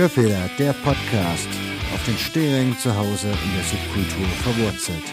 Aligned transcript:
Hörfehler, 0.00 0.48
der 0.58 0.72
Podcast. 0.72 1.46
Auf 1.92 2.02
den 2.06 2.16
Stehringen 2.16 2.74
zu 2.78 2.96
Hause 2.96 3.26
in 3.26 3.52
der 3.54 3.64
Subkultur 3.64 4.26
verwurzelt. 4.42 5.04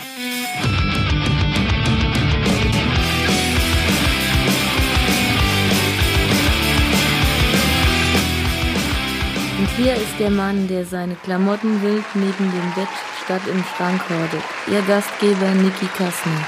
Und 9.59 9.69
hier 9.75 9.93
ist 9.93 10.17
der 10.19 10.29
Mann, 10.29 10.69
der 10.69 10.85
seine 10.85 11.15
Klamotten 11.15 11.81
wild 11.81 12.05
neben 12.13 12.49
dem 12.49 12.73
Bett 12.73 12.87
statt 13.25 13.41
im 13.51 13.61
Schrank 13.75 14.01
hortet. 14.09 14.43
Ihr 14.71 14.81
Gastgeber 14.83 15.51
Niki 15.51 15.87
Kassner. 15.97 16.47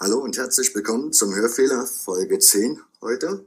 Hallo 0.00 0.16
und 0.20 0.34
herzlich 0.50 0.74
willkommen 0.74 1.12
zum 1.12 1.32
Hörfehler 1.32 1.86
Folge 1.86 2.36
10 2.36 2.82
heute. 3.02 3.46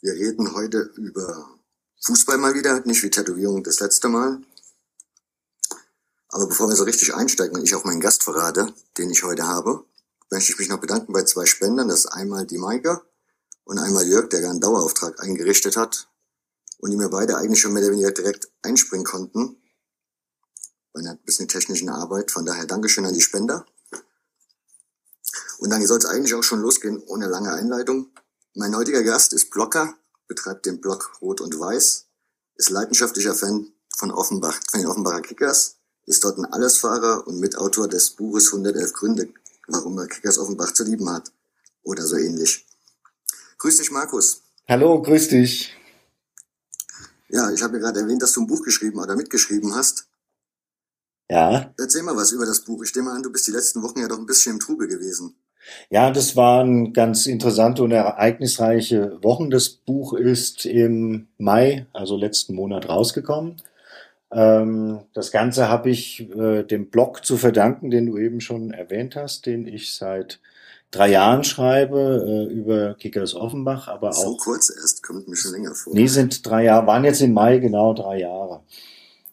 Wir 0.00 0.14
reden 0.14 0.56
heute 0.56 0.90
über 0.96 1.56
Fußball 2.02 2.36
mal 2.36 2.54
wieder, 2.54 2.84
nicht 2.84 3.04
wie 3.04 3.10
Tätowierung 3.10 3.62
das 3.62 3.78
letzte 3.78 4.08
Mal. 4.08 4.40
Aber 6.30 6.48
bevor 6.48 6.68
wir 6.68 6.74
so 6.74 6.82
richtig 6.82 7.14
einsteigen 7.14 7.56
und 7.56 7.62
ich 7.62 7.76
auch 7.76 7.84
meinen 7.84 8.00
Gast 8.00 8.24
verrate, 8.24 8.74
den 8.98 9.08
ich 9.10 9.22
heute 9.22 9.46
habe, 9.46 9.84
möchte 10.32 10.50
ich 10.50 10.58
mich 10.58 10.68
noch 10.68 10.80
bedanken 10.80 11.12
bei 11.12 11.22
zwei 11.22 11.46
Spendern. 11.46 11.86
Das 11.86 12.00
ist 12.00 12.06
einmal 12.06 12.44
die 12.44 12.58
Maike 12.58 13.00
und 13.62 13.78
einmal 13.78 14.08
Jörg, 14.08 14.30
der 14.30 14.40
einen 14.50 14.60
Dauerauftrag 14.60 15.22
eingerichtet 15.22 15.76
hat 15.76 16.08
und 16.78 16.90
die 16.90 16.96
mir 16.96 17.08
beide 17.08 17.36
eigentlich 17.36 17.60
schon 17.60 17.72
mehr 17.72 17.84
oder 17.84 17.92
weniger 17.92 18.10
direkt 18.10 18.50
einspringen 18.62 19.06
konnten 19.06 19.62
bei 20.92 20.98
einer 20.98 21.14
bisschen 21.14 21.46
technischen 21.46 21.88
Arbeit. 21.88 22.32
Von 22.32 22.44
daher 22.44 22.66
Dankeschön 22.66 23.06
an 23.06 23.14
die 23.14 23.20
Spender. 23.20 23.64
Und 25.60 25.68
dann 25.68 25.86
soll 25.86 25.98
es 25.98 26.06
eigentlich 26.06 26.34
auch 26.34 26.42
schon 26.42 26.60
losgehen, 26.60 27.02
ohne 27.06 27.26
lange 27.26 27.52
Einleitung. 27.52 28.10
Mein 28.54 28.74
heutiger 28.74 29.02
Gast 29.02 29.34
ist 29.34 29.50
Blocker, 29.50 29.94
betreibt 30.26 30.64
den 30.64 30.80
Blog 30.80 31.12
Rot 31.20 31.42
und 31.42 31.58
Weiß, 31.58 32.06
ist 32.56 32.70
leidenschaftlicher 32.70 33.34
Fan 33.34 33.70
von 33.94 34.10
Offenbach, 34.10 34.58
von 34.70 34.80
den 34.80 34.88
Offenbacher 34.88 35.20
Kickers, 35.20 35.76
ist 36.06 36.24
dort 36.24 36.38
ein 36.38 36.46
Allesfahrer 36.46 37.26
und 37.26 37.40
Mitautor 37.40 37.88
des 37.88 38.10
Buches 38.10 38.46
111 38.46 38.94
Gründe, 38.94 39.28
warum 39.68 39.98
er 39.98 40.06
Kickers 40.06 40.38
Offenbach 40.38 40.72
zu 40.72 40.82
lieben 40.84 41.10
hat. 41.10 41.30
Oder 41.82 42.06
so 42.06 42.16
ähnlich. 42.16 42.66
Grüß 43.58 43.76
dich, 43.76 43.90
Markus. 43.90 44.40
Hallo, 44.66 45.02
grüß 45.02 45.28
dich. 45.28 45.76
Ja, 47.28 47.50
ich 47.50 47.62
habe 47.62 47.76
ja 47.76 47.82
gerade 47.82 48.00
erwähnt, 48.00 48.22
dass 48.22 48.32
du 48.32 48.40
ein 48.40 48.46
Buch 48.46 48.62
geschrieben 48.62 48.98
oder 48.98 49.14
mitgeschrieben 49.14 49.74
hast. 49.74 50.06
Ja. 51.28 51.74
Erzähl 51.78 52.02
mal 52.02 52.16
was 52.16 52.32
über 52.32 52.46
das 52.46 52.60
Buch. 52.60 52.82
Ich 52.82 52.94
nehme 52.94 53.12
an, 53.12 53.22
du 53.22 53.30
bist 53.30 53.46
die 53.46 53.52
letzten 53.52 53.82
Wochen 53.82 54.00
ja 54.00 54.08
doch 54.08 54.18
ein 54.18 54.26
bisschen 54.26 54.54
im 54.54 54.60
Trubel 54.60 54.88
gewesen. 54.88 55.36
Ja, 55.90 56.10
das 56.10 56.36
waren 56.36 56.92
ganz 56.92 57.26
interessante 57.26 57.82
und 57.82 57.92
ereignisreiche 57.92 59.18
Wochen. 59.22 59.50
Das 59.50 59.68
Buch 59.68 60.14
ist 60.14 60.66
im 60.66 61.28
Mai, 61.38 61.86
also 61.92 62.16
letzten 62.16 62.54
Monat, 62.54 62.88
rausgekommen. 62.88 63.56
Ähm, 64.32 65.00
das 65.12 65.30
Ganze 65.32 65.68
habe 65.68 65.90
ich 65.90 66.28
äh, 66.36 66.62
dem 66.62 66.88
Blog 66.90 67.24
zu 67.24 67.36
verdanken, 67.36 67.90
den 67.90 68.06
du 68.06 68.18
eben 68.18 68.40
schon 68.40 68.70
erwähnt 68.72 69.16
hast, 69.16 69.46
den 69.46 69.66
ich 69.66 69.94
seit 69.96 70.40
drei 70.90 71.10
Jahren 71.10 71.44
schreibe 71.44 72.48
äh, 72.50 72.52
über 72.52 72.94
Kickers 72.94 73.34
Offenbach, 73.34 73.88
aber 73.88 74.12
So 74.12 74.34
auch. 74.34 74.38
kurz 74.38 74.70
erst, 74.70 75.02
kommt 75.02 75.28
mir 75.28 75.36
schon 75.36 75.52
länger 75.52 75.74
vor. 75.74 75.94
Nee, 75.94 76.06
sind 76.06 76.46
drei 76.46 76.64
Jahre, 76.64 76.86
waren 76.86 77.04
jetzt 77.04 77.20
im 77.20 77.32
Mai 77.32 77.58
genau 77.58 77.92
drei 77.94 78.20
Jahre. 78.20 78.62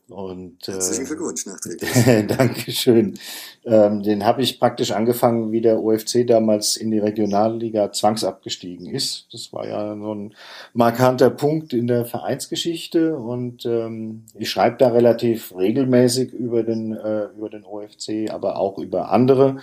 Und 0.10 0.66
Herzlichen 0.66 1.04
äh, 1.04 1.08
Glückwunsch 1.08 1.46
nachträglich. 1.46 2.28
Dankeschön. 2.38 3.20
Ähm, 3.66 4.04
den 4.04 4.26
habe 4.26 4.42
ich 4.42 4.58
praktisch 4.58 4.92
angefangen, 4.92 5.52
wie 5.52 5.60
der 5.60 5.84
OFC 5.84 6.26
damals 6.26 6.78
in 6.78 6.92
die 6.92 7.00
Regionalliga 7.00 7.92
zwangsabgestiegen 7.92 8.88
ist. 8.88 9.28
Das 9.34 9.52
war 9.52 9.68
ja 9.68 9.98
so 9.98 10.16
ein 10.16 10.34
markanter 10.74 11.30
Punkt 11.30 11.74
in 11.74 11.88
der 11.88 12.06
Vereinsgeschichte 12.06 13.18
und 13.18 13.66
ähm, 13.66 14.24
ich 14.34 14.50
schreibe 14.50 14.78
da 14.78 14.90
relativ 14.90 15.54
regelmäßig 15.54 16.32
über 16.32 16.64
den, 16.64 16.94
äh, 16.94 17.26
über 17.38 17.50
den 17.50 17.66
OFC, 17.66 18.32
aber 18.32 18.58
auch 18.58 18.78
über 18.78 19.12
andere 19.12 19.58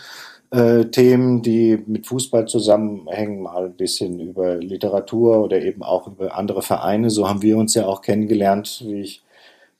äh, 0.51 0.85
Themen, 0.85 1.41
die 1.41 1.83
mit 1.87 2.07
Fußball 2.07 2.47
zusammenhängen, 2.47 3.41
mal 3.41 3.65
ein 3.65 3.77
bisschen 3.77 4.21
über 4.21 4.57
Literatur 4.57 5.43
oder 5.43 5.63
eben 5.63 5.83
auch 5.83 6.07
über 6.07 6.37
andere 6.37 6.61
Vereine. 6.61 7.09
So 7.09 7.29
haben 7.29 7.41
wir 7.41 7.57
uns 7.57 7.75
ja 7.75 7.87
auch 7.87 8.03
kennengelernt, 8.03 8.85
wie 8.87 9.01
ich 9.01 9.25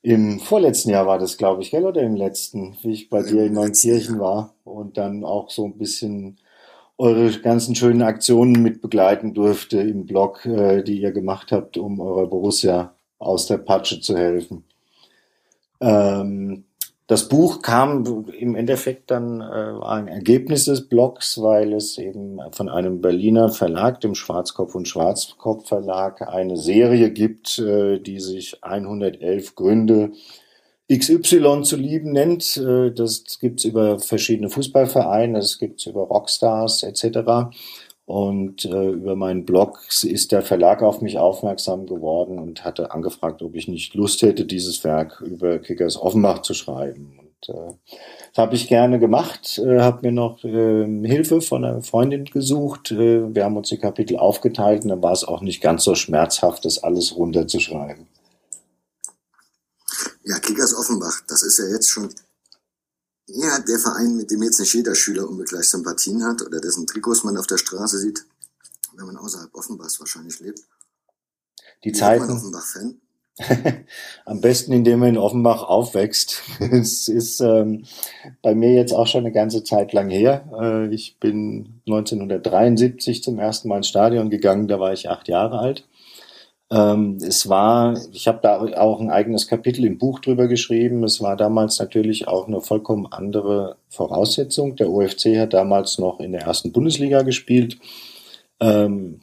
im 0.05 0.39
vorletzten 0.39 0.91
Jahr 0.91 1.07
war 1.07 1.19
das, 1.19 1.39
glaube 1.39 1.63
ich, 1.63 1.71
gell, 1.71 1.87
oder 1.87 2.03
im 2.03 2.15
letzten, 2.15 2.77
wie 2.83 2.93
ich 2.93 3.09
bei 3.09 3.21
Im 3.21 3.27
dir 3.27 3.47
in 3.47 3.55
Neunkirchen 3.55 4.21
war 4.21 4.55
und 4.63 4.99
dann 4.99 5.25
auch 5.25 5.49
so 5.49 5.65
ein 5.65 5.79
bisschen 5.79 6.37
eure 6.99 7.33
ganzen 7.41 7.75
schönen 7.75 8.03
Aktionen 8.03 8.63
mit 8.63 8.83
begleiten 8.83 9.33
durfte 9.33 9.81
im 9.81 10.05
Blog, 10.05 10.45
äh, 10.45 10.83
die 10.83 11.01
ihr 11.01 11.11
gemacht 11.11 11.53
habt, 11.53 11.79
um 11.79 12.01
eurer 12.01 12.27
Borussia 12.27 12.95
aus 13.19 13.47
der 13.47 13.57
Patsche 13.57 14.03
zu 14.03 14.15
helfen. 14.15 14.65
Ähm, 15.81 16.67
das 17.07 17.29
Buch 17.29 17.61
kam 17.61 18.27
im 18.39 18.55
Endeffekt 18.55 19.11
dann, 19.11 19.43
äh, 19.43 19.85
ein 19.85 20.09
Ergebnis 20.09 20.65
des 20.65 20.89
Blogs, 20.89 21.41
weil 21.41 21.75
es 21.75 21.99
eben 21.99 22.39
von 22.53 22.71
einem 22.71 23.03
Berliner 23.03 23.51
Verlag, 23.51 24.01
dem 24.01 24.15
Schwarzkopf 24.15 24.75
und 24.75 24.89
Schwarzkopf 24.89 25.69
Verlag, 25.69 26.23
eine 26.23 26.57
Serie 26.57 27.11
gibt, 27.11 27.59
äh, 27.59 27.99
die 27.99 28.21
sich 28.21 28.63
111 28.63 29.55
Gründe 29.55 30.13
XY 30.91 31.63
zu 31.63 31.77
lieben 31.77 32.13
nennt. 32.13 32.57
Äh, 32.57 32.91
das 32.93 33.39
gibt's 33.39 33.65
über 33.65 33.99
verschiedene 33.99 34.49
Fußballvereine, 34.49 35.39
das 35.39 35.59
gibt's 35.59 35.85
über 35.87 36.03
Rockstars 36.03 36.85
etc. 36.85 37.53
Und 38.07 38.67
äh, 38.67 38.91
über 38.91 39.17
meinen 39.17 39.47
Blog 39.47 39.81
ist 40.03 40.33
der 40.33 40.43
Verlag 40.43 40.83
auf 40.83 41.01
mich 41.01 41.17
aufmerksam 41.19 41.87
geworden 41.87 42.39
und 42.39 42.65
hatte 42.65 42.93
angefragt, 42.93 43.43
ob 43.43 43.55
ich 43.55 43.67
nicht 43.67 43.95
Lust 43.95 44.21
hätte, 44.21 44.45
dieses 44.45 44.85
Werk 44.85 45.23
über 45.23 45.59
Kickers 45.59 45.97
Offenbach 45.97 46.43
zu 46.43 46.53
schreiben. 46.53 47.19
Und 47.19 47.55
äh, 47.55 47.73
das 48.35 48.43
habe 48.43 48.57
ich 48.57 48.69
gerne 48.69 48.99
gemacht, 48.99 49.59
äh, 49.59 49.81
habe 49.81 50.01
mir 50.03 50.13
noch 50.13 50.45
äh, 50.45 50.85
Hilfe 51.07 51.41
von 51.41 51.65
einer 51.65 51.81
Freundin 51.81 52.27
gesucht. 52.27 52.91
Äh, 52.91 53.35
wir 53.35 53.45
haben 53.45 53.57
uns 53.57 53.71
die 53.71 53.79
Kapitel 53.79 54.19
aufgeteilt 54.19 54.83
und 54.83 54.91
dann 54.91 55.03
war 55.03 55.13
es 55.13 55.25
auch 55.25 55.41
nicht 55.41 55.63
ganz 55.63 55.85
so 55.85 55.95
schmerzhaft, 55.95 56.67
das 56.67 56.83
alles 56.83 57.17
runterzuschreiben. 57.17 58.07
Ja, 60.25 60.39
Kickers 60.41 60.75
Offenbach, 60.75 61.23
das 61.27 61.43
ist 61.43 61.59
ja 61.59 61.67
jetzt 61.73 61.89
schon 61.89 62.11
ja, 63.27 63.59
der 63.61 63.79
Verein, 63.79 64.17
mit 64.17 64.31
dem 64.31 64.43
jetzt 64.43 64.61
nicht 64.61 64.75
jeder 64.75 64.95
Schüler 64.95 65.29
unbedingt 65.29 65.51
gleich 65.51 65.69
Sympathien 65.69 66.25
hat 66.25 66.43
oder 66.43 66.61
dessen 66.61 66.87
Trikots 66.87 67.25
man 67.25 67.37
auf 67.37 67.47
der 67.47 67.59
Straße 67.59 67.99
sieht, 67.99 68.25
wenn 68.95 69.07
man 69.07 69.17
außerhalb 69.17 69.55
Offenbachs 69.55 69.99
wahrscheinlich 70.01 70.41
lebt. 70.41 70.61
Die 71.85 71.91
Wie 71.91 71.93
Zeiten. 71.93 72.31
Offenbach-Fan? 72.31 73.01
Am 74.27 74.41
besten, 74.41 74.73
indem 74.73 75.01
man 75.01 75.09
in 75.11 75.19
Offenbach 75.19 75.65
aufwächst. 75.65 76.43
Es 76.61 77.09
ist 77.09 77.41
ähm, 77.41 77.85
bei 78.43 78.55
mir 78.55 78.73
jetzt 78.75 78.93
auch 78.93 79.07
schon 79.07 79.21
eine 79.21 79.33
ganze 79.33 79.65
Zeit 79.65 79.93
lang 79.93 80.09
her. 80.09 80.45
Äh, 80.61 80.95
ich 80.95 81.19
bin 81.19 81.81
1973 81.87 83.23
zum 83.23 83.39
ersten 83.39 83.69
Mal 83.69 83.79
ins 83.79 83.89
Stadion 83.89 84.31
gegangen, 84.31 84.69
da 84.69 84.79
war 84.79 84.93
ich 84.93 85.09
acht 85.09 85.29
Jahre 85.29 85.59
alt. 85.59 85.87
Ähm, 86.75 87.19
es 87.23 87.49
war, 87.49 87.95
ich 88.13 88.27
habe 88.27 88.41
da 88.43 88.59
auch 88.59 89.01
ein 89.01 89.11
eigenes 89.11 89.47
Kapitel 89.47 89.85
im 89.85 89.97
Buch 89.97 90.19
drüber 90.19 90.49
geschrieben. 90.49 91.05
Es 91.05 91.21
war 91.21 91.37
damals 91.37 91.79
natürlich 91.79 92.27
auch 92.27 92.49
eine 92.49 92.61
vollkommen 92.61 93.07
andere 93.07 93.77
Voraussetzung. 93.89 94.75
Der 94.75 94.91
OFC 94.91 95.39
hat 95.39 95.53
damals 95.53 95.99
noch 95.99 96.19
in 96.19 96.33
der 96.33 96.43
ersten 96.43 96.73
Bundesliga 96.73 97.23
gespielt. 97.23 97.79
Ähm, 98.59 99.21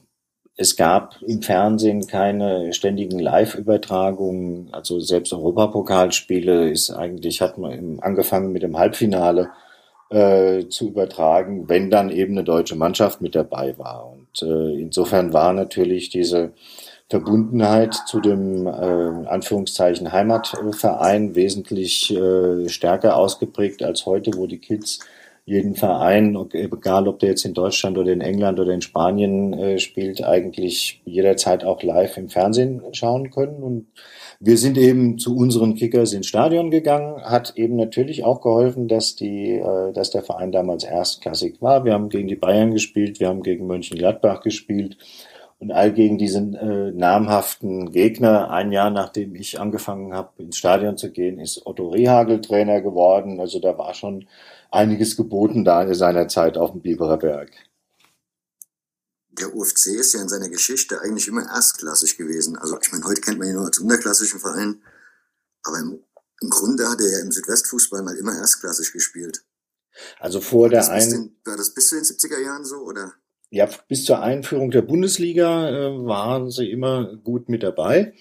es 0.56 0.78
gab 0.78 1.22
im 1.28 1.42
Fernsehen 1.42 2.08
keine 2.08 2.72
ständigen 2.72 3.20
Live-Übertragungen, 3.20 4.70
also 4.72 5.00
selbst 5.00 5.34
Europapokalspiele 5.34 6.70
ist 6.70 6.92
eigentlich, 6.92 7.42
hat 7.42 7.58
man 7.58 8.00
angefangen 8.00 8.54
mit 8.54 8.64
dem 8.64 8.78
Halbfinale 8.78 9.50
äh, 10.10 10.68
zu 10.68 10.90
übertragen, 10.90 11.68
wenn 11.68 11.90
dann 11.90 12.12
eben 12.12 12.34
eine 12.34 12.44
deutsche 12.44 12.76
Mannschaft 12.76 13.22
mit 13.22 13.36
dabei 13.36 13.78
war. 13.78 14.12
Und 14.12 14.42
äh, 14.42 14.80
insofern 14.80 15.34
war 15.34 15.52
natürlich 15.52 16.10
diese 16.10 16.54
Verbundenheit 17.12 17.94
zu 18.08 18.22
dem 18.22 18.66
äh, 18.66 18.70
Anführungszeichen 18.70 20.14
Heimatverein 20.14 21.36
wesentlich 21.36 22.10
äh, 22.16 22.70
stärker 22.70 23.18
ausgeprägt 23.18 23.84
als 23.84 24.06
heute, 24.06 24.32
wo 24.38 24.48
die 24.48 24.60
Kids 24.60 25.00
jeden 25.44 25.76
Verein, 25.76 26.38
egal 26.54 27.10
ob 27.10 27.20
der 27.20 27.30
jetzt 27.30 27.44
in 27.44 27.54
Deutschland 27.54 27.98
oder 27.98 28.14
in 28.14 28.22
England 28.22 28.62
oder 28.62 28.72
in 28.72 28.82
Spanien 28.82 29.52
äh, 29.54 29.80
spielt, 29.80 30.24
eigentlich 30.24 31.02
jederzeit 31.04 31.66
auch 31.66 31.84
live 31.84 32.16
im 32.16 32.30
Fernsehen 32.30 32.82
schauen 32.94 33.30
können. 33.30 33.62
Und 33.62 33.88
wir 34.40 34.58
sind 34.58 34.78
eben 34.78 35.18
zu 35.18 35.36
unseren 35.36 35.76
Kickers 35.76 36.14
ins 36.14 36.28
Stadion 36.28 36.72
gegangen, 36.72 37.22
hat 37.24 37.58
eben 37.58 37.76
natürlich 37.76 38.24
auch 38.24 38.40
geholfen, 38.40 38.88
dass 38.88 39.18
die, 39.18 39.56
äh, 39.56 39.92
dass 39.92 40.12
der 40.12 40.24
Verein 40.24 40.54
damals 40.54 40.86
erstklassig 40.86 41.62
war. 41.62 41.84
Wir 41.84 41.92
haben 41.92 42.08
gegen 42.08 42.30
die 42.30 42.36
Bayern 42.36 42.72
gespielt, 42.72 43.20
wir 43.20 43.28
haben 43.28 43.44
gegen 43.44 43.68
Mönchengladbach 43.68 44.40
gespielt 44.40 44.96
und 45.62 45.72
all 45.72 45.94
gegen 45.94 46.18
diese 46.18 46.40
äh, 46.40 46.92
namhaften 46.92 47.92
Gegner. 47.92 48.50
Ein 48.50 48.72
Jahr 48.72 48.90
nachdem 48.90 49.36
ich 49.36 49.60
angefangen 49.60 50.12
habe, 50.12 50.42
ins 50.42 50.58
Stadion 50.58 50.98
zu 50.98 51.12
gehen, 51.12 51.40
ist 51.40 51.68
Otto 51.68 51.90
Rehagel 51.90 52.42
Trainer 52.42 52.82
geworden. 52.82 53.40
Also 53.40 53.60
da 53.60 53.78
war 53.78 53.94
schon 53.94 54.28
einiges 54.72 55.16
geboten 55.16 55.64
da 55.64 55.84
in 55.84 55.94
seiner 55.94 56.28
Zeit 56.28 56.58
auf 56.58 56.72
dem 56.72 56.82
Biberer 56.82 57.18
Berg. 57.18 57.52
der 59.30 59.56
UFC 59.56 59.88
ist 59.88 60.14
ja 60.14 60.22
in 60.22 60.30
seiner 60.30 60.50
Geschichte 60.50 61.00
eigentlich 61.02 61.28
immer 61.28 61.46
erstklassig 61.46 62.18
gewesen. 62.18 62.58
Also 62.58 62.80
ich 62.82 62.92
meine, 62.92 63.06
heute 63.06 63.22
kennt 63.22 63.38
man 63.38 63.48
ihn 63.48 63.54
nur 63.54 63.66
als 63.66 63.78
unterklassischen 63.78 64.40
Verein, 64.40 64.82
aber 65.62 65.78
im, 65.78 66.04
im 66.42 66.50
Grunde 66.50 66.90
hat 66.90 67.00
er 67.02 67.12
ja 67.12 67.20
im 67.20 67.32
Südwestfußball 67.32 68.02
mal 68.02 68.18
immer 68.18 68.36
erstklassig 68.36 68.92
gespielt. 68.94 69.46
Also 70.20 70.42
vor 70.42 70.70
der 70.70 70.90
ein 70.90 71.36
war 71.46 71.56
das 71.56 71.74
bis 71.74 71.90
zu 71.90 71.96
den 71.96 72.04
70er 72.04 72.40
Jahren 72.40 72.66
so 72.66 72.78
oder? 72.78 73.14
Ja, 73.54 73.68
bis 73.90 74.06
zur 74.06 74.22
Einführung 74.22 74.72
der 74.72 74.82
Bundesliga 74.82 75.70
äh, 75.70 76.06
waren 76.06 76.50
sie 76.50 76.72
immer 76.72 77.18
gut 77.18 77.50
mit 77.50 77.64
dabei. 77.64 78.14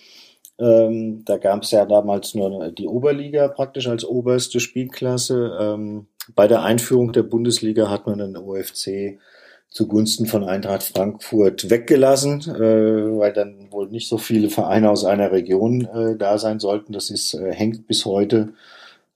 Ähm, 0.58 1.24
da 1.24 1.38
gab 1.38 1.62
es 1.62 1.70
ja 1.70 1.86
damals 1.86 2.34
nur 2.34 2.72
die 2.72 2.88
Oberliga 2.88 3.46
praktisch 3.46 3.86
als 3.86 4.04
oberste 4.04 4.58
Spielklasse. 4.58 5.56
Ähm, 5.60 6.08
bei 6.34 6.48
der 6.48 6.62
Einführung 6.64 7.12
der 7.12 7.22
Bundesliga 7.22 7.88
hat 7.88 8.06
man 8.06 8.18
den 8.18 8.36
OFC 8.36 9.20
zugunsten 9.68 10.26
von 10.26 10.42
Eintracht 10.42 10.82
Frankfurt 10.82 11.70
weggelassen, 11.70 12.40
äh, 12.40 13.18
weil 13.18 13.32
dann 13.32 13.70
wohl 13.70 13.88
nicht 13.88 14.08
so 14.08 14.18
viele 14.18 14.50
Vereine 14.50 14.90
aus 14.90 15.04
einer 15.04 15.30
Region 15.30 15.84
äh, 15.84 16.16
da 16.16 16.38
sein 16.38 16.58
sollten. 16.58 16.92
Das 16.92 17.08
ist, 17.08 17.34
äh, 17.34 17.52
hängt 17.52 17.86
bis 17.86 18.04
heute 18.04 18.54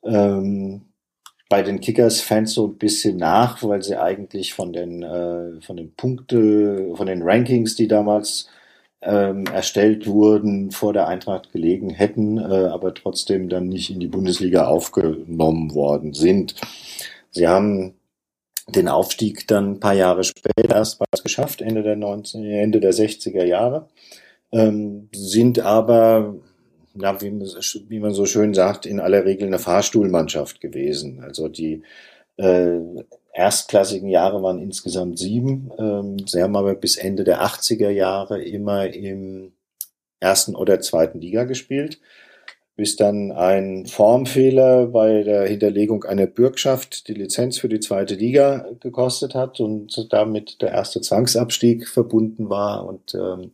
ähm, 0.04 0.82
bei 1.48 1.62
den 1.62 1.80
Kickers-Fans 1.80 2.54
so 2.54 2.68
ein 2.68 2.78
bisschen 2.78 3.16
nach, 3.16 3.62
weil 3.62 3.82
sie 3.82 4.00
eigentlich 4.00 4.54
von 4.54 4.72
den, 4.72 5.02
äh, 5.02 5.60
von 5.60 5.76
den 5.76 5.94
Punkte, 5.94 6.92
von 6.94 7.06
den 7.06 7.22
Rankings, 7.22 7.76
die 7.76 7.88
damals 7.88 8.48
ähm, 9.02 9.44
erstellt 9.46 10.06
wurden, 10.06 10.70
vor 10.70 10.92
der 10.92 11.06
Eintracht 11.06 11.52
gelegen 11.52 11.90
hätten, 11.90 12.38
äh, 12.38 12.42
aber 12.42 12.94
trotzdem 12.94 13.48
dann 13.48 13.68
nicht 13.68 13.90
in 13.90 14.00
die 14.00 14.06
Bundesliga 14.06 14.66
aufgenommen 14.66 15.74
worden 15.74 16.14
sind. 16.14 16.54
Sie 17.30 17.46
haben 17.46 17.94
den 18.68 18.88
Aufstieg 18.88 19.46
dann 19.46 19.72
ein 19.72 19.80
paar 19.80 19.94
Jahre 19.94 20.24
später 20.24 20.74
erstmals 20.74 21.22
geschafft, 21.22 21.60
Ende 21.60 21.82
der 21.82 21.96
19, 21.96 22.44
Ende 22.44 22.80
der 22.80 22.92
60er 22.92 23.44
Jahre, 23.44 23.88
ähm, 24.52 25.08
sind 25.12 25.60
aber, 25.60 26.36
na, 26.94 27.20
wie, 27.20 27.32
wie, 27.32 28.00
man 28.00 28.14
so 28.14 28.26
schön 28.26 28.54
sagt, 28.54 28.86
in 28.86 29.00
aller 29.00 29.24
Regel 29.24 29.46
eine 29.46 29.58
Fahrstuhlmannschaft 29.58 30.60
gewesen. 30.60 31.22
Also 31.22 31.48
die 31.48 31.82
äh, 32.36 32.78
erstklassigen 33.32 34.08
Jahre 34.08 34.42
waren 34.42 34.60
insgesamt 34.60 35.18
sieben. 35.18 35.70
Ähm, 35.78 36.18
sie 36.26 36.42
haben 36.42 36.56
aber 36.56 36.74
bis 36.74 36.96
Ende 36.96 37.24
der 37.24 37.42
80er 37.42 37.90
Jahre 37.90 38.42
immer 38.42 38.86
im 38.86 39.52
ersten 40.20 40.54
oder 40.54 40.80
zweiten 40.80 41.20
Liga 41.20 41.44
gespielt 41.44 42.00
bis 42.76 42.96
dann 42.96 43.30
ein 43.30 43.86
Formfehler 43.86 44.86
bei 44.86 45.22
der 45.22 45.46
Hinterlegung 45.46 46.04
einer 46.04 46.26
Bürgschaft 46.26 47.06
die 47.06 47.14
Lizenz 47.14 47.58
für 47.58 47.68
die 47.68 47.78
zweite 47.78 48.16
Liga 48.16 48.66
gekostet 48.80 49.34
hat 49.36 49.60
und 49.60 50.08
damit 50.12 50.60
der 50.60 50.72
erste 50.72 51.00
Zwangsabstieg 51.00 51.86
verbunden 51.88 52.48
war. 52.48 52.84
Und 52.86 53.14
ähm, 53.14 53.52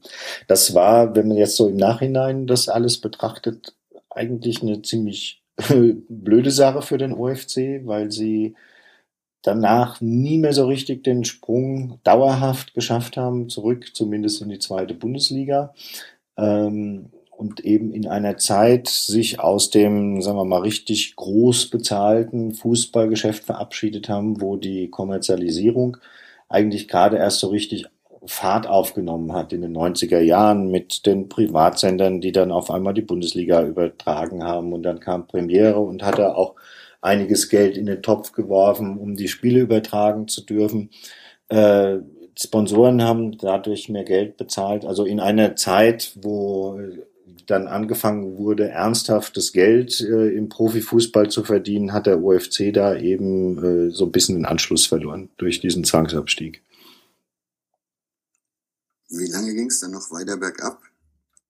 das 0.48 0.74
war, 0.74 1.14
wenn 1.14 1.28
man 1.28 1.36
jetzt 1.36 1.56
so 1.56 1.68
im 1.68 1.76
Nachhinein 1.76 2.46
das 2.46 2.68
alles 2.70 2.98
betrachtet, 2.98 3.74
eigentlich 4.08 4.62
eine 4.62 4.80
ziemlich 4.80 5.42
blöde 6.08 6.50
Sache 6.50 6.80
für 6.80 6.96
den 6.96 7.12
OFC, 7.12 7.84
weil 7.84 8.10
sie 8.10 8.54
danach 9.42 10.00
nie 10.00 10.38
mehr 10.38 10.54
so 10.54 10.66
richtig 10.66 11.04
den 11.04 11.24
Sprung 11.24 11.98
dauerhaft 12.04 12.72
geschafft 12.72 13.18
haben, 13.18 13.50
zurück 13.50 13.94
zumindest 13.94 14.40
in 14.40 14.48
die 14.48 14.58
zweite 14.58 14.94
Bundesliga. 14.94 15.74
Ähm, 16.38 17.10
und 17.40 17.64
eben 17.64 17.90
in 17.94 18.06
einer 18.06 18.36
Zeit 18.36 18.86
sich 18.88 19.40
aus 19.40 19.70
dem, 19.70 20.20
sagen 20.20 20.36
wir 20.36 20.44
mal, 20.44 20.60
richtig 20.60 21.16
groß 21.16 21.70
bezahlten 21.70 22.52
Fußballgeschäft 22.52 23.44
verabschiedet 23.44 24.10
haben, 24.10 24.42
wo 24.42 24.56
die 24.56 24.90
Kommerzialisierung 24.90 25.96
eigentlich 26.50 26.86
gerade 26.86 27.16
erst 27.16 27.40
so 27.40 27.48
richtig 27.48 27.86
Fahrt 28.26 28.66
aufgenommen 28.66 29.32
hat 29.32 29.54
in 29.54 29.62
den 29.62 29.74
90er 29.74 30.20
Jahren 30.20 30.70
mit 30.70 31.06
den 31.06 31.30
Privatsendern, 31.30 32.20
die 32.20 32.32
dann 32.32 32.52
auf 32.52 32.70
einmal 32.70 32.92
die 32.92 33.00
Bundesliga 33.00 33.64
übertragen 33.64 34.44
haben 34.44 34.74
und 34.74 34.82
dann 34.82 35.00
kam 35.00 35.26
Premiere 35.26 35.80
und 35.80 36.02
hatte 36.02 36.36
auch 36.36 36.56
einiges 37.00 37.48
Geld 37.48 37.78
in 37.78 37.86
den 37.86 38.02
Topf 38.02 38.32
geworfen, 38.32 38.98
um 38.98 39.16
die 39.16 39.28
Spiele 39.28 39.60
übertragen 39.60 40.28
zu 40.28 40.44
dürfen. 40.44 40.90
Äh, 41.48 42.00
Sponsoren 42.38 43.02
haben 43.02 43.38
dadurch 43.38 43.88
mehr 43.88 44.04
Geld 44.04 44.36
bezahlt. 44.36 44.84
Also 44.84 45.06
in 45.06 45.20
einer 45.20 45.56
Zeit, 45.56 46.12
wo 46.20 46.78
dann 47.50 47.66
angefangen 47.66 48.38
wurde, 48.38 48.68
ernsthaftes 48.68 49.52
Geld 49.52 50.00
äh, 50.00 50.28
im 50.28 50.48
Profifußball 50.48 51.28
zu 51.28 51.44
verdienen, 51.44 51.92
hat 51.92 52.06
der 52.06 52.22
UFC 52.22 52.72
da 52.72 52.96
eben 52.96 53.88
äh, 53.88 53.90
so 53.90 54.06
ein 54.06 54.12
bisschen 54.12 54.36
den 54.36 54.46
Anschluss 54.46 54.86
verloren 54.86 55.30
durch 55.36 55.60
diesen 55.60 55.84
Zwangsabstieg. 55.84 56.62
Wie 59.08 59.30
lange 59.30 59.54
ging 59.54 59.66
es 59.66 59.80
dann 59.80 59.90
noch 59.90 60.10
weiter 60.10 60.36
bergab? 60.36 60.80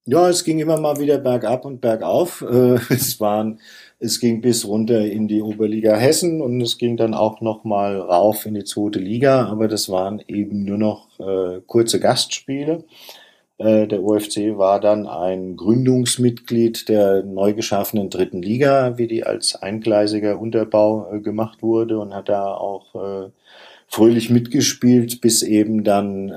Ja, 0.06 0.28
es 0.28 0.44
ging 0.44 0.58
immer 0.58 0.80
mal 0.80 0.98
wieder 0.98 1.18
bergab 1.18 1.64
und 1.64 1.80
bergauf. 1.80 2.42
Äh, 2.42 2.78
es 2.88 3.20
waren, 3.20 3.60
es 3.98 4.18
ging 4.18 4.40
bis 4.40 4.66
runter 4.66 5.04
in 5.04 5.28
die 5.28 5.42
Oberliga 5.42 5.94
Hessen 5.94 6.40
und 6.40 6.60
es 6.60 6.78
ging 6.78 6.96
dann 6.96 7.14
auch 7.14 7.40
noch 7.40 7.64
mal 7.64 8.00
rauf 8.00 8.46
in 8.46 8.54
die 8.54 8.64
zweite 8.64 8.98
Liga, 8.98 9.46
aber 9.46 9.68
das 9.68 9.88
waren 9.88 10.22
eben 10.26 10.64
nur 10.64 10.78
noch 10.78 11.20
äh, 11.20 11.60
kurze 11.66 12.00
Gastspiele. 12.00 12.84
Äh, 13.60 13.86
der 13.86 14.02
OFC 14.02 14.56
war 14.56 14.80
dann 14.80 15.06
ein 15.06 15.54
Gründungsmitglied 15.54 16.88
der 16.88 17.22
neu 17.24 17.52
geschaffenen 17.52 18.08
dritten 18.08 18.40
Liga, 18.40 18.96
wie 18.96 19.06
die 19.06 19.22
als 19.22 19.54
eingleisiger 19.54 20.40
Unterbau 20.40 21.12
äh, 21.12 21.20
gemacht 21.20 21.62
wurde 21.62 21.98
und 21.98 22.14
hat 22.14 22.30
da 22.30 22.54
auch 22.54 22.94
äh, 22.94 23.30
fröhlich 23.86 24.30
mitgespielt, 24.30 25.20
bis 25.20 25.42
eben 25.42 25.84
dann 25.84 26.28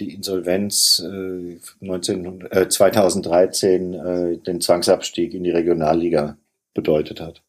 die 0.00 0.12
Insolvenz 0.12 1.00
äh, 1.06 1.56
19, 1.78 2.48
äh, 2.50 2.68
2013 2.68 3.94
äh, 3.94 4.36
den 4.38 4.60
Zwangsabstieg 4.60 5.32
in 5.32 5.44
die 5.44 5.52
Regionalliga 5.52 6.36
bedeutet 6.74 7.20
hat. 7.20 7.42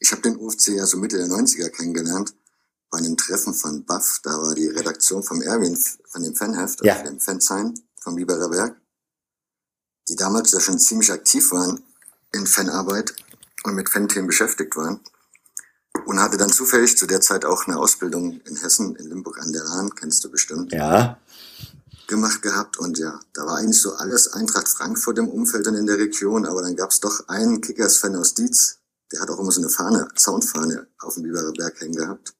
Ich 0.00 0.10
habe 0.10 0.20
den 0.22 0.36
UFC 0.36 0.76
ja 0.76 0.84
so 0.84 0.98
Mitte 0.98 1.16
der 1.16 1.28
90er 1.28 1.70
kennengelernt 1.70 2.34
bei 2.92 2.98
einem 2.98 3.16
Treffen 3.16 3.54
von 3.54 3.84
Buff, 3.84 4.20
da 4.22 4.30
war 4.30 4.54
die 4.54 4.68
Redaktion 4.68 5.22
vom 5.22 5.40
Erwin, 5.40 5.76
von 6.10 6.22
dem 6.22 6.34
Fanheft, 6.34 6.84
ja. 6.84 6.92
also 6.92 7.06
dem 7.06 7.20
Fansign 7.20 7.74
vom 7.98 8.16
Biberer 8.16 8.50
Berg, 8.50 8.76
die 10.08 10.14
damals 10.14 10.52
ja 10.52 10.60
schon 10.60 10.78
ziemlich 10.78 11.10
aktiv 11.10 11.50
waren 11.52 11.82
in 12.32 12.46
Fanarbeit 12.46 13.14
und 13.64 13.74
mit 13.74 13.88
Fanthemen 13.88 14.26
beschäftigt 14.26 14.76
waren. 14.76 15.00
Und 16.06 16.20
hatte 16.20 16.36
dann 16.36 16.50
zufällig 16.50 16.96
zu 16.98 17.06
der 17.06 17.20
Zeit 17.20 17.44
auch 17.44 17.66
eine 17.66 17.78
Ausbildung 17.78 18.40
in 18.42 18.56
Hessen, 18.56 18.96
in 18.96 19.08
Limburg 19.08 19.38
an 19.40 19.52
der 19.52 19.64
Rahn, 19.64 19.94
kennst 19.94 20.24
du 20.24 20.30
bestimmt. 20.30 20.72
Ja. 20.72 21.18
Gemacht 22.08 22.42
gehabt 22.42 22.78
und 22.78 22.98
ja, 22.98 23.20
da 23.32 23.46
war 23.46 23.56
eigentlich 23.56 23.80
so 23.80 23.94
alles 23.94 24.32
Eintracht 24.32 24.68
Frankfurt 24.68 25.18
im 25.18 25.28
Umfeld 25.28 25.66
und 25.66 25.76
in 25.76 25.86
der 25.86 25.98
Region, 25.98 26.44
aber 26.44 26.60
dann 26.60 26.76
gab's 26.76 27.00
doch 27.00 27.28
einen 27.28 27.62
Kickers-Fan 27.62 28.16
aus 28.16 28.34
Dietz, 28.34 28.80
der 29.12 29.20
hat 29.20 29.30
auch 29.30 29.38
immer 29.38 29.52
so 29.52 29.62
eine 29.62 29.70
Fahne, 29.70 30.08
Zaunfahne 30.14 30.88
auf 30.98 31.14
dem 31.14 31.22
Biberer 31.22 31.52
Berg 31.52 31.80
hängen 31.80 31.96
gehabt 31.96 32.34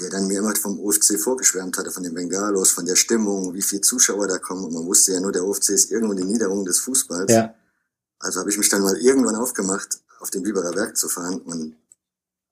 der 0.00 0.10
dann 0.10 0.26
mir 0.26 0.38
immer 0.38 0.54
vom 0.56 0.80
OFC 0.80 1.18
vorgeschwärmt 1.18 1.78
hatte, 1.78 1.90
von 1.90 2.02
den 2.02 2.14
Bengalos, 2.14 2.70
von 2.70 2.86
der 2.86 2.96
Stimmung, 2.96 3.54
wie 3.54 3.62
viele 3.62 3.82
Zuschauer 3.82 4.26
da 4.26 4.38
kommen. 4.38 4.64
Und 4.64 4.72
man 4.72 4.86
wusste 4.86 5.12
ja 5.12 5.20
nur, 5.20 5.32
der 5.32 5.44
OFC 5.44 5.70
ist 5.70 5.90
irgendwo 5.90 6.14
die 6.14 6.24
Niederung 6.24 6.64
des 6.64 6.80
Fußballs. 6.80 7.32
Ja. 7.32 7.54
Also 8.18 8.40
habe 8.40 8.50
ich 8.50 8.58
mich 8.58 8.68
dann 8.68 8.82
mal 8.82 8.96
irgendwann 8.96 9.36
aufgemacht, 9.36 10.00
auf 10.18 10.30
den 10.30 10.42
Biberer 10.42 10.72
Berg 10.72 10.96
zu 10.96 11.08
fahren. 11.08 11.40
Und 11.40 11.76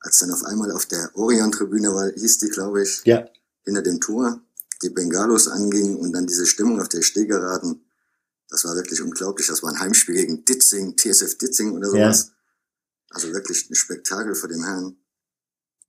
als 0.00 0.18
dann 0.18 0.30
auf 0.30 0.44
einmal 0.44 0.70
auf 0.72 0.86
der 0.86 1.10
Orion-Tribüne 1.14 1.94
war, 1.94 2.10
hieß 2.10 2.38
die, 2.38 2.48
glaube 2.48 2.82
ich, 2.82 3.02
ja. 3.04 3.26
hinter 3.64 3.82
dem 3.82 4.00
Tor, 4.00 4.40
die 4.82 4.90
Bengalos 4.90 5.48
angingen 5.48 5.96
und 5.96 6.12
dann 6.12 6.26
diese 6.26 6.46
Stimmung 6.46 6.80
auf 6.80 6.88
der 6.88 7.02
Stehgeraden, 7.02 7.84
das 8.48 8.64
war 8.64 8.74
wirklich 8.74 9.02
unglaublich. 9.02 9.46
Das 9.46 9.62
war 9.62 9.70
ein 9.70 9.80
Heimspiel 9.80 10.14
gegen 10.14 10.44
Ditzing, 10.44 10.96
TSF 10.96 11.36
Ditzing 11.36 11.72
oder 11.72 11.90
sowas. 11.90 12.28
Ja. 12.28 12.34
Also 13.10 13.32
wirklich 13.32 13.70
ein 13.70 13.74
Spektakel 13.74 14.34
vor 14.34 14.48
dem 14.48 14.64
Herrn. 14.64 14.96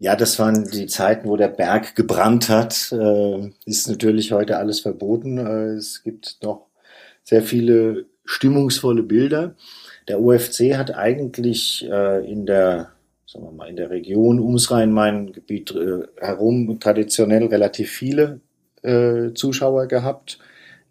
Ja, 0.01 0.15
das 0.15 0.39
waren 0.39 0.63
die 0.63 0.88
Zeiten, 0.88 1.27
wo 1.27 1.36
der 1.36 1.50
Berg 1.50 1.94
gebrannt 1.94 2.48
hat. 2.48 2.91
Äh, 2.94 3.51
ist 3.65 3.89
natürlich 3.89 4.32
heute 4.32 4.58
alles 4.58 4.79
verboten. 4.79 5.38
Äh, 5.38 5.74
es 5.74 6.03
gibt 6.03 6.38
noch 6.41 6.68
sehr 7.24 7.44
viele 7.44 8.06
stimmungsvolle 8.24 9.03
Bilder. 9.03 9.56
Der 10.08 10.22
UFC 10.22 10.75
hat 10.75 10.96
eigentlich 10.96 11.86
äh, 11.91 12.25
in 12.32 12.46
der, 12.46 12.94
sagen 13.25 13.46
wir 13.46 13.51
mal, 13.51 13.70
in 13.70 13.75
der 13.75 13.89
Region 13.89 14.39
ums 14.39 14.72
Rhein-Main-Gebiet 14.72 15.72
äh, 15.75 16.08
herum 16.18 16.79
traditionell 16.79 17.48
relativ 17.48 17.91
viele 17.91 18.39
äh, 18.84 19.34
Zuschauer 19.34 19.88
gehabt. 19.88 20.39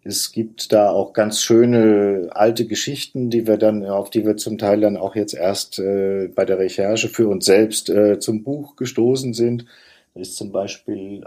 Es 0.03 0.31
gibt 0.31 0.71
da 0.71 0.91
auch 0.91 1.13
ganz 1.13 1.41
schöne 1.41 2.29
alte 2.31 2.65
Geschichten, 2.65 3.29
die 3.29 3.47
wir 3.47 3.57
dann, 3.57 3.85
auf 3.85 4.09
die 4.09 4.25
wir 4.25 4.37
zum 4.37 4.57
Teil 4.57 4.79
dann 4.79 4.97
auch 4.97 5.15
jetzt 5.15 5.33
erst 5.33 5.79
äh, 5.79 6.29
bei 6.33 6.45
der 6.45 6.57
Recherche 6.57 7.09
für 7.09 7.27
uns 7.27 7.45
selbst 7.45 7.89
äh, 7.89 8.19
zum 8.19 8.43
Buch 8.43 8.75
gestoßen 8.75 9.33
sind. 9.33 9.65
Da 10.13 10.21
ist 10.21 10.37
zum 10.37 10.51
Beispiel 10.51 11.25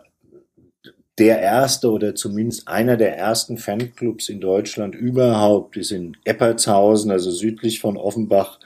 der 1.18 1.40
erste 1.40 1.90
oder 1.90 2.14
zumindest 2.14 2.68
einer 2.68 2.96
der 2.96 3.16
ersten 3.16 3.58
Fanclubs 3.58 4.28
in 4.28 4.40
Deutschland 4.40 4.94
überhaupt 4.94 5.76
ist 5.76 5.92
in 5.92 6.16
Eppertshausen, 6.24 7.10
also 7.10 7.30
südlich 7.30 7.80
von 7.80 7.98
Offenbach, 7.98 8.58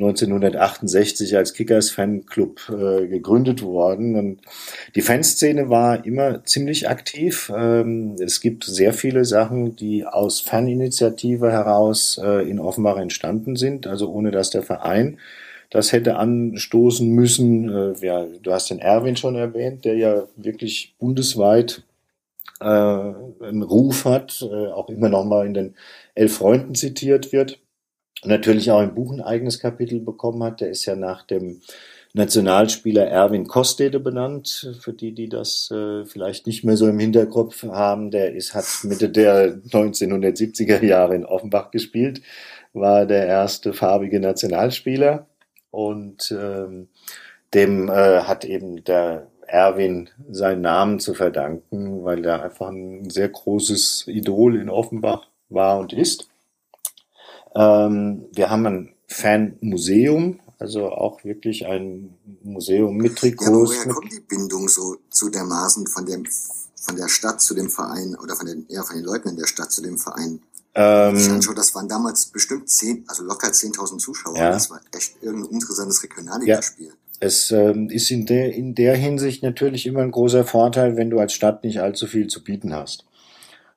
1968 0.00 1.36
als 1.36 1.52
Kickers 1.52 1.90
Fanclub 1.90 2.70
äh, 2.70 3.06
gegründet 3.06 3.62
worden. 3.62 4.16
Und 4.16 4.40
die 4.94 5.02
Fanszene 5.02 5.68
war 5.68 6.06
immer 6.06 6.42
ziemlich 6.44 6.88
aktiv. 6.88 7.52
Ähm, 7.54 8.16
es 8.18 8.40
gibt 8.40 8.64
sehr 8.64 8.94
viele 8.94 9.26
Sachen, 9.26 9.76
die 9.76 10.06
aus 10.06 10.40
Faninitiative 10.40 11.52
heraus 11.52 12.18
äh, 12.22 12.48
in 12.48 12.58
Offenbach 12.58 12.96
entstanden 12.96 13.56
sind, 13.56 13.86
also 13.86 14.10
ohne 14.10 14.30
dass 14.30 14.50
der 14.50 14.62
Verein 14.62 15.18
das 15.68 15.92
hätte 15.92 16.16
anstoßen 16.16 17.08
müssen. 17.08 17.68
Äh, 17.68 18.04
ja, 18.04 18.26
du 18.42 18.52
hast 18.52 18.70
den 18.70 18.78
Erwin 18.78 19.16
schon 19.16 19.36
erwähnt, 19.36 19.84
der 19.84 19.96
ja 19.96 20.24
wirklich 20.36 20.94
bundesweit 20.98 21.82
äh, 22.60 22.64
einen 22.64 23.62
Ruf 23.62 24.06
hat, 24.06 24.42
äh, 24.42 24.68
auch 24.68 24.88
immer 24.88 25.10
noch 25.10 25.24
mal 25.24 25.46
in 25.46 25.54
den 25.54 25.74
Elf 26.14 26.36
Freunden 26.36 26.74
zitiert 26.74 27.32
wird 27.32 27.58
natürlich 28.24 28.70
auch 28.70 28.82
im 28.82 28.94
Buch 28.94 29.12
ein 29.12 29.20
eigenes 29.20 29.60
Kapitel 29.60 30.00
bekommen 30.00 30.42
hat. 30.42 30.60
Der 30.60 30.70
ist 30.70 30.84
ja 30.86 30.96
nach 30.96 31.22
dem 31.22 31.60
Nationalspieler 32.12 33.06
Erwin 33.06 33.46
Kostede 33.46 34.00
benannt, 34.00 34.76
für 34.80 34.92
die, 34.92 35.14
die 35.14 35.28
das 35.28 35.70
äh, 35.70 36.04
vielleicht 36.04 36.46
nicht 36.46 36.64
mehr 36.64 36.76
so 36.76 36.88
im 36.88 36.98
Hinterkopf 36.98 37.62
haben. 37.62 38.10
Der 38.10 38.34
ist, 38.34 38.54
hat 38.54 38.64
Mitte 38.82 39.08
der 39.08 39.54
1970er 39.62 40.84
Jahre 40.84 41.14
in 41.14 41.24
Offenbach 41.24 41.70
gespielt, 41.70 42.20
war 42.72 43.06
der 43.06 43.26
erste 43.26 43.72
farbige 43.72 44.18
Nationalspieler 44.18 45.26
und 45.70 46.34
ähm, 46.36 46.88
dem 47.54 47.88
äh, 47.88 48.22
hat 48.22 48.44
eben 48.44 48.82
der 48.84 49.28
Erwin 49.46 50.10
seinen 50.30 50.62
Namen 50.62 51.00
zu 51.00 51.14
verdanken, 51.14 52.04
weil 52.04 52.24
er 52.24 52.42
einfach 52.42 52.68
ein 52.68 53.10
sehr 53.10 53.28
großes 53.28 54.04
Idol 54.06 54.56
in 54.56 54.68
Offenbach 54.68 55.28
war 55.48 55.78
und 55.78 55.92
ist. 55.92 56.29
Ähm, 57.54 58.24
wir 58.32 58.50
haben 58.50 58.66
ein 58.66 58.94
Fanmuseum, 59.06 60.40
also 60.58 60.90
auch 60.90 61.24
wirklich 61.24 61.66
ein 61.66 62.14
Museum 62.42 62.96
mit 62.96 63.16
Trikots. 63.16 63.46
Ja, 63.46 63.52
woher 63.52 63.94
kommt 63.94 64.12
die 64.12 64.20
Bindung 64.20 64.68
so 64.68 64.96
zu 65.10 65.30
dermaßen 65.30 65.86
von 65.86 66.06
dem 66.06 66.24
von 66.80 66.96
der 66.96 67.08
Stadt 67.08 67.40
zu 67.40 67.54
dem 67.54 67.68
Verein 67.68 68.16
oder 68.16 68.34
von 68.34 68.46
den 68.46 68.66
eher 68.68 68.82
von 68.84 68.96
den 68.96 69.04
Leuten 69.04 69.28
in 69.30 69.36
der 69.36 69.46
Stadt 69.46 69.70
zu 69.70 69.82
dem 69.82 69.98
Verein? 69.98 70.40
Ähm, 70.74 71.40
das 71.54 71.74
waren 71.74 71.88
damals 71.88 72.26
bestimmt 72.26 72.68
zehn, 72.68 73.04
also 73.08 73.24
locker 73.24 73.48
10.000 73.48 73.98
Zuschauer. 73.98 74.36
Ja. 74.36 74.50
Das 74.50 74.70
war 74.70 74.80
echt 74.96 75.14
irgendein 75.20 75.52
interessantes 75.52 76.02
Regionalligaspiel. 76.02 76.86
Ja. 76.86 76.92
Es 77.18 77.50
ähm, 77.50 77.90
ist 77.90 78.10
in 78.10 78.24
der, 78.24 78.54
in 78.54 78.74
der 78.74 78.96
Hinsicht 78.96 79.42
natürlich 79.42 79.86
immer 79.86 80.00
ein 80.00 80.10
großer 80.10 80.44
Vorteil, 80.44 80.96
wenn 80.96 81.10
du 81.10 81.18
als 81.18 81.34
Stadt 81.34 81.64
nicht 81.64 81.80
allzu 81.80 82.06
viel 82.06 82.28
zu 82.28 82.42
bieten 82.42 82.72
hast. 82.72 83.04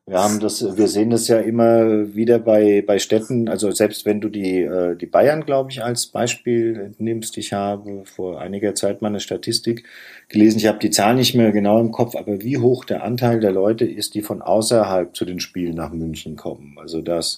Wir 0.05 0.19
haben 0.19 0.41
das, 0.41 0.75
wir 0.75 0.89
sehen 0.89 1.11
das 1.11 1.29
ja 1.29 1.39
immer 1.39 2.13
wieder 2.13 2.37
bei, 2.37 2.83
bei 2.85 2.99
Städten, 2.99 3.47
also 3.47 3.71
selbst 3.71 4.05
wenn 4.05 4.19
du 4.19 4.27
die, 4.27 4.59
äh, 4.61 4.97
die 4.97 5.05
Bayern, 5.05 5.45
glaube 5.45 5.71
ich, 5.71 5.81
als 5.81 6.07
Beispiel 6.07 6.91
nimmst, 6.97 7.37
ich 7.37 7.53
habe 7.53 8.03
vor 8.03 8.41
einiger 8.41 8.75
Zeit 8.75 9.01
mal 9.01 9.07
eine 9.07 9.21
Statistik 9.21 9.85
gelesen, 10.27 10.57
ich 10.57 10.67
habe 10.67 10.79
die 10.79 10.89
Zahl 10.89 11.15
nicht 11.15 11.35
mehr 11.35 11.53
genau 11.53 11.79
im 11.79 11.91
Kopf, 11.93 12.17
aber 12.17 12.41
wie 12.41 12.57
hoch 12.57 12.83
der 12.83 13.01
Anteil 13.01 13.39
der 13.39 13.53
Leute 13.53 13.85
ist, 13.85 14.13
die 14.13 14.23
von 14.23 14.41
außerhalb 14.41 15.15
zu 15.15 15.23
den 15.23 15.39
Spielen 15.39 15.75
nach 15.75 15.93
München 15.93 16.35
kommen. 16.35 16.75
Also 16.77 17.01
dass 17.01 17.37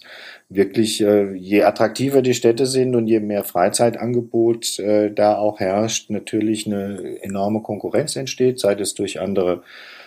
wirklich, 0.49 1.01
äh, 1.01 1.33
je 1.35 1.61
attraktiver 1.61 2.23
die 2.23 2.33
Städte 2.33 2.65
sind 2.65 2.95
und 2.95 3.05
je 3.05 3.19
mehr 3.19 3.43
Freizeitangebot 3.43 4.79
äh, 4.79 5.11
da 5.11 5.37
auch 5.37 5.59
herrscht, 5.59 6.09
natürlich 6.09 6.65
eine 6.65 7.21
enorme 7.21 7.61
Konkurrenz 7.61 8.15
entsteht, 8.15 8.59
sei 8.59 8.73
es 8.73 8.95
durch 8.95 9.21
andere 9.21 9.61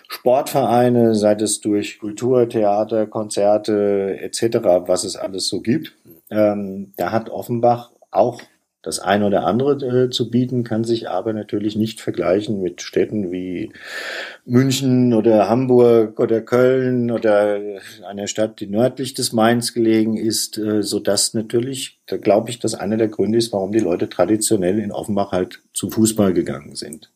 Sportvereine, 0.08 1.14
sei 1.14 1.34
es 1.34 1.60
durch 1.60 1.98
Kultur, 1.98 2.48
Theater, 2.48 3.06
Konzerte 3.06 4.18
etc., 4.20 4.58
was 4.86 5.04
es 5.04 5.16
alles 5.16 5.48
so 5.48 5.60
gibt. 5.60 5.94
Ähm, 6.30 6.92
da 6.96 7.12
hat 7.12 7.28
Offenbach 7.28 7.92
auch 8.10 8.40
das 8.82 9.00
eine 9.00 9.26
oder 9.26 9.44
andere 9.44 10.04
äh, 10.04 10.10
zu 10.10 10.30
bieten, 10.30 10.64
kann 10.64 10.82
sich 10.82 11.10
aber 11.10 11.34
natürlich 11.34 11.76
nicht 11.76 12.00
vergleichen 12.00 12.62
mit 12.62 12.80
Städten 12.80 13.30
wie 13.30 13.70
München 14.46 15.12
oder 15.12 15.48
Hamburg 15.48 16.18
oder 16.18 16.40
Köln 16.40 17.10
oder 17.10 17.60
einer 18.06 18.28
Stadt, 18.28 18.60
die 18.60 18.66
nördlich 18.66 19.12
des 19.12 19.34
Mainz 19.34 19.74
gelegen 19.74 20.16
ist, 20.16 20.56
äh, 20.56 20.82
so 20.82 21.00
dass 21.00 21.34
natürlich, 21.34 22.00
da 22.06 22.16
glaube 22.16 22.48
ich, 22.48 22.60
dass 22.60 22.74
einer 22.74 22.96
der 22.96 23.08
Gründe 23.08 23.36
ist, 23.36 23.52
warum 23.52 23.72
die 23.72 23.80
Leute 23.80 24.08
traditionell 24.08 24.78
in 24.78 24.92
Offenbach 24.92 25.32
halt 25.32 25.60
zu 25.74 25.90
Fußball 25.90 26.32
gegangen 26.32 26.74
sind. 26.74 27.10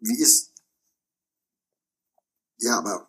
Wie 0.00 0.20
ist. 0.20 0.52
Ja, 2.58 2.78
aber 2.78 3.08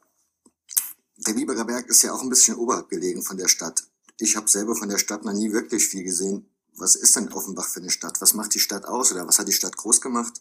der 1.27 1.33
Biberer 1.33 1.65
Berg 1.65 1.87
ist 1.87 2.03
ja 2.03 2.13
auch 2.13 2.21
ein 2.21 2.29
bisschen 2.29 2.55
oberhalb 2.55 2.87
gelegen 2.89 3.21
von 3.21 3.37
der 3.37 3.47
Stadt. 3.47 3.83
Ich 4.19 4.35
habe 4.35 4.47
selber 4.47 4.75
von 4.75 4.89
der 4.89 4.97
Stadt 4.97 5.23
noch 5.25 5.33
nie 5.33 5.51
wirklich 5.51 5.87
viel 5.87 6.03
gesehen. 6.03 6.45
Was 6.77 6.95
ist 6.95 7.15
denn 7.15 7.31
Offenbach 7.33 7.67
für 7.67 7.81
eine 7.81 7.89
Stadt? 7.89 8.21
Was 8.21 8.33
macht 8.33 8.53
die 8.53 8.59
Stadt 8.59 8.85
aus 8.85 9.11
oder 9.11 9.27
was 9.27 9.39
hat 9.39 9.47
die 9.47 9.53
Stadt 9.53 9.75
groß 9.75 10.01
gemacht? 10.01 10.33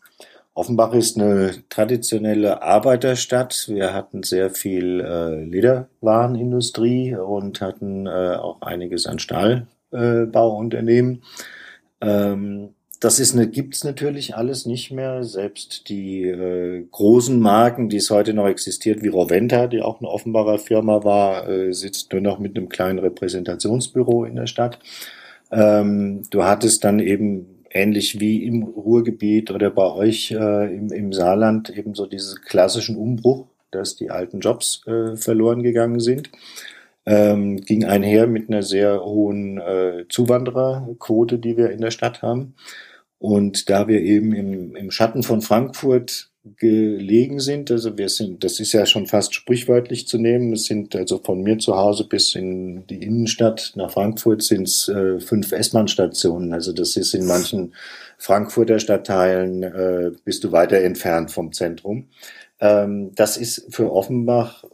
Offenbach 0.55 0.93
ist 0.93 1.17
eine 1.17 1.65
traditionelle 1.69 2.63
Arbeiterstadt. 2.63 3.69
Wir 3.69 3.93
hatten 3.93 4.25
sehr 4.25 4.51
viel 4.51 5.01
äh, 5.01 5.45
Lederwarenindustrie 5.45 7.17
und 7.17 7.61
hatten 7.61 8.07
äh, 8.07 8.37
auch 8.37 8.63
einiges 8.63 9.07
an 9.07 9.21
Stahlbauunternehmen. 9.21 11.23
Äh, 12.01 12.33
ähm, 12.33 12.75
das 13.01 13.21
ist 13.21 13.35
eine, 13.35 13.49
gibt's 13.49 13.85
natürlich 13.85 14.35
alles 14.35 14.67
nicht 14.67 14.91
mehr. 14.91 15.23
Selbst 15.23 15.89
die 15.89 16.25
äh, 16.25 16.85
großen 16.91 17.39
Marken, 17.39 17.89
die 17.89 17.99
es 17.99 18.11
heute 18.11 18.35
noch 18.35 18.49
existiert, 18.49 19.03
wie 19.03 19.09
Roventa, 19.09 19.67
die 19.69 19.83
auch 19.83 20.01
eine 20.01 20.09
Offenbarer 20.09 20.59
Firma 20.59 21.05
war, 21.05 21.49
äh, 21.49 21.73
sitzt 21.73 22.13
nur 22.13 22.21
noch 22.21 22.39
mit 22.39 22.57
einem 22.57 22.69
kleinen 22.69 22.99
Repräsentationsbüro 22.99 24.25
in 24.25 24.37
der 24.37 24.47
Stadt. 24.47 24.79
Ähm, 25.53 26.23
du 26.31 26.45
hattest 26.45 26.85
dann 26.85 26.99
eben 26.99 27.65
ähnlich 27.71 28.19
wie 28.19 28.45
im 28.45 28.65
Ruhrgebiet 28.65 29.51
oder 29.51 29.71
bei 29.71 29.93
euch 29.93 30.33
äh, 30.33 30.75
im, 30.75 30.91
im 30.91 31.13
Saarland 31.13 31.71
eben 31.71 31.95
so 31.95 32.07
diesen 32.07 32.41
klassischen 32.43 32.97
Umbruch, 32.97 33.47
dass 33.71 33.97
die 33.97 34.11
alten 34.11 34.41
Jobs 34.41 34.83
äh, 34.87 35.17
verloren 35.17 35.63
gegangen 35.63 36.01
sind 36.01 36.31
ähm, 37.09 37.63
ging 37.63 37.87
einher 37.87 38.27
mit 38.27 38.51
einer 38.51 38.63
sehr 38.63 39.03
hohen 39.03 39.59
äh, 39.59 40.05
Zuwandererquote, 40.11 41.39
die 41.39 41.57
wir 41.57 41.71
in 41.71 41.81
der 41.81 41.91
Stadt 41.91 42.21
haben. 42.21 42.55
Und 43.19 43.69
da 43.69 43.89
wir 43.89 44.01
eben 44.01 44.33
im, 44.33 44.77
im 44.77 44.91
Schatten 44.91 45.23
von 45.23 45.41
Frankfurt 45.41 46.31
gelegen 46.57 47.41
sind, 47.41 47.71
also 47.71 47.99
wir 47.99 48.09
sind, 48.09 48.45
das 48.45 48.61
ist 48.61 48.73
ja 48.73 48.87
schon 48.87 49.07
fast 49.07 49.35
sprichwörtlich 49.35 50.07
zu 50.07 50.19
nehmen, 50.19 50.53
es 50.53 50.65
sind 50.65 50.95
also 50.97 51.19
von 51.19 51.43
mir 51.43 51.59
zu 51.59 51.77
Hause 51.77 52.05
bis 52.05 52.35
in 52.35 52.87
die 52.87 53.03
Innenstadt 53.03 53.73
nach 53.75 53.91
Frankfurt 53.91 54.43
sind 54.43 54.69
es 54.69 54.89
äh, 54.89 55.21
fünf 55.21 55.53
S-Bahn-Stationen, 55.53 56.53
also 56.53 56.73
das 56.73 56.97
ist 56.97 57.13
in 57.15 57.27
manchen 57.27 57.75
Frankfurter 58.17 58.79
Stadtteilen 58.79 59.63
äh, 59.63 60.13
bist 60.25 60.45
du 60.45 60.53
weiter 60.53 60.79
entfernt 60.79 61.31
vom 61.31 61.53
Zentrum. 61.53 62.09
Ähm, 62.61 63.13
das 63.15 63.37
ist 63.37 63.67
für 63.75 63.93
Offenbach 63.93 64.65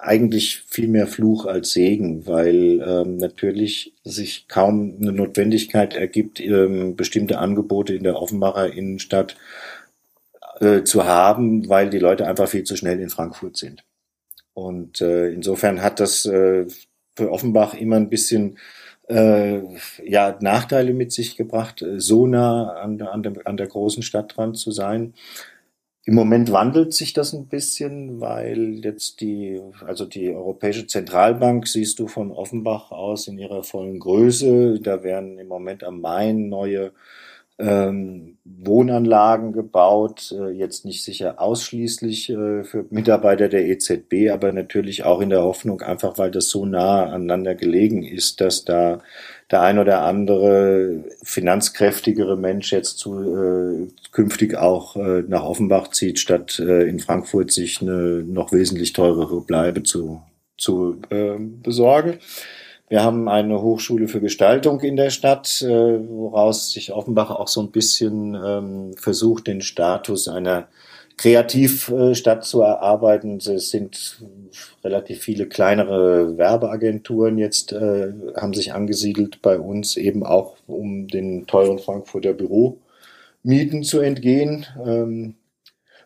eigentlich 0.00 0.60
viel 0.66 0.88
mehr 0.88 1.06
Fluch 1.06 1.46
als 1.46 1.72
Segen, 1.72 2.26
weil 2.26 2.80
ähm, 2.86 3.16
natürlich 3.16 3.94
sich 4.04 4.48
kaum 4.48 4.96
eine 5.00 5.12
Notwendigkeit 5.12 5.94
ergibt, 5.94 6.40
ähm, 6.40 6.96
bestimmte 6.96 7.38
Angebote 7.38 7.94
in 7.94 8.04
der 8.04 8.20
Offenbacher 8.20 8.72
Innenstadt 8.72 9.36
äh, 10.60 10.82
zu 10.82 11.04
haben, 11.04 11.68
weil 11.68 11.90
die 11.90 11.98
Leute 11.98 12.26
einfach 12.26 12.48
viel 12.48 12.64
zu 12.64 12.76
schnell 12.76 13.00
in 13.00 13.10
Frankfurt 13.10 13.56
sind. 13.56 13.84
Und 14.54 15.00
äh, 15.00 15.28
insofern 15.30 15.82
hat 15.82 16.00
das 16.00 16.26
äh, 16.26 16.66
für 17.16 17.30
Offenbach 17.30 17.74
immer 17.74 17.96
ein 17.96 18.10
bisschen 18.10 18.58
äh, 19.08 19.60
ja, 20.04 20.36
Nachteile 20.40 20.92
mit 20.92 21.12
sich 21.12 21.36
gebracht, 21.36 21.82
äh, 21.82 22.00
so 22.00 22.26
nah 22.26 22.72
an, 22.74 23.00
an, 23.00 23.22
der, 23.22 23.32
an 23.44 23.56
der 23.56 23.66
großen 23.66 24.02
Stadt 24.02 24.36
dran 24.36 24.54
zu 24.54 24.70
sein. 24.70 25.14
Im 26.08 26.14
Moment 26.14 26.50
wandelt 26.52 26.94
sich 26.94 27.12
das 27.12 27.34
ein 27.34 27.48
bisschen, 27.48 28.18
weil 28.18 28.80
jetzt 28.82 29.20
die, 29.20 29.60
also 29.86 30.06
die 30.06 30.30
Europäische 30.30 30.86
Zentralbank 30.86 31.68
siehst 31.68 31.98
du 31.98 32.08
von 32.08 32.32
Offenbach 32.32 32.92
aus 32.92 33.28
in 33.28 33.36
ihrer 33.36 33.62
vollen 33.62 33.98
Größe. 33.98 34.80
Da 34.80 35.02
werden 35.02 35.38
im 35.38 35.48
Moment 35.48 35.84
am 35.84 36.00
Main 36.00 36.48
neue 36.48 36.92
ähm, 37.58 38.38
Wohnanlagen 38.46 39.52
gebaut, 39.52 40.32
äh, 40.32 40.48
jetzt 40.48 40.86
nicht 40.86 41.04
sicher 41.04 41.42
ausschließlich 41.42 42.30
äh, 42.30 42.64
für 42.64 42.86
Mitarbeiter 42.88 43.50
der 43.50 43.66
EZB, 43.66 44.30
aber 44.32 44.52
natürlich 44.52 45.04
auch 45.04 45.20
in 45.20 45.28
der 45.28 45.42
Hoffnung, 45.42 45.82
einfach 45.82 46.16
weil 46.16 46.30
das 46.30 46.48
so 46.48 46.64
nah 46.64 47.04
aneinander 47.04 47.54
gelegen 47.54 48.02
ist, 48.02 48.40
dass 48.40 48.64
da 48.64 49.02
der 49.50 49.62
ein 49.62 49.78
oder 49.78 50.02
andere 50.02 51.04
finanzkräftigere 51.22 52.36
Mensch 52.36 52.70
jetzt 52.72 52.98
zu, 52.98 53.20
äh, 53.20 53.88
künftig 54.12 54.56
auch 54.56 54.96
äh, 54.96 55.22
nach 55.26 55.42
Offenbach 55.42 55.88
zieht, 55.88 56.18
statt 56.18 56.58
äh, 56.58 56.88
in 56.88 56.98
Frankfurt 56.98 57.50
sich 57.50 57.80
eine 57.80 58.22
noch 58.24 58.52
wesentlich 58.52 58.92
teurere 58.92 59.40
Bleibe 59.40 59.82
zu, 59.82 60.22
zu 60.58 61.00
äh, 61.08 61.36
besorgen. 61.38 62.18
Wir 62.90 63.02
haben 63.02 63.28
eine 63.28 63.60
Hochschule 63.60 64.08
für 64.08 64.20
Gestaltung 64.20 64.80
in 64.80 64.96
der 64.96 65.10
Stadt, 65.10 65.62
äh, 65.62 65.68
woraus 65.68 66.70
sich 66.72 66.92
Offenbach 66.92 67.30
auch 67.30 67.48
so 67.48 67.60
ein 67.62 67.70
bisschen 67.70 68.34
ähm, 68.34 68.94
versucht, 68.96 69.46
den 69.46 69.60
Status 69.60 70.28
einer 70.28 70.68
kreativ 71.18 71.90
äh, 71.90 72.14
statt 72.14 72.44
zu 72.44 72.62
erarbeiten. 72.62 73.36
Es 73.36 73.70
sind 73.70 74.22
relativ 74.82 75.20
viele 75.20 75.46
kleinere 75.46 76.38
Werbeagenturen 76.38 77.36
jetzt, 77.36 77.72
äh, 77.72 78.12
haben 78.36 78.54
sich 78.54 78.72
angesiedelt 78.72 79.42
bei 79.42 79.58
uns, 79.58 79.98
eben 79.98 80.24
auch 80.24 80.56
um 80.66 81.08
den 81.08 81.46
teuren 81.46 81.78
Frankfurter 81.78 82.32
Büromieten 82.32 83.82
zu 83.82 84.00
entgehen. 84.00 84.64
Ähm, 84.82 85.34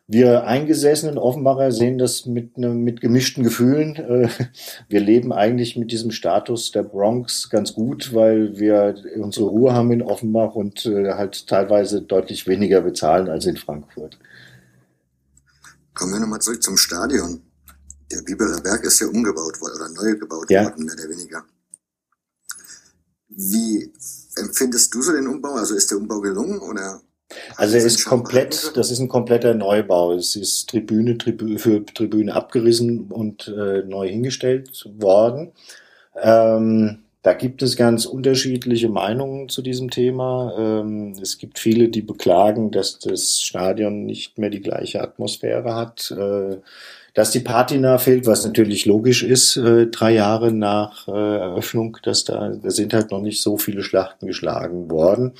wir 0.08 0.46
eingesessenen 0.46 1.16
Offenbacher 1.16 1.72
sehen 1.72 1.96
das 1.96 2.26
mit, 2.26 2.58
ne, 2.58 2.70
mit 2.70 3.00
gemischten 3.00 3.44
Gefühlen. 3.44 3.96
Äh, 3.96 4.28
wir 4.88 5.00
leben 5.00 5.32
eigentlich 5.32 5.76
mit 5.76 5.92
diesem 5.92 6.10
Status 6.10 6.72
der 6.72 6.82
Bronx 6.82 7.50
ganz 7.50 7.74
gut, 7.74 8.14
weil 8.14 8.58
wir 8.58 8.94
unsere 9.16 9.46
Ruhe 9.46 9.74
haben 9.74 9.92
in 9.92 10.02
Offenbach 10.02 10.54
und 10.54 10.86
äh, 10.86 11.12
halt 11.12 11.46
teilweise 11.46 12.02
deutlich 12.02 12.46
weniger 12.46 12.80
bezahlen 12.80 13.28
als 13.28 13.46
in 13.46 13.56
Frankfurt. 13.56 14.18
Kommen 15.94 16.12
wir 16.14 16.20
nochmal 16.20 16.40
zurück 16.40 16.62
zum 16.62 16.76
Stadion. 16.76 17.42
Der 18.10 18.22
Biberer 18.22 18.60
Berg 18.60 18.84
ist 18.84 19.00
ja 19.00 19.06
umgebaut 19.06 19.60
worden 19.60 19.74
oder 19.76 19.88
neu 19.90 20.16
gebaut 20.16 20.50
Ja. 20.50 20.64
worden, 20.64 20.84
mehr 20.84 20.94
oder 20.94 21.08
weniger. 21.08 21.44
Wie 23.28 23.92
empfindest 24.36 24.94
du 24.94 25.02
so 25.02 25.12
den 25.12 25.26
Umbau? 25.26 25.54
Also 25.54 25.74
ist 25.74 25.90
der 25.90 25.98
Umbau 25.98 26.20
gelungen 26.20 26.60
oder? 26.60 27.00
Also 27.56 27.76
er 27.76 27.84
ist 27.86 28.04
komplett, 28.04 28.72
das 28.76 28.90
ist 28.90 28.98
ein 28.98 29.08
kompletter 29.08 29.54
Neubau. 29.54 30.14
Es 30.14 30.36
ist 30.36 30.68
Tribüne, 30.68 31.16
Tribü 31.16 31.58
für 31.58 31.84
Tribüne 31.86 32.34
abgerissen 32.34 33.10
und 33.10 33.48
äh, 33.48 33.82
neu 33.84 34.08
hingestellt 34.08 34.86
worden. 34.98 35.52
Ähm, 36.14 37.04
da 37.22 37.34
gibt 37.34 37.62
es 37.62 37.76
ganz 37.76 38.04
unterschiedliche 38.04 38.88
Meinungen 38.88 39.48
zu 39.48 39.62
diesem 39.62 39.90
Thema. 39.90 40.54
Ähm, 40.58 41.14
es 41.22 41.38
gibt 41.38 41.60
viele, 41.60 41.88
die 41.88 42.02
beklagen, 42.02 42.72
dass 42.72 42.98
das 42.98 43.40
Stadion 43.40 44.04
nicht 44.04 44.38
mehr 44.38 44.50
die 44.50 44.60
gleiche 44.60 45.00
Atmosphäre 45.00 45.74
hat, 45.76 46.10
äh, 46.10 46.56
dass 47.14 47.30
die 47.30 47.40
Patina 47.40 47.98
fehlt, 47.98 48.26
was 48.26 48.44
natürlich 48.44 48.86
logisch 48.86 49.22
ist, 49.22 49.56
äh, 49.56 49.86
drei 49.88 50.12
Jahre 50.14 50.52
nach 50.52 51.08
äh, 51.08 51.10
Eröffnung, 51.10 51.98
dass 52.02 52.24
da, 52.24 52.48
da 52.50 52.70
sind 52.70 52.94
halt 52.94 53.10
noch 53.10 53.20
nicht 53.20 53.42
so 53.42 53.58
viele 53.58 53.82
Schlachten 53.82 54.26
geschlagen 54.26 54.90
worden. 54.90 55.32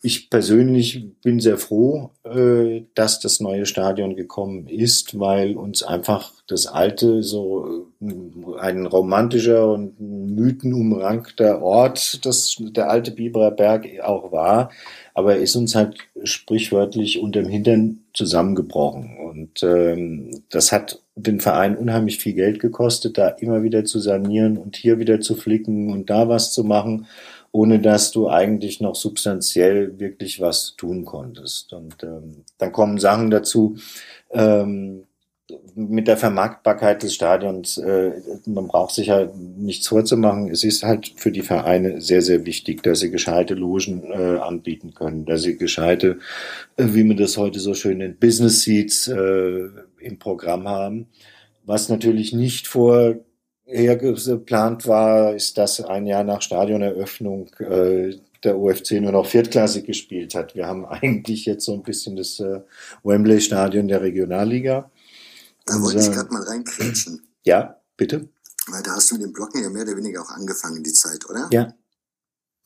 Ich 0.00 0.30
persönlich 0.30 1.04
bin 1.22 1.38
sehr 1.38 1.58
froh, 1.58 2.10
äh, 2.24 2.82
dass 2.94 3.20
das 3.20 3.40
neue 3.40 3.66
Stadion 3.66 4.16
gekommen 4.16 4.68
ist, 4.68 5.18
weil 5.18 5.56
uns 5.56 5.82
einfach 5.82 6.32
das 6.46 6.66
alte, 6.66 7.22
so 7.22 7.88
äh, 8.00 8.58
ein 8.60 8.86
romantischer 8.86 9.70
und 9.70 10.00
mythenumrankter 10.00 11.60
Ort, 11.60 12.24
das 12.24 12.56
der 12.58 12.88
alte 12.88 13.10
Biberer 13.10 13.50
Berg 13.50 13.86
auch 14.02 14.32
war, 14.32 14.70
aber 15.12 15.34
er 15.34 15.42
ist 15.42 15.56
uns 15.56 15.74
halt 15.74 15.98
sprichwörtlich 16.24 17.20
unterm 17.20 17.46
Hintern 17.46 18.01
zusammengebrochen. 18.14 19.16
Und 19.18 19.62
ähm, 19.62 20.42
das 20.50 20.72
hat 20.72 21.00
den 21.14 21.40
Verein 21.40 21.76
unheimlich 21.76 22.18
viel 22.18 22.34
Geld 22.34 22.60
gekostet, 22.60 23.18
da 23.18 23.28
immer 23.28 23.62
wieder 23.62 23.84
zu 23.84 23.98
sanieren 23.98 24.56
und 24.58 24.76
hier 24.76 24.98
wieder 24.98 25.20
zu 25.20 25.34
flicken 25.34 25.90
und 25.90 26.10
da 26.10 26.28
was 26.28 26.52
zu 26.52 26.64
machen 26.64 27.06
ohne 27.52 27.78
dass 27.78 28.10
du 28.10 28.28
eigentlich 28.28 28.80
noch 28.80 28.94
substanziell 28.94 30.00
wirklich 30.00 30.40
was 30.40 30.74
tun 30.76 31.04
konntest. 31.04 31.72
Und 31.74 32.02
ähm, 32.02 32.44
dann 32.56 32.72
kommen 32.72 32.98
Sachen 32.98 33.30
dazu, 33.30 33.76
ähm, 34.30 35.04
mit 35.74 36.08
der 36.08 36.16
Vermarktbarkeit 36.16 37.02
des 37.02 37.14
Stadions, 37.14 37.78
äh, 37.78 38.12
man 38.46 38.68
braucht 38.68 38.94
sich 38.94 39.10
halt 39.10 39.36
nichts 39.36 39.88
vorzumachen. 39.88 40.50
Es 40.50 40.64
ist 40.64 40.82
halt 40.82 41.12
für 41.16 41.32
die 41.32 41.42
Vereine 41.42 42.00
sehr, 42.00 42.22
sehr 42.22 42.44
wichtig, 42.46 42.82
dass 42.82 43.00
sie 43.00 43.10
gescheite 43.10 43.54
Logen 43.54 44.04
äh, 44.12 44.38
anbieten 44.38 44.94
können, 44.94 45.24
dass 45.24 45.42
sie 45.42 45.56
gescheite, 45.56 46.18
äh, 46.76 46.84
wie 46.88 47.04
man 47.04 47.16
das 47.16 47.36
heute 47.36 47.60
so 47.60 47.74
schön 47.74 47.98
nennt, 47.98 48.20
Business 48.20 48.62
Seats 48.62 49.08
äh, 49.08 49.68
im 50.00 50.18
Programm 50.18 50.68
haben. 50.68 51.06
Was 51.64 51.88
natürlich 51.88 52.32
nicht 52.32 52.66
vor 52.66 53.16
geplant 53.64 54.86
war, 54.86 55.34
ist, 55.34 55.56
dass 55.58 55.80
ein 55.80 56.06
Jahr 56.06 56.24
nach 56.24 56.42
Stadioneröffnung 56.42 57.48
äh, 57.58 58.14
der 58.44 58.58
OFC 58.58 58.92
nur 59.00 59.12
noch 59.12 59.26
viertklassig 59.26 59.86
gespielt 59.86 60.34
hat. 60.34 60.54
Wir 60.54 60.66
haben 60.66 60.84
eigentlich 60.88 61.46
jetzt 61.46 61.64
so 61.64 61.72
ein 61.74 61.82
bisschen 61.82 62.16
das 62.16 62.40
äh, 62.40 62.60
Wembley-Stadion 63.04 63.88
der 63.88 64.02
Regionalliga. 64.02 64.90
Da 65.66 65.80
wollte 65.80 65.98
ich 66.00 66.06
Unser- 66.08 66.12
gerade 66.22 66.32
mal 66.32 66.42
reinkrätschen. 66.42 67.34
Ja, 67.44 67.80
bitte? 67.96 68.28
Weil 68.68 68.82
da 68.82 68.92
hast 68.96 69.10
du 69.10 69.14
mit 69.16 69.24
dem 69.24 69.32
Blocken 69.32 69.62
ja 69.62 69.70
mehr 69.70 69.82
oder 69.82 69.96
weniger 69.96 70.22
auch 70.22 70.30
angefangen, 70.30 70.82
die 70.84 70.92
Zeit, 70.92 71.28
oder? 71.28 71.48
Ja. 71.52 71.74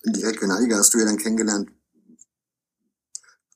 Die 0.05 0.23
Regionalliga 0.23 0.77
hast 0.77 0.93
du 0.95 0.99
ja 0.99 1.05
dann 1.05 1.17
kennengelernt. 1.17 1.71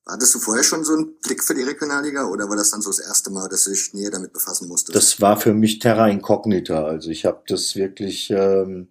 Hattest 0.07 0.35
du 0.35 0.39
vorher 0.41 0.65
schon 0.65 0.85
so 0.85 0.95
einen 0.95 1.19
Blick 1.21 1.45
für 1.45 1.55
die 1.55 1.63
Regionalliga 1.63 2.25
oder 2.27 2.49
war 2.49 2.57
das 2.57 2.71
dann 2.71 2.81
so 2.81 2.91
das 2.91 2.99
erste 2.99 3.31
Mal, 3.31 3.49
dass 3.49 3.65
du 3.65 3.71
dich 3.71 3.95
näher 3.95 4.11
damit 4.11 4.33
befassen 4.33 4.67
musstest? 4.67 4.97
Das 4.97 5.21
war 5.21 5.39
für 5.39 5.55
mich 5.55 5.79
Terra 5.79 6.09
Incognita. 6.09 6.85
Also 6.85 7.11
ich 7.11 7.25
habe 7.27 7.43
das 7.47 7.77
wirklich, 7.77 8.31
ähm, 8.31 8.89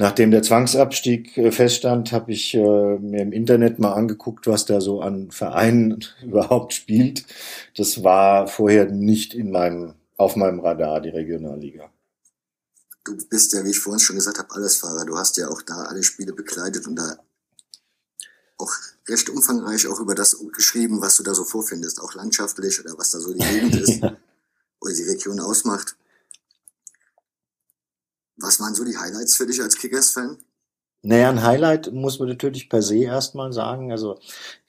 nachdem 0.00 0.30
der 0.30 0.42
Zwangsabstieg 0.42 1.36
äh, 1.36 1.52
feststand, 1.52 2.10
habe 2.10 2.32
ich 2.32 2.54
äh, 2.54 2.58
mir 2.98 3.20
im 3.20 3.32
Internet 3.32 3.78
mal 3.78 3.92
angeguckt, 3.92 4.46
was 4.46 4.64
da 4.64 4.80
so 4.80 5.02
an 5.02 5.30
Vereinen 5.30 6.04
überhaupt 6.24 6.72
spielt. 6.72 7.24
Das 7.76 8.02
war 8.02 8.48
vorher 8.48 8.86
nicht 8.86 9.34
in 9.34 9.50
meinem, 9.50 9.94
auf 10.16 10.36
meinem 10.36 10.60
Radar, 10.60 11.00
die 11.00 11.10
Regionalliga. 11.10 11.90
du 13.04 13.16
bist 13.28 13.52
ja, 13.52 13.62
wie 13.64 13.70
ich 13.70 13.78
vorhin 13.78 14.00
schon 14.00 14.16
gesagt 14.16 14.38
habe, 14.38 14.54
Allesfahrer. 14.54 15.04
Du 15.04 15.16
hast 15.16 15.36
ja 15.36 15.48
auch 15.48 15.62
da 15.62 15.84
alle 15.84 16.02
Spiele 16.02 16.32
begleitet 16.32 16.86
und 16.86 16.96
da 16.96 17.18
auch 18.56 18.72
recht 19.06 19.28
umfangreich 19.28 19.86
auch 19.86 20.00
über 20.00 20.14
das 20.14 20.36
geschrieben, 20.52 21.00
was 21.00 21.16
du 21.16 21.22
da 21.22 21.34
so 21.34 21.44
vorfindest, 21.44 22.00
auch 22.00 22.14
landschaftlich 22.14 22.80
oder 22.80 22.96
was 22.96 23.10
da 23.10 23.20
so 23.20 23.32
die 23.32 23.38
Gegend 23.38 23.76
ist 23.80 24.02
oder 24.02 24.94
die 24.94 25.02
Region 25.02 25.40
ausmacht. 25.40 25.96
Was 28.40 28.60
waren 28.60 28.74
so 28.74 28.84
die 28.84 28.96
Highlights 28.96 29.36
für 29.36 29.46
dich 29.46 29.60
als 29.62 29.76
Kickers-Fan? 29.76 30.38
Naja, 31.02 31.30
ein 31.30 31.42
Highlight 31.42 31.92
muss 31.92 32.18
man 32.18 32.28
natürlich 32.28 32.68
per 32.68 32.82
se 32.82 33.04
erstmal 33.04 33.52
sagen. 33.52 33.90
Also 33.90 34.18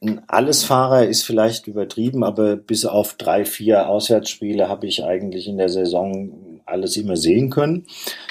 ein 0.01 0.21
Allesfahrer 0.27 1.05
ist 1.05 1.23
vielleicht 1.23 1.67
übertrieben, 1.67 2.23
aber 2.23 2.55
bis 2.55 2.85
auf 2.85 3.15
drei, 3.15 3.43
vier 3.43 3.89
Auswärtsspiele 3.89 4.69
habe 4.69 4.87
ich 4.87 5.03
eigentlich 5.03 5.47
in 5.47 5.57
der 5.57 5.67
Saison 5.67 6.61
alles 6.65 6.95
immer 6.95 7.17
sehen 7.17 7.49
können. 7.49 7.85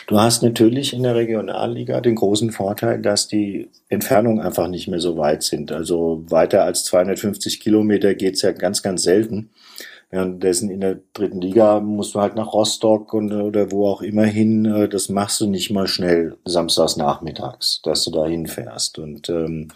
Du 0.07 0.19
hast 0.19 0.43
natürlich 0.43 0.95
in 0.95 1.03
der 1.03 1.15
Regionalliga 1.15 2.01
den 2.01 2.15
großen 2.15 2.53
Vorteil, 2.53 3.03
dass 3.03 3.29
die 3.29 3.69
Entfernungen 3.91 4.41
einfach 4.41 4.69
nicht 4.69 4.89
mehr 4.89 5.01
so 5.01 5.19
weit 5.19 5.43
sind. 5.43 5.71
Also 5.71 6.25
weiter 6.29 6.65
als 6.65 6.85
250 6.85 7.61
Kilometer 7.61 8.15
geht's 8.15 8.41
ja 8.41 8.53
ganz, 8.53 8.83
ganz 8.83 9.03
selten. 9.03 9.51
Währenddessen 10.11 10.71
in 10.71 10.81
der 10.81 10.99
dritten 11.13 11.41
Liga 11.41 11.79
musst 11.79 12.17
du 12.17 12.21
halt 12.21 12.35
nach 12.35 12.53
Rostock 12.53 13.15
und, 13.15 13.33
oder 13.33 13.71
wo 13.71 13.87
auch 13.87 14.03
immer 14.03 14.25
hin. 14.25 14.65
äh, 14.65 14.89
Das 14.89 15.09
machst 15.09 15.41
du 15.41 15.47
nicht 15.47 15.71
mal 15.71 15.87
schnell 15.87 16.37
samstags 16.45 16.97
nachmittags, 16.97 17.81
dass 17.85 18.05
du 18.05 18.11
da 18.11 18.27
hinfährst. 18.27 18.99
Und 18.99 19.29
ähm, 19.29 19.69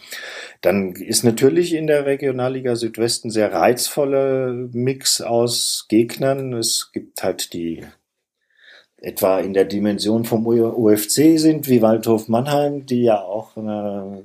dann 0.60 0.92
ist 0.92 1.22
natürlich 1.22 1.72
in 1.72 1.86
der 1.86 2.04
Regionalliga 2.04 2.74
Südwesten 2.74 3.30
sehr 3.30 3.52
reizvoller 3.52 4.52
Mix 4.72 5.20
aus 5.20 5.86
Gegnern. 5.88 6.52
Es 6.52 6.90
gibt 6.92 7.22
halt 7.22 7.52
die 7.52 7.84
etwa 9.04 9.38
in 9.38 9.52
der 9.52 9.66
Dimension 9.66 10.24
vom 10.24 10.46
UFC 10.46 11.38
sind, 11.38 11.68
wie 11.68 11.82
Waldhof 11.82 12.28
Mannheim, 12.28 12.86
die 12.86 13.02
ja 13.02 13.20
auch 13.20 13.56
eine 13.56 14.24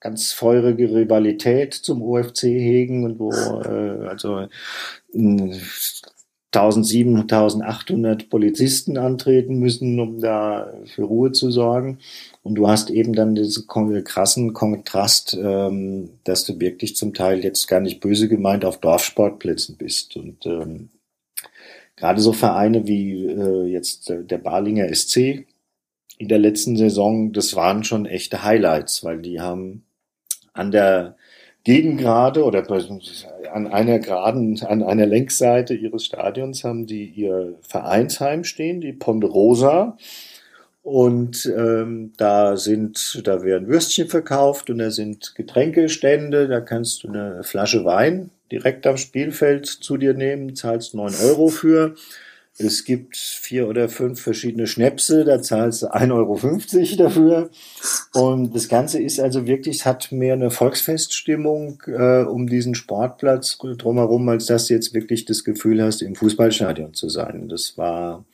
ganz 0.00 0.32
feurige 0.32 0.92
Rivalität 0.94 1.74
zum 1.74 2.02
UFC 2.02 2.44
hegen 2.44 3.04
und 3.04 3.18
wo 3.18 3.30
äh, 3.30 4.08
also 4.08 4.46
mh, 5.12 5.56
1700, 6.52 7.32
1800 7.32 8.28
Polizisten 8.28 8.98
antreten 8.98 9.60
müssen, 9.60 10.00
um 10.00 10.20
da 10.20 10.72
für 10.86 11.04
Ruhe 11.04 11.30
zu 11.30 11.52
sorgen. 11.52 11.98
Und 12.42 12.56
du 12.56 12.66
hast 12.66 12.90
eben 12.90 13.12
dann 13.12 13.36
diesen 13.36 13.68
krassen 13.68 14.52
Kontrast, 14.52 15.38
ähm, 15.40 16.10
dass 16.24 16.44
du 16.44 16.58
wirklich 16.58 16.96
zum 16.96 17.14
Teil 17.14 17.44
jetzt 17.44 17.68
gar 17.68 17.78
nicht 17.80 18.00
böse 18.00 18.28
gemeint 18.28 18.64
auf 18.64 18.78
Dorfsportplätzen 18.78 19.76
bist. 19.76 20.16
Und 20.16 20.44
ähm, 20.44 20.88
gerade 21.94 22.20
so 22.20 22.32
Vereine 22.32 22.88
wie 22.88 23.26
äh, 23.26 23.66
jetzt 23.66 24.08
der 24.08 24.38
Balinger 24.38 24.92
SC 24.92 25.46
in 26.18 26.28
der 26.28 26.38
letzten 26.38 26.76
Saison, 26.76 27.32
das 27.32 27.54
waren 27.54 27.84
schon 27.84 28.06
echte 28.06 28.42
Highlights, 28.42 29.04
weil 29.04 29.22
die 29.22 29.40
haben 29.40 29.84
an 30.52 30.70
der 30.70 31.16
Gegengrade 31.64 32.44
oder 32.44 32.64
an 33.52 33.66
einer 33.66 33.98
geraden, 33.98 34.60
an 34.62 34.82
einer 34.82 35.06
Längsseite 35.06 35.74
ihres 35.74 36.06
Stadions 36.06 36.64
haben 36.64 36.86
die 36.86 37.04
ihr 37.04 37.54
Vereinsheim 37.60 38.44
stehen, 38.44 38.80
die 38.80 38.92
Ponderosa. 38.92 39.96
Und 40.82 41.44
ähm, 41.54 42.12
da 42.16 42.56
sind, 42.56 43.20
da 43.24 43.42
werden 43.42 43.68
Würstchen 43.68 44.08
verkauft 44.08 44.70
und 44.70 44.78
da 44.78 44.90
sind 44.90 45.34
Getränkestände, 45.34 46.48
da 46.48 46.60
kannst 46.60 47.02
du 47.02 47.08
eine 47.08 47.44
Flasche 47.44 47.84
Wein 47.84 48.30
direkt 48.50 48.86
am 48.86 48.96
Spielfeld 48.96 49.66
zu 49.66 49.98
dir 49.98 50.14
nehmen, 50.14 50.56
zahlst 50.56 50.94
neun 50.94 51.14
Euro 51.22 51.48
für. 51.48 51.94
Es 52.60 52.84
gibt 52.84 53.16
vier 53.16 53.68
oder 53.68 53.88
fünf 53.88 54.20
verschiedene 54.20 54.66
Schnäpse, 54.66 55.24
da 55.24 55.40
zahlst 55.40 55.82
du 55.82 55.86
1,50 55.86 56.12
Euro 56.12 56.96
dafür. 56.96 57.50
Und 58.12 58.54
das 58.54 58.68
Ganze 58.68 59.00
ist 59.00 59.18
also 59.18 59.46
wirklich, 59.46 59.78
es 59.78 59.86
hat 59.86 60.12
mehr 60.12 60.34
eine 60.34 60.50
Volksfeststimmung 60.50 61.82
äh, 61.86 62.22
um 62.22 62.46
diesen 62.46 62.74
Sportplatz 62.74 63.56
drumherum, 63.58 64.28
als 64.28 64.46
dass 64.46 64.66
du 64.66 64.74
jetzt 64.74 64.92
wirklich 64.92 65.24
das 65.24 65.44
Gefühl 65.44 65.82
hast, 65.82 66.02
im 66.02 66.14
Fußballstadion 66.14 66.92
zu 66.92 67.08
sein. 67.08 67.48
Das 67.48 67.78
war, 67.78 68.24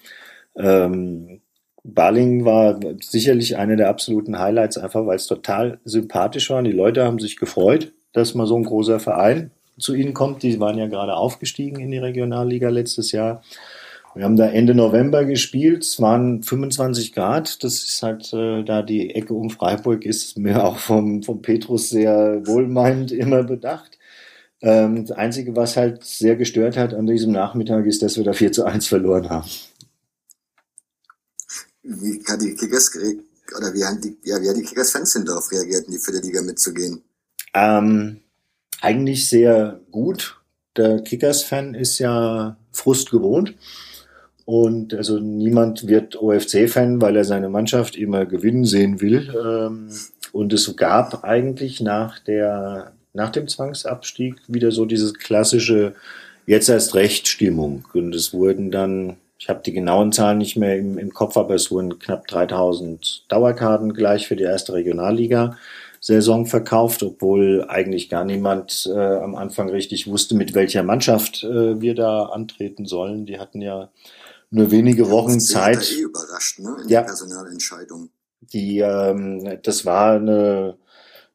ähm, 0.57 1.41
Baling 1.85 2.45
war 2.45 2.81
sicherlich 3.01 3.57
eine 3.57 3.77
der 3.77 3.89
absoluten 3.89 4.39
Highlights, 4.39 4.77
einfach 4.77 5.07
weil 5.07 5.17
es 5.17 5.27
total 5.27 5.79
sympathisch 5.85 6.51
war. 6.51 6.62
Die 6.62 6.73
Leute 6.73 7.05
haben 7.05 7.21
sich 7.21 7.37
gefreut, 7.37 7.93
dass 8.12 8.35
mal 8.35 8.47
so 8.47 8.57
ein 8.57 8.65
großer 8.65 8.99
Verein 8.99 9.53
zu 9.79 9.95
ihnen 9.95 10.15
kommt. 10.15 10.43
Die 10.43 10.59
waren 10.59 10.79
ja 10.79 10.87
gerade 10.87 11.15
aufgestiegen 11.15 11.81
in 11.81 11.91
die 11.91 11.99
Regionalliga 11.99 12.71
letztes 12.71 13.12
Jahr. 13.12 13.43
Wir 14.16 14.24
haben 14.24 14.37
da 14.37 14.48
Ende 14.48 14.74
November 14.74 15.26
gespielt, 15.26 15.85
es 15.85 16.00
waren 16.00 16.42
25 16.42 17.12
Grad, 17.12 17.62
das 17.62 17.85
ist 17.85 18.02
halt 18.02 18.33
äh, 18.33 18.64
da 18.64 18.81
die 18.81 19.14
Ecke 19.14 19.35
um 19.35 19.50
Freiburg 19.50 20.07
ist 20.07 20.38
mir 20.38 20.64
auch 20.64 20.79
vom, 20.79 21.22
vom 21.22 21.42
Petrus 21.42 21.90
sehr 21.90 22.40
wohlmeinend 22.46 23.12
immer 23.12 23.42
bedacht. 23.42 23.98
Ähm, 24.62 25.05
das 25.05 25.14
Einzige, 25.14 25.55
was 25.55 25.76
halt 25.76 26.02
sehr 26.02 26.35
gestört 26.37 26.79
hat 26.79 26.94
an 26.94 27.07
diesem 27.07 27.31
Nachmittag, 27.31 27.85
ist, 27.85 28.02
dass 28.02 28.16
wir 28.16 28.24
da 28.24 28.33
4 28.33 28.52
zu 28.52 28.64
1 28.64 28.87
verloren 28.87 29.29
haben. 29.29 29.50
Wie 31.83 32.24
hat 32.26 32.40
die 32.40 32.55
Kickers 32.55 32.90
oder 33.55 33.74
wie 33.74 33.85
haben 33.85 34.00
die, 34.00 34.16
ja, 34.24 34.40
wie 34.40 34.48
haben 34.48 34.57
die 34.57 34.64
Kickers-Fans 34.64 35.12
denn 35.12 35.26
darauf 35.26 35.52
reagiert, 35.52 35.85
in 35.85 35.92
die 35.92 35.98
vierte 35.98 36.20
Liga 36.20 36.40
mitzugehen? 36.40 37.02
Ähm, 37.52 38.22
eigentlich 38.81 39.29
sehr 39.29 39.79
gut. 39.90 40.40
Der 40.74 41.02
Kickers-Fan 41.02 41.74
ist 41.74 41.98
ja 41.98 42.57
Frust 42.72 43.11
gewohnt. 43.11 43.55
Und 44.47 44.95
also 44.95 45.19
niemand 45.19 45.89
wird 45.89 46.23
OFC-Fan, 46.23 47.03
weil 47.03 47.17
er 47.17 47.25
seine 47.25 47.49
Mannschaft 47.49 47.97
immer 47.97 48.27
gewinnen 48.27 48.65
sehen 48.65 49.01
will. 49.01 49.35
Ähm, 49.35 49.91
und 50.33 50.53
es 50.53 50.75
gab 50.77 51.25
eigentlich 51.25 51.81
nach 51.81 52.21
der, 52.21 52.93
nach 53.13 53.31
dem 53.31 53.49
Zwangsabstieg 53.49 54.37
wieder 54.47 54.71
so 54.71 54.85
diese 54.85 55.13
klassische 55.13 55.95
jetzt 56.47 56.69
erst 56.69 56.95
recht 56.95 57.27
Stimmung. 57.27 57.87
Und 57.93 58.15
es 58.15 58.33
wurden 58.33 58.71
dann, 58.71 59.17
ich 59.37 59.49
habe 59.49 59.63
die 59.67 59.73
genauen 59.73 60.13
Zahlen 60.13 60.39
nicht 60.39 60.57
mehr 60.57 60.79
im, 60.79 60.97
im 60.97 61.13
Kopf, 61.13 61.37
aber 61.37 61.57
es 61.57 61.73
wurden 61.73 61.99
knapp 61.99 62.29
3000 62.29 63.25
Dauerkarten 63.29 63.95
gleich 63.95 64.29
für 64.29 64.37
die 64.37 64.45
erste 64.45 64.75
Regionalliga. 64.75 65.57
Saison 65.99 66.47
verkauft, 66.47 67.03
obwohl 67.03 67.65
eigentlich 67.69 68.09
gar 68.09 68.25
niemand 68.25 68.89
äh, 68.95 68.97
am 68.97 69.35
Anfang 69.35 69.71
richtig 69.71 70.07
wusste, 70.07 70.37
mit 70.37 70.55
welcher 70.55 70.85
Mannschaft 70.85 71.43
äh, 71.43 71.81
wir 71.81 71.97
da 71.97 72.27
antreten 72.27 72.87
sollen. 72.87 73.27
Die 73.27 73.41
hatten 73.41 73.61
ja 73.61 73.89
nur 74.51 74.71
wenige 74.71 75.11
Wochen 75.11 75.41
Zeit. 75.41 75.91
Eh 75.93 76.03
überrascht, 76.03 76.59
ne? 76.61 76.77
In 76.83 76.89
ja. 76.89 77.01
der 77.01 77.07
Personalentscheidung. 77.07 78.11
Die, 78.41 78.79
ähm, 78.79 79.59
das 79.63 79.85
war 79.85 80.17
eine, 80.17 80.79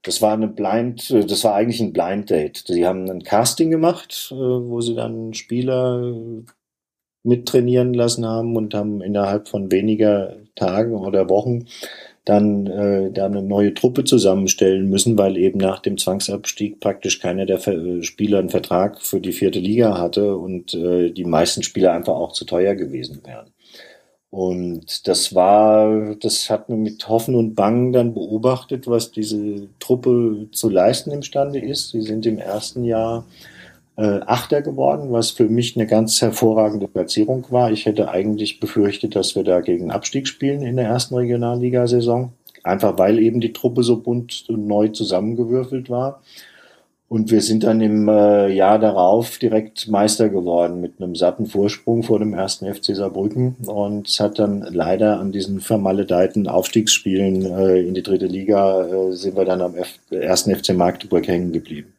das 0.04 0.21
war 0.21 0.34
eine 0.34 0.47
Blind, 0.47 1.10
das 1.10 1.43
war 1.43 1.56
eigentlich 1.56 1.82
ein 1.82 1.93
Blind 1.93 2.30
Date. 2.30 2.67
Die 2.69 2.86
haben 2.86 3.10
ein 3.10 3.24
Casting 3.24 3.69
gemacht, 3.69 4.30
äh, 4.32 4.36
wo 4.36 4.82
sie 4.82 4.95
dann 4.95 5.34
Spieler 5.34 6.15
mittrainieren 7.24 7.93
lassen 7.93 8.26
haben 8.26 8.56
und 8.56 8.74
haben 8.74 9.02
innerhalb 9.02 9.47
von 9.47 9.71
weniger 9.71 10.38
Tagen 10.56 10.95
oder 10.95 11.30
Wochen 11.30 11.67
dann 12.25 12.67
äh, 12.67 13.12
da 13.12 13.25
eine 13.25 13.41
neue 13.41 13.73
Truppe 13.73 14.03
zusammenstellen 14.03 14.89
müssen, 14.89 15.17
weil 15.17 15.38
eben 15.38 15.57
nach 15.57 15.79
dem 15.79 15.97
Zwangsabstieg 15.97 16.79
praktisch 16.79 17.19
keiner 17.19 17.45
der 17.45 17.57
Ver 17.57 18.03
Spieler 18.03 18.39
einen 18.39 18.49
Vertrag 18.49 19.01
für 19.01 19.19
die 19.19 19.31
vierte 19.31 19.60
Liga 19.60 19.97
hatte 19.97 20.36
und 20.38 20.73
äh, 20.75 21.10
die 21.10 21.25
meisten 21.25 21.63
Spieler 21.63 21.93
einfach 21.93 22.13
auch 22.13 22.34
zu 22.34 22.45
teuer 22.45 22.75
gewesen 22.75 23.21
wären. 23.25 23.47
Und 24.29 25.10
das 25.10 25.36
war, 25.36 26.15
das 26.15 26.49
hat 26.49 26.69
man 26.69 26.84
mit 26.84 27.10
Hoffen 27.10 27.36
und 27.36 27.53
Bangen 27.53 27.91
dann 27.91 28.13
beobachtet, 28.13 28.88
was 28.88 29.12
diese 29.12 29.67
Truppe 29.79 30.47
zu 30.53 30.69
leisten 30.69 31.12
imstande 31.12 31.60
ist. 31.60 31.89
Sie 31.89 32.01
sind 32.01 32.25
im 32.25 32.38
ersten 32.38 32.86
Jahr 32.86 33.25
äh, 34.01 34.21
Achter 34.25 34.63
geworden, 34.63 35.11
was 35.11 35.29
für 35.29 35.47
mich 35.47 35.75
eine 35.75 35.85
ganz 35.85 36.21
hervorragende 36.21 36.87
Platzierung 36.87 37.45
war. 37.49 37.71
Ich 37.71 37.85
hätte 37.85 38.09
eigentlich 38.09 38.59
befürchtet, 38.59 39.15
dass 39.15 39.35
wir 39.35 39.43
da 39.43 39.61
gegen 39.61 39.91
Abstieg 39.91 40.27
spielen 40.27 40.63
in 40.63 40.77
der 40.77 40.87
ersten 40.87 41.15
Regionalligasaison. 41.15 42.33
Einfach 42.63 42.97
weil 42.97 43.19
eben 43.19 43.41
die 43.41 43.53
Truppe 43.53 43.83
so 43.83 43.97
bunt 43.97 44.45
und 44.49 44.65
neu 44.65 44.87
zusammengewürfelt 44.87 45.89
war. 45.89 46.21
Und 47.09 47.29
wir 47.29 47.41
sind 47.41 47.63
dann 47.63 47.81
im 47.81 48.07
äh, 48.07 48.47
Jahr 48.47 48.79
darauf 48.79 49.37
direkt 49.37 49.87
Meister 49.89 50.29
geworden 50.29 50.79
mit 50.79 50.93
einem 50.99 51.13
satten 51.13 51.45
Vorsprung 51.45 52.03
vor 52.03 52.19
dem 52.19 52.33
ersten 52.33 52.73
FC 52.73 52.95
Saarbrücken. 52.95 53.57
Und 53.65 54.07
es 54.07 54.19
hat 54.19 54.39
dann 54.39 54.61
leider 54.61 55.19
an 55.19 55.31
diesen 55.31 55.59
vermaledeiten 55.59 56.47
Aufstiegsspielen 56.47 57.45
äh, 57.45 57.81
in 57.81 57.93
die 57.93 58.03
dritte 58.03 58.27
Liga 58.27 58.87
äh, 58.87 59.11
sind 59.11 59.35
wir 59.35 59.45
dann 59.45 59.61
am 59.61 59.75
ersten 60.09 60.55
FC 60.55 60.73
Magdeburg 60.73 61.27
hängen 61.27 61.51
geblieben 61.51 61.93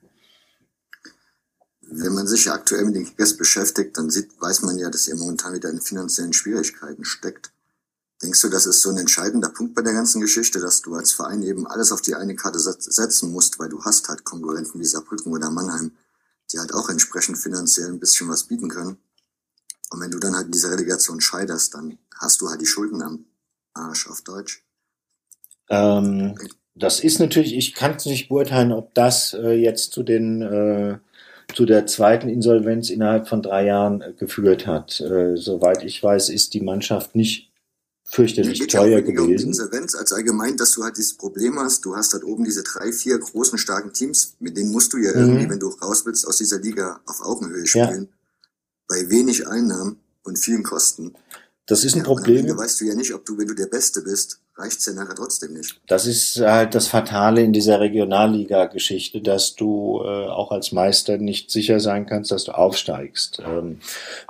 wenn 1.94 2.14
man 2.14 2.26
sich 2.26 2.46
ja 2.46 2.54
aktuell 2.54 2.84
mit 2.84 2.94
den 2.94 3.04
Kickers 3.04 3.36
beschäftigt, 3.36 3.96
dann 3.96 4.10
sieht, 4.10 4.40
weiß 4.40 4.62
man 4.62 4.78
ja, 4.78 4.90
dass 4.90 5.08
ihr 5.08 5.16
momentan 5.16 5.54
wieder 5.54 5.70
in 5.70 5.80
finanziellen 5.80 6.32
Schwierigkeiten 6.32 7.04
steckt. 7.04 7.52
Denkst 8.22 8.40
du, 8.40 8.48
das 8.48 8.66
ist 8.66 8.82
so 8.82 8.90
ein 8.90 8.98
entscheidender 8.98 9.48
Punkt 9.48 9.74
bei 9.74 9.82
der 9.82 9.92
ganzen 9.92 10.20
Geschichte, 10.20 10.60
dass 10.60 10.80
du 10.80 10.94
als 10.94 11.12
Verein 11.12 11.42
eben 11.42 11.66
alles 11.66 11.90
auf 11.90 12.00
die 12.00 12.14
eine 12.14 12.36
Karte 12.36 12.58
setzen 12.58 13.32
musst, 13.32 13.58
weil 13.58 13.68
du 13.68 13.84
hast 13.84 14.08
halt 14.08 14.24
Konkurrenten 14.24 14.80
wie 14.80 14.84
Saarbrücken 14.84 15.32
oder 15.32 15.50
Mannheim, 15.50 15.92
die 16.52 16.58
halt 16.58 16.72
auch 16.72 16.88
entsprechend 16.88 17.36
finanziell 17.36 17.88
ein 17.88 17.98
bisschen 17.98 18.28
was 18.28 18.44
bieten 18.44 18.68
können. 18.68 18.96
Und 19.90 20.00
wenn 20.00 20.10
du 20.10 20.18
dann 20.18 20.36
halt 20.36 20.46
in 20.46 20.52
dieser 20.52 20.70
Relegation 20.70 21.20
scheiterst, 21.20 21.74
dann 21.74 21.98
hast 22.16 22.40
du 22.40 22.48
halt 22.48 22.60
die 22.60 22.66
Schulden 22.66 23.02
am 23.02 23.24
Arsch 23.74 24.08
auf 24.08 24.22
Deutsch. 24.22 24.64
Ähm, 25.68 26.38
das 26.74 27.00
ist 27.00 27.18
natürlich, 27.18 27.56
ich 27.56 27.74
kann 27.74 27.96
es 27.96 28.06
nicht 28.06 28.28
beurteilen, 28.28 28.72
ob 28.72 28.94
das 28.94 29.34
äh, 29.34 29.52
jetzt 29.52 29.92
zu 29.92 30.02
den 30.02 30.42
äh, 30.42 30.98
zu 31.54 31.66
der 31.66 31.86
zweiten 31.86 32.28
Insolvenz 32.28 32.90
innerhalb 32.90 33.28
von 33.28 33.42
drei 33.42 33.66
Jahren 33.66 34.00
äh, 34.00 34.12
geführt 34.12 34.66
hat. 34.66 35.00
Äh, 35.00 35.36
soweit 35.36 35.84
ich 35.84 36.02
weiß, 36.02 36.28
ist 36.28 36.54
die 36.54 36.60
Mannschaft 36.60 37.14
nicht 37.14 37.52
fürchterlich 38.04 38.58
ja, 38.58 38.66
teuer 38.66 38.98
ja 38.98 39.00
gewesen. 39.00 39.44
Um 39.44 39.50
Insolvenz 39.50 39.94
als 39.94 40.12
allgemein, 40.12 40.56
dass 40.56 40.72
du 40.72 40.84
halt 40.84 40.96
dieses 40.98 41.16
Problem 41.16 41.58
hast, 41.58 41.84
du 41.84 41.96
hast 41.96 42.12
halt 42.12 42.24
oben 42.24 42.44
diese 42.44 42.62
drei, 42.62 42.92
vier 42.92 43.18
großen, 43.18 43.58
starken 43.58 43.92
Teams, 43.92 44.34
mit 44.38 44.56
denen 44.56 44.70
musst 44.70 44.92
du 44.92 44.98
ja 44.98 45.12
mhm. 45.12 45.20
irgendwie, 45.20 45.50
wenn 45.50 45.60
du 45.60 45.68
raus 45.68 46.04
willst, 46.04 46.26
aus 46.26 46.36
dieser 46.36 46.58
Liga 46.58 47.00
auf 47.06 47.22
Augenhöhe 47.22 47.66
spielen. 47.66 48.08
Ja. 48.10 48.16
Bei 48.88 49.08
wenig 49.08 49.48
Einnahmen 49.48 49.98
und 50.24 50.38
vielen 50.38 50.62
Kosten. 50.62 51.14
Das 51.64 51.84
ist 51.84 51.94
ein 51.94 52.00
ja, 52.00 52.04
Problem. 52.04 52.46
Da 52.46 52.56
weißt 52.56 52.80
du 52.80 52.84
ja 52.84 52.94
nicht, 52.94 53.14
ob 53.14 53.24
du, 53.24 53.38
wenn 53.38 53.46
du 53.46 53.54
der 53.54 53.66
Beste 53.66 54.02
bist, 54.02 54.41
reicht's 54.62 54.86
ja 54.86 54.92
nachher 54.92 55.14
trotzdem 55.14 55.54
nicht. 55.54 55.80
Das 55.86 56.06
ist 56.06 56.40
halt 56.40 56.74
das 56.74 56.86
Fatale 56.86 57.42
in 57.42 57.52
dieser 57.52 57.80
Regionalliga-Geschichte, 57.80 59.20
dass 59.20 59.56
du 59.56 60.00
äh, 60.04 60.26
auch 60.28 60.52
als 60.52 60.72
Meister 60.72 61.18
nicht 61.18 61.50
sicher 61.50 61.80
sein 61.80 62.06
kannst, 62.06 62.30
dass 62.30 62.44
du 62.44 62.52
aufsteigst. 62.52 63.42
Ähm, 63.44 63.80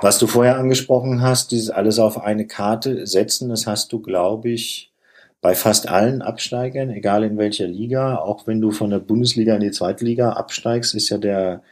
was 0.01 0.19
du 0.19 0.27
vorher 0.27 0.57
angesprochen 0.57 1.23
hast, 1.23 1.53
dieses 1.53 1.71
alles 1.71 1.99
auf 1.99 2.23
eine 2.23 2.47
Karte 2.47 3.07
setzen, 3.07 3.49
das 3.49 3.67
hast 3.67 3.93
du, 3.93 4.01
glaube 4.01 4.51
ich, 4.51 4.93
bei 5.41 5.55
fast 5.55 5.89
allen 5.89 6.23
Absteigern, 6.23 6.91
egal 6.91 7.25
in 7.25 7.37
welcher 7.37 7.67
Liga, 7.67 8.17
auch 8.17 8.47
wenn 8.47 8.61
du 8.61 8.71
von 8.71 8.91
der 8.91 9.01
Bundesliga 9.01 9.55
in 9.55 9.61
die 9.61 9.73
zweite 9.73 10.05
Liga 10.05 10.33
absteigst, 10.33 10.95
ist 10.95 11.09
ja 11.09 11.19
der 11.19 11.63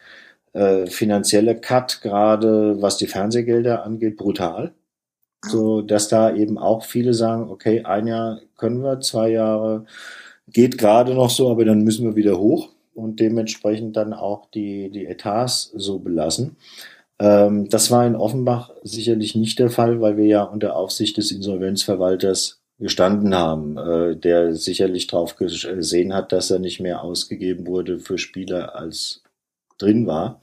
äh, 0.53 0.87
finanzielle 0.87 1.55
Cut 1.61 2.01
gerade, 2.03 2.83
was 2.83 2.97
die 2.97 3.07
Fernsehgelder 3.07 3.85
angeht, 3.85 4.17
brutal. 4.17 4.73
So, 5.43 5.81
dass 5.81 6.09
da 6.09 6.35
eben 6.35 6.59
auch 6.59 6.85
viele 6.85 7.15
sagen, 7.15 7.51
okay, 7.51 7.83
ein 7.85 8.07
Jahr 8.07 8.41
können 8.57 8.83
wir, 8.83 9.01
zwei 9.01 9.31
Jahre 9.31 9.87
geht 10.49 10.79
gerade 10.79 11.15
noch 11.15 11.31
so, 11.31 11.51
aber 11.51 11.65
dann 11.65 11.83
müssen 11.83 12.07
wir 12.07 12.17
wieder 12.17 12.39
hoch 12.39 12.71
und 12.95 13.21
dementsprechend 13.21 13.97
dann 13.97 14.13
auch 14.13 14.51
die, 14.51 14.91
die 14.91 15.07
Etats 15.07 15.73
so 15.75 15.99
belassen. 15.99 16.57
Ähm, 17.19 17.69
das 17.69 17.91
war 17.91 18.07
in 18.07 18.17
Offenbach 18.17 18.71
sicherlich 18.83 19.35
nicht 19.35 19.59
der 19.59 19.71
Fall, 19.71 20.01
weil 20.01 20.17
wir 20.17 20.27
ja 20.27 20.43
unter 20.43 20.77
Aufsicht 20.77 21.17
des 21.17 21.31
Insolvenzverwalters 21.31 22.61
gestanden 22.79 23.35
haben, 23.35 23.77
äh, 23.77 24.17
der 24.17 24.55
sicherlich 24.55 25.07
darauf 25.07 25.37
gesehen 25.37 26.15
hat, 26.15 26.33
dass 26.33 26.51
er 26.51 26.59
nicht 26.59 26.81
mehr 26.81 27.03
ausgegeben 27.03 27.67
wurde 27.67 27.99
für 27.99 28.19
Spieler 28.19 28.75
als 28.75 29.23
drin 29.79 30.07
war. 30.07 30.41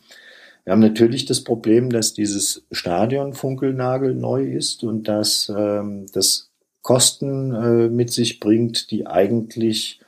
Wir 0.68 0.74
haben 0.74 0.82
natürlich 0.82 1.24
das 1.24 1.46
Problem, 1.46 1.90
dass 1.92 2.14
dieses 2.14 2.66
Stadion 2.74 3.32
funkelnagelneu 3.32 4.44
ist 4.44 4.84
und 4.84 5.08
dass 5.08 5.48
ähm, 5.48 6.08
das 6.12 6.52
Kosten 6.82 7.56
äh, 7.56 7.88
mit 7.88 8.12
sich 8.12 8.42
bringt, 8.42 8.92
die 8.92 9.08
eigentlich 9.08 10.02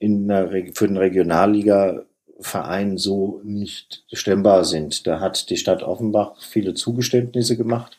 in 0.00 0.26
der, 0.26 0.50
für 0.74 0.88
den 0.88 0.96
Regionalliga-Verein 0.96 2.98
so 2.98 3.40
nicht 3.44 4.02
stemmbar 4.12 4.64
sind. 4.64 5.06
Da 5.06 5.20
hat 5.20 5.48
die 5.48 5.56
Stadt 5.56 5.84
Offenbach 5.84 6.42
viele 6.42 6.74
Zugeständnisse 6.74 7.56
gemacht, 7.56 7.96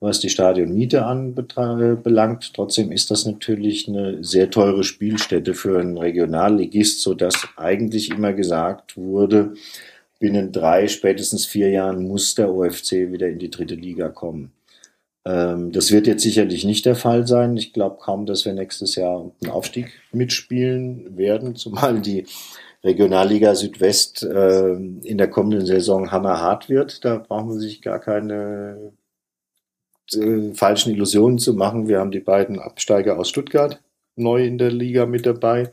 was 0.00 0.18
die 0.18 0.30
Stadionmiete 0.30 1.04
anbelangt. 1.04 2.54
Trotzdem 2.54 2.90
ist 2.90 3.12
das 3.12 3.24
natürlich 3.24 3.86
eine 3.86 4.24
sehr 4.24 4.50
teure 4.50 4.82
Spielstätte 4.82 5.54
für 5.54 5.78
einen 5.78 5.96
Regionalligist, 5.96 7.02
so 7.02 7.14
dass 7.14 7.46
eigentlich 7.56 8.10
immer 8.10 8.32
gesagt 8.32 8.96
wurde, 8.96 9.54
binnen 10.22 10.52
drei, 10.52 10.86
spätestens 10.86 11.46
vier 11.46 11.70
Jahren 11.70 12.06
muss 12.06 12.36
der 12.36 12.54
OFC 12.54 13.10
wieder 13.10 13.26
in 13.28 13.40
die 13.40 13.50
dritte 13.50 13.74
Liga 13.74 14.08
kommen. 14.08 14.52
Ähm, 15.24 15.72
das 15.72 15.90
wird 15.90 16.06
jetzt 16.06 16.22
sicherlich 16.22 16.64
nicht 16.64 16.86
der 16.86 16.94
Fall 16.94 17.26
sein. 17.26 17.56
Ich 17.56 17.72
glaube 17.72 17.98
kaum, 18.00 18.24
dass 18.24 18.44
wir 18.44 18.52
nächstes 18.52 18.94
Jahr 18.94 19.32
einen 19.42 19.50
Aufstieg 19.50 20.00
mitspielen 20.12 21.16
werden, 21.16 21.56
zumal 21.56 22.00
die 22.00 22.24
Regionalliga 22.84 23.56
Südwest 23.56 24.22
äh, 24.22 24.74
in 24.74 25.18
der 25.18 25.28
kommenden 25.28 25.66
Saison 25.66 26.12
hammerhart 26.12 26.68
wird. 26.68 27.04
Da 27.04 27.18
braucht 27.18 27.46
man 27.46 27.58
sich 27.58 27.82
gar 27.82 27.98
keine 27.98 28.92
äh, 30.14 30.54
falschen 30.54 30.92
Illusionen 30.92 31.38
zu 31.38 31.54
machen. 31.54 31.88
Wir 31.88 31.98
haben 31.98 32.12
die 32.12 32.20
beiden 32.20 32.60
Absteiger 32.60 33.18
aus 33.18 33.28
Stuttgart 33.28 33.80
neu 34.14 34.44
in 34.44 34.56
der 34.56 34.70
Liga 34.70 35.04
mit 35.04 35.26
dabei. 35.26 35.72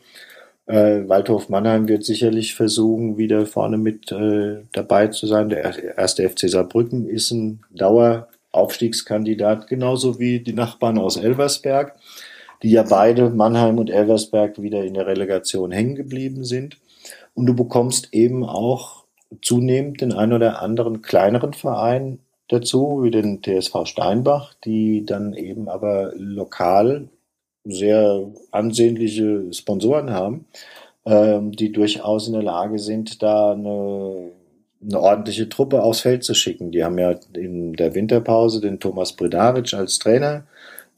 Äh, 0.70 1.10
Waldhof 1.10 1.50
Mannheim 1.50 1.88
wird 1.88 2.06
sicherlich 2.06 2.54
versuchen, 2.54 3.18
wieder 3.18 3.48
vorne 3.48 3.80
mit 3.80 4.12
äh, 4.12 4.58
dabei 4.72 5.08
zu 5.08 5.26
sein. 5.26 5.50
Der 5.50 5.98
erste 5.98 6.30
FC 6.30 6.48
Saarbrücken 6.48 7.10
ist 7.10 7.32
ein 7.32 7.62
Daueraufstiegskandidat, 7.72 9.66
genauso 9.66 10.20
wie 10.20 10.42
die 10.42 10.54
Nachbarn 10.54 11.00
aus 11.00 11.18
Elversberg, 11.18 11.96
die 12.62 12.70
ja 12.70 12.84
beide, 12.84 13.32
Mannheim 13.32 13.80
und 13.80 13.90
Elversberg, 13.90 14.62
wieder 14.62 14.84
in 14.84 14.94
der 14.94 15.08
Relegation 15.08 15.72
hängen 15.72 15.96
geblieben 15.96 16.44
sind. 16.44 16.78
Und 17.34 17.48
du 17.48 17.56
bekommst 17.56 18.14
eben 18.14 18.46
auch 18.46 19.06
zunehmend 19.42 20.02
den 20.02 20.14
ein 20.14 20.34
oder 20.34 20.62
anderen 20.62 21.02
kleineren 21.02 21.54
Verein 21.54 22.20
dazu, 22.48 23.00
wie 23.02 23.10
den 23.10 23.42
TSV 23.42 23.86
Steinbach, 23.86 24.54
die 24.64 25.04
dann 25.04 25.34
eben 25.34 25.68
aber 25.68 26.14
lokal 26.16 27.10
sehr 27.72 28.24
ansehnliche 28.52 29.52
Sponsoren 29.54 30.12
haben, 30.12 30.46
ähm, 31.06 31.52
die 31.52 31.72
durchaus 31.72 32.28
in 32.28 32.34
der 32.34 32.44
Lage 32.44 32.80
sind, 32.80 33.22
da 33.22 33.54
eine, 33.54 34.32
eine 34.82 35.00
ordentliche 35.00 35.50
Truppe 35.50 35.84
aufs 35.84 36.02
Feld 36.02 36.24
zu 36.24 36.34
schicken. 36.34 36.72
Die 36.72 36.84
haben 36.84 36.98
ja 36.98 37.16
in 37.34 37.74
der 37.74 37.96
Winterpause 37.96 38.62
den 38.62 38.80
Thomas 38.80 39.14
Bredaric 39.14 39.74
als 39.74 40.00
Trainer 40.00 40.44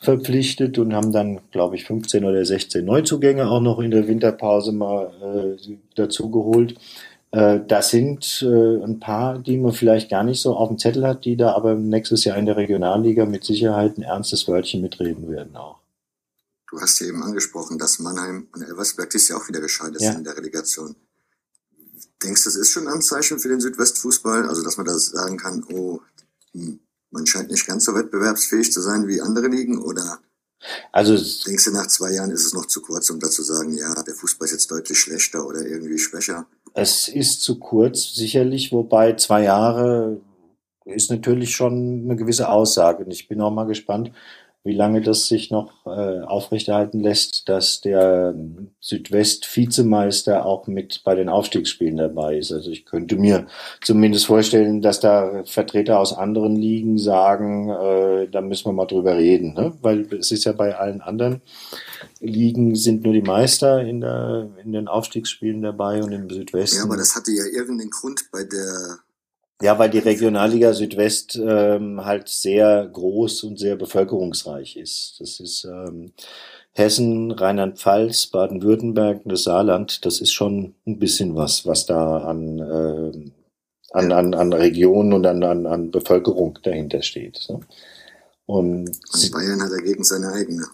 verpflichtet 0.02 0.80
und 0.80 0.96
haben 0.96 1.12
dann, 1.12 1.42
glaube 1.52 1.76
ich, 1.76 1.86
15 1.86 2.26
oder 2.26 2.44
16 2.44 2.84
Neuzugänge 2.84 3.50
auch 3.50 3.62
noch 3.62 3.80
in 3.80 3.92
der 3.92 4.08
Winterpause 4.08 4.72
mal 4.72 5.12
äh, 5.22 5.76
dazu 5.96 6.32
geholt. 6.32 6.76
Äh, 7.32 7.60
das 7.68 7.90
sind 7.90 8.46
äh, 8.46 8.84
ein 8.84 9.00
paar, 9.00 9.40
die 9.40 9.58
man 9.58 9.72
vielleicht 9.72 10.10
gar 10.10 10.24
nicht 10.24 10.42
so 10.42 10.56
auf 10.56 10.70
dem 10.70 10.78
Zettel 10.78 11.08
hat, 11.08 11.26
die 11.26 11.38
da 11.38 11.54
aber 11.54 11.76
nächstes 11.76 12.26
Jahr 12.26 12.38
in 12.38 12.46
der 12.46 12.58
Regionalliga 12.58 13.26
mit 13.26 13.44
Sicherheit 13.44 13.98
ein 13.98 14.04
ernstes 14.04 14.48
Wörtchen 14.48 14.82
mitreden 14.82 15.30
werden 15.30 15.56
auch. 15.56 15.81
Du 16.72 16.80
hast 16.80 17.00
ja 17.00 17.08
eben 17.08 17.22
angesprochen, 17.22 17.78
dass 17.78 18.00
Mannheim 18.00 18.48
und 18.54 18.62
Elversberg 18.62 19.10
dies 19.10 19.28
Jahr 19.28 19.42
auch 19.42 19.48
wieder 19.48 19.60
gescheitert 19.60 20.02
ja. 20.02 20.12
sind 20.12 20.20
in 20.20 20.24
der 20.24 20.38
Relegation. 20.38 20.96
Denkst 22.24 22.44
du, 22.44 22.50
das 22.50 22.56
ist 22.56 22.72
schon 22.72 22.88
ein 22.88 22.94
Anzeichen 22.94 23.40
für 23.40 23.50
den 23.50 23.60
Südwestfußball? 23.60 24.48
Also, 24.48 24.64
dass 24.64 24.78
man 24.78 24.86
da 24.86 24.98
sagen 24.98 25.38
kann, 25.38 25.66
oh, 25.70 26.00
hm, 26.54 26.80
man 27.12 27.28
scheint 27.28 27.52
nicht 27.52 27.68
ganz 27.68 27.86
so 27.86 27.94
wettbewerbsfähig 27.94 28.72
zu 28.72 28.80
sein 28.80 29.08
wie 29.08 29.22
andere 29.22 29.48
Ligen 29.48 29.80
oder 29.80 30.22
also 30.92 31.18
denkst 31.46 31.66
du, 31.66 31.72
nach 31.72 31.88
zwei 31.88 32.12
Jahren 32.14 32.32
ist 32.32 32.46
es 32.46 32.54
noch 32.54 32.68
zu 32.68 32.82
kurz, 32.82 33.10
um 33.10 33.20
da 33.20 33.30
zu 33.30 33.42
sagen, 33.42 33.74
ja, 33.74 34.04
der 34.04 34.14
Fußball 34.14 34.46
ist 34.46 34.52
jetzt 34.52 34.72
deutlich 34.72 35.00
schlechter 35.00 35.46
oder 35.46 35.66
irgendwie 35.66 35.98
schwächer? 35.98 36.46
Es 36.74 37.08
ist 37.08 37.42
zu 37.42 37.60
kurz, 37.60 38.14
sicherlich, 38.14 38.72
wobei 38.72 39.16
zwei 39.16 39.44
Jahre 39.44 40.22
ist 40.86 41.10
natürlich 41.10 41.56
schon 41.56 42.04
eine 42.06 42.16
gewisse 42.16 42.50
Aussage. 42.50 43.04
Und 43.06 43.12
ich 43.12 43.28
bin 43.28 43.42
auch 43.42 43.52
mal 43.52 43.66
gespannt, 43.66 44.12
wie 44.64 44.74
lange 44.74 45.02
das 45.02 45.28
sich 45.28 45.50
noch 45.50 45.86
äh, 45.88 46.22
aufrechterhalten 46.22 47.00
lässt, 47.00 47.50
dass 47.50 47.82
der 47.82 48.36
Südwest-Vizemeister 48.80 50.46
auch 50.46 50.68
mit 50.68 51.02
bei 51.04 51.16
den 51.16 51.30
Aufstiegsspielen 51.30 51.98
dabei 51.98 52.38
ist. 52.38 52.52
Also 52.52 52.70
ich 52.70 52.86
könnte 52.86 53.16
mir 53.16 53.48
zumindest 53.84 54.28
vorstellen, 54.28 54.82
dass 54.82 55.00
da 55.00 55.44
Vertreter 55.46 56.00
aus 56.00 56.14
anderen 56.14 56.56
Ligen 56.56 57.00
sagen, 57.00 57.70
äh, 57.70 58.28
da 58.30 58.42
müssen 58.42 58.66
wir 58.66 58.74
mal 58.74 58.86
drüber 58.86 59.18
reden, 59.18 59.54
ne? 59.54 59.74
weil 59.82 60.02
es 60.14 60.32
ist 60.32 60.46
ja 60.46 60.52
bei 60.52 60.76
allen 60.76 61.02
anderen 61.02 61.42
Ligen 62.20 62.76
sind 62.76 63.04
nur 63.04 63.14
die 63.14 63.24
Meister 63.24 63.82
in, 63.82 64.02
der, 64.02 64.50
in 64.64 64.74
den 64.74 64.88
Aufstiegsspielen 64.88 65.64
dabei 65.64 66.04
und 66.04 66.12
im 66.12 66.30
Südwesten. 66.30 66.78
Ja, 66.78 66.84
aber 66.84 66.98
das 66.98 67.16
hatte 67.16 67.32
ja 67.32 67.46
irgendeinen 67.46 67.90
Grund 67.90 68.26
bei 68.32 68.44
der 68.44 69.00
ja, 69.62 69.78
weil 69.78 69.90
die 69.90 70.00
Regionalliga 70.00 70.74
Südwest 70.74 71.36
ähm, 71.36 72.04
halt 72.04 72.30
sehr 72.30 72.88
groß 72.92 73.44
und 73.44 73.60
sehr 73.60 73.76
bevölkerungsreich 73.76 74.78
ist. 74.78 75.18
Das 75.20 75.40
ist 75.40 75.66
ähm, 75.66 76.14
Hessen, 76.74 77.32
Rheinland-Pfalz, 77.32 78.28
Baden-Württemberg, 78.28 79.22
das 79.26 79.44
Saarland. 79.44 80.06
Das 80.06 80.22
ist 80.22 80.32
schon 80.32 80.76
ein 80.88 81.00
bisschen 81.00 81.36
was, 81.36 81.66
was 81.66 81.86
da 81.86 82.20
an, 82.20 82.60
äh, 82.60 83.32
an, 83.92 84.12
an, 84.12 84.34
an 84.34 84.54
Regionen 84.54 85.14
und 85.14 85.26
an, 85.26 85.44
an, 85.44 85.66
an 85.66 85.92
Bevölkerung 85.92 86.60
dahinter 86.64 87.02
steht. 87.02 87.46
Ne? 87.50 87.60
Und, 88.46 88.90
und 88.90 89.32
Bayern 89.32 89.62
hat 89.62 89.72
dagegen 89.72 90.04
seine 90.04 90.32
eigene. 90.32 90.66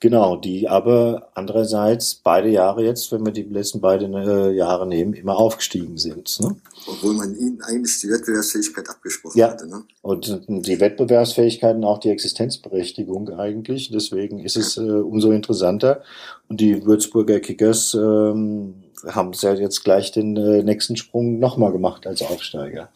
Genau, 0.00 0.36
die 0.36 0.68
aber 0.68 1.30
andererseits 1.34 2.14
beide 2.14 2.48
Jahre 2.48 2.84
jetzt, 2.84 3.10
wenn 3.12 3.24
wir 3.24 3.32
die 3.32 3.42
letzten 3.42 3.80
beiden 3.80 4.14
äh, 4.14 4.50
Jahre 4.50 4.86
nehmen, 4.86 5.14
immer 5.14 5.36
aufgestiegen 5.36 5.96
sind. 5.96 6.40
Ne? 6.40 6.56
Obwohl 6.86 7.14
man 7.14 7.34
ihnen 7.34 7.60
eigentlich 7.62 8.00
die 8.00 8.10
Wettbewerbsfähigkeit 8.10 8.88
abgesprochen 8.88 9.38
ja. 9.38 9.50
hatte. 9.50 9.66
Ne? 9.66 9.84
Und 10.02 10.42
die 10.48 10.80
Wettbewerbsfähigkeit 10.80 11.76
und 11.76 11.84
auch 11.84 11.98
die 11.98 12.10
Existenzberechtigung 12.10 13.30
eigentlich. 13.30 13.90
Deswegen 13.90 14.40
ist 14.40 14.56
es 14.56 14.76
äh, 14.76 14.82
umso 14.82 15.30
interessanter. 15.30 16.02
Und 16.48 16.60
die 16.60 16.84
Würzburger 16.84 17.40
Kickers 17.40 17.94
ähm, 17.94 18.84
haben 19.06 19.30
es 19.30 19.42
ja 19.42 19.54
jetzt 19.54 19.84
gleich 19.84 20.12
den 20.12 20.36
äh, 20.36 20.62
nächsten 20.62 20.96
Sprung 20.96 21.38
nochmal 21.38 21.72
gemacht 21.72 22.06
als 22.06 22.22
Aufsteiger. 22.22 22.90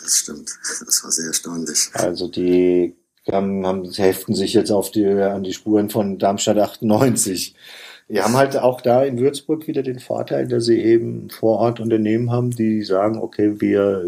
Das 0.00 0.18
stimmt. 0.18 0.50
Das 0.84 1.02
war 1.02 1.10
sehr 1.10 1.26
erstaunlich. 1.26 1.88
Also 1.94 2.28
die 2.28 2.94
haben, 3.32 3.66
haben, 3.66 3.90
heften 3.92 4.34
sich 4.34 4.54
jetzt 4.54 4.70
auf 4.70 4.90
die, 4.90 5.06
an 5.06 5.42
die 5.42 5.52
Spuren 5.52 5.90
von 5.90 6.18
Darmstadt 6.18 6.58
98. 6.58 7.54
Wir 8.08 8.24
haben 8.24 8.36
halt 8.36 8.56
auch 8.56 8.80
da 8.80 9.02
in 9.02 9.18
Würzburg 9.18 9.66
wieder 9.66 9.82
den 9.82 9.98
Vorteil, 9.98 10.46
dass 10.46 10.66
sie 10.66 10.80
eben 10.80 11.28
vor 11.30 11.58
Ort 11.58 11.80
Unternehmen 11.80 12.30
haben, 12.30 12.50
die 12.50 12.82
sagen, 12.82 13.18
okay, 13.18 13.60
wir 13.60 14.06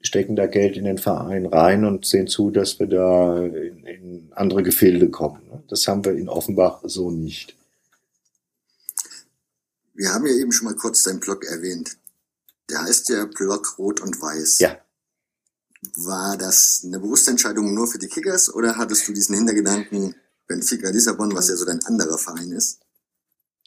stecken 0.00 0.36
da 0.36 0.46
Geld 0.46 0.76
in 0.76 0.84
den 0.84 0.98
Verein 0.98 1.46
rein 1.46 1.84
und 1.84 2.06
sehen 2.06 2.28
zu, 2.28 2.50
dass 2.50 2.78
wir 2.78 2.86
da 2.86 3.44
in, 3.44 3.84
in 3.84 4.32
andere 4.34 4.62
Gefilde 4.62 5.10
kommen. 5.10 5.40
Das 5.68 5.86
haben 5.88 6.04
wir 6.04 6.12
in 6.12 6.28
Offenbach 6.28 6.80
so 6.84 7.10
nicht. 7.10 7.56
Wir 9.94 10.14
haben 10.14 10.26
ja 10.26 10.32
eben 10.32 10.52
schon 10.52 10.66
mal 10.66 10.76
kurz 10.76 11.02
deinen 11.02 11.20
Blog 11.20 11.44
erwähnt. 11.44 11.98
Der 12.70 12.82
heißt 12.82 13.08
ja 13.10 13.26
Blog 13.26 13.78
Rot 13.78 14.00
und 14.00 14.20
Weiß. 14.22 14.60
Ja. 14.60 14.78
War 15.96 16.36
das 16.36 16.82
eine 16.84 16.98
bewusste 16.98 17.30
Entscheidung 17.30 17.74
nur 17.74 17.86
für 17.86 17.98
die 17.98 18.08
Kickers 18.08 18.52
oder 18.52 18.76
hattest 18.76 19.08
du 19.08 19.12
diesen 19.12 19.36
Hintergedanken 19.36 20.14
Benfica 20.46 20.90
Lissabon, 20.90 21.34
was 21.34 21.48
ja 21.48 21.56
so 21.56 21.64
dein 21.64 21.82
anderer 21.84 22.18
Verein 22.18 22.50
ist? 22.52 22.80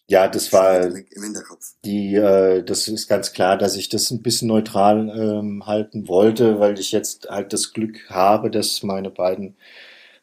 Ja, 0.07 0.27
das 0.27 0.51
war 0.51 0.83
im 0.83 1.23
Hinterkopf. 1.23 1.65
Die, 1.85 2.15
äh, 2.15 2.61
das 2.63 2.87
ist 2.87 3.07
ganz 3.07 3.31
klar, 3.31 3.57
dass 3.57 3.75
ich 3.75 3.87
das 3.87 4.11
ein 4.11 4.21
bisschen 4.21 4.49
neutral 4.49 5.09
ähm, 5.09 5.65
halten 5.65 6.07
wollte, 6.09 6.59
weil 6.59 6.77
ich 6.77 6.91
jetzt 6.91 7.29
halt 7.29 7.53
das 7.53 7.71
Glück 7.71 8.09
habe, 8.09 8.51
dass 8.51 8.83
meine 8.83 9.09
beiden 9.09 9.55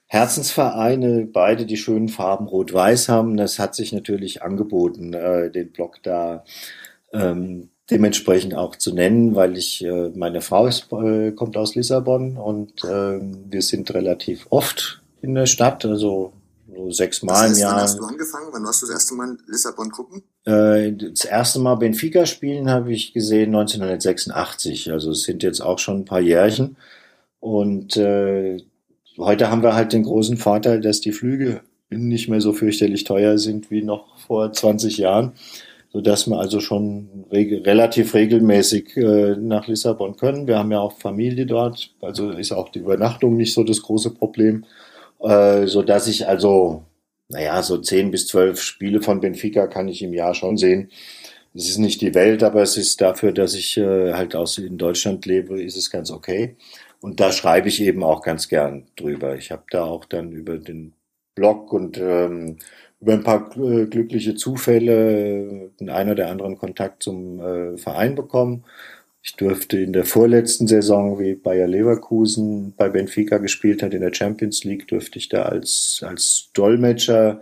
Herzensvereine 0.07 1.27
beide 1.27 1.65
die 1.65 1.79
schönen 1.79 2.09
Farben 2.09 2.47
Rot-Weiß 2.47 3.09
haben. 3.09 3.37
Das 3.37 3.59
hat 3.59 3.75
sich 3.75 3.93
natürlich 3.93 4.43
angeboten, 4.43 5.15
äh, 5.15 5.51
den 5.51 5.73
Blog 5.73 6.03
da 6.03 6.45
ähm, 7.13 7.70
dementsprechend 7.91 8.55
auch 8.55 8.77
zu 8.77 8.95
nennen, 8.95 9.35
weil 9.35 9.57
ich, 9.57 9.85
äh, 9.85 10.11
meine 10.15 10.41
Frau 10.41 10.67
ist, 10.67 10.93
äh, 10.93 11.33
kommt 11.33 11.57
aus 11.57 11.75
Lissabon 11.75 12.37
und 12.37 12.85
äh, 12.85 13.21
wir 13.21 13.63
sind 13.63 13.93
relativ 13.93 14.47
oft 14.51 15.03
in 15.23 15.35
der 15.35 15.47
Stadt, 15.47 15.85
also 15.85 16.33
so 16.75 16.91
sechs 16.91 17.23
Mal 17.23 17.33
das 17.33 17.43
heißt, 17.43 17.57
im 17.57 17.61
Jahr. 17.61 17.75
Wann 17.75 17.83
hast 17.83 17.99
du 17.99 18.05
angefangen? 18.05 18.47
Wann 18.53 18.65
warst 18.65 18.83
du 18.83 18.87
das 18.87 18.95
erste 18.95 19.15
Mal 19.15 19.31
in 19.31 19.39
Lissabon 19.47 19.91
gucken? 19.91 20.23
Äh, 20.45 20.93
das 20.93 21.25
erste 21.25 21.59
Mal 21.59 21.75
Benfica 21.77 22.27
spielen 22.27 22.71
habe 22.71 22.93
ich 22.93 23.13
gesehen 23.13 23.55
1986, 23.55 24.93
also 24.93 25.11
es 25.11 25.25
sind 25.25 25.43
jetzt 25.43 25.61
auch 25.61 25.79
schon 25.79 25.99
ein 25.99 26.05
paar 26.05 26.21
Jährchen 26.21 26.77
und 27.41 27.97
äh, 27.97 28.63
heute 29.19 29.51
haben 29.51 29.63
wir 29.63 29.75
halt 29.75 29.93
den 29.93 30.05
großen 30.05 30.37
Vorteil, 30.37 30.81
dass 30.81 31.01
die 31.01 31.13
Flüge 31.13 31.61
nicht 31.91 32.29
mehr 32.29 32.41
so 32.41 32.53
fürchterlich 32.53 33.05
teuer 33.05 33.39
sind 33.39 33.71
wie 33.71 33.83
noch 33.83 34.19
vor 34.19 34.53
20 34.53 34.99
Jahren 34.99 35.33
so 35.93 36.01
dass 36.01 36.27
wir 36.29 36.39
also 36.39 36.61
schon 36.61 37.27
reg 37.33 37.67
relativ 37.67 38.15
regelmäßig 38.15 38.97
äh, 38.97 39.37
nach 39.37 39.67
Lissabon 39.67 40.17
können. 40.17 40.47
Wir 40.47 40.59
haben 40.59 40.71
ja 40.71 40.81
auch 40.81 40.99
Familie 40.99 41.47
dort, 41.47 41.93
also 42.01 42.31
ist 42.31 42.53
auch 42.53 42.69
die 42.69 42.81
Übernachtung 42.81 43.37
nicht 43.37 43.55
so 43.55 43.65
das 43.65 43.83
große 43.83 44.11
Problem, 44.15 44.65
äh, 45.21 45.67
so 45.67 45.83
dass 45.83 46.07
ich 46.07 46.29
also, 46.29 46.85
naja, 47.29 47.63
so 47.63 47.79
zehn 47.79 48.11
bis 48.11 48.27
zwölf 48.29 48.61
Spiele 48.61 49.03
von 49.03 49.21
Benfica 49.21 49.67
kann 49.67 49.89
ich 49.89 50.03
im 50.03 50.13
Jahr 50.13 50.35
schon 50.35 50.57
sehen. 50.57 50.91
Es 51.55 51.69
ist 51.69 51.79
nicht 51.79 52.01
die 52.01 52.15
Welt, 52.15 52.45
aber 52.45 52.63
es 52.63 52.77
ist 52.77 53.01
dafür, 53.01 53.33
dass 53.33 53.55
ich 53.55 53.77
äh, 53.77 54.13
halt 54.13 54.37
aus 54.37 54.59
in 54.59 54.79
Deutschland 54.79 55.27
lebe, 55.27 55.61
ist 55.61 55.77
es 55.77 55.91
ganz 55.91 56.13
okay. 56.13 56.57
Und 57.01 57.19
da 57.19 57.33
schreibe 57.33 57.69
ich 57.69 57.83
eben 57.83 58.05
auch 58.05 58.23
ganz 58.23 58.49
gern 58.49 58.87
drüber. 58.97 59.37
Ich 59.37 59.51
habe 59.51 59.65
da 59.71 59.85
auch 59.85 60.05
dann 60.05 60.33
über 60.33 60.59
den 60.59 60.93
Blog 61.35 61.73
und 61.73 61.99
ähm, 61.99 62.59
über 63.01 63.15
ein 63.15 63.25
paar 63.25 63.57
äh, 63.57 63.87
glückliche 63.87 64.35
Zufälle 64.35 65.71
den 65.81 65.91
einen 65.91 66.11
oder 66.11 66.29
anderen 66.29 66.59
Kontakt 66.59 67.03
zum 67.03 67.41
äh, 67.41 67.79
Verein 67.79 68.15
bekommen 68.15 68.65
Ich 69.23 69.37
durfte 69.37 69.79
in 69.81 69.93
der 69.93 70.05
vorletzten 70.05 70.67
Saison, 70.67 71.19
wie 71.19 71.35
Bayer 71.35 71.67
Leverkusen 71.67 72.75
bei 72.77 72.89
Benfica 72.89 73.39
gespielt 73.39 73.83
hat 73.83 73.95
in 73.95 74.03
der 74.03 74.15
Champions 74.15 74.65
League, 74.65 74.89
durfte 74.89 75.19
ich 75.19 75.29
da 75.29 75.43
als, 75.45 76.03
als 76.07 76.51
Dolmetscher 76.55 77.41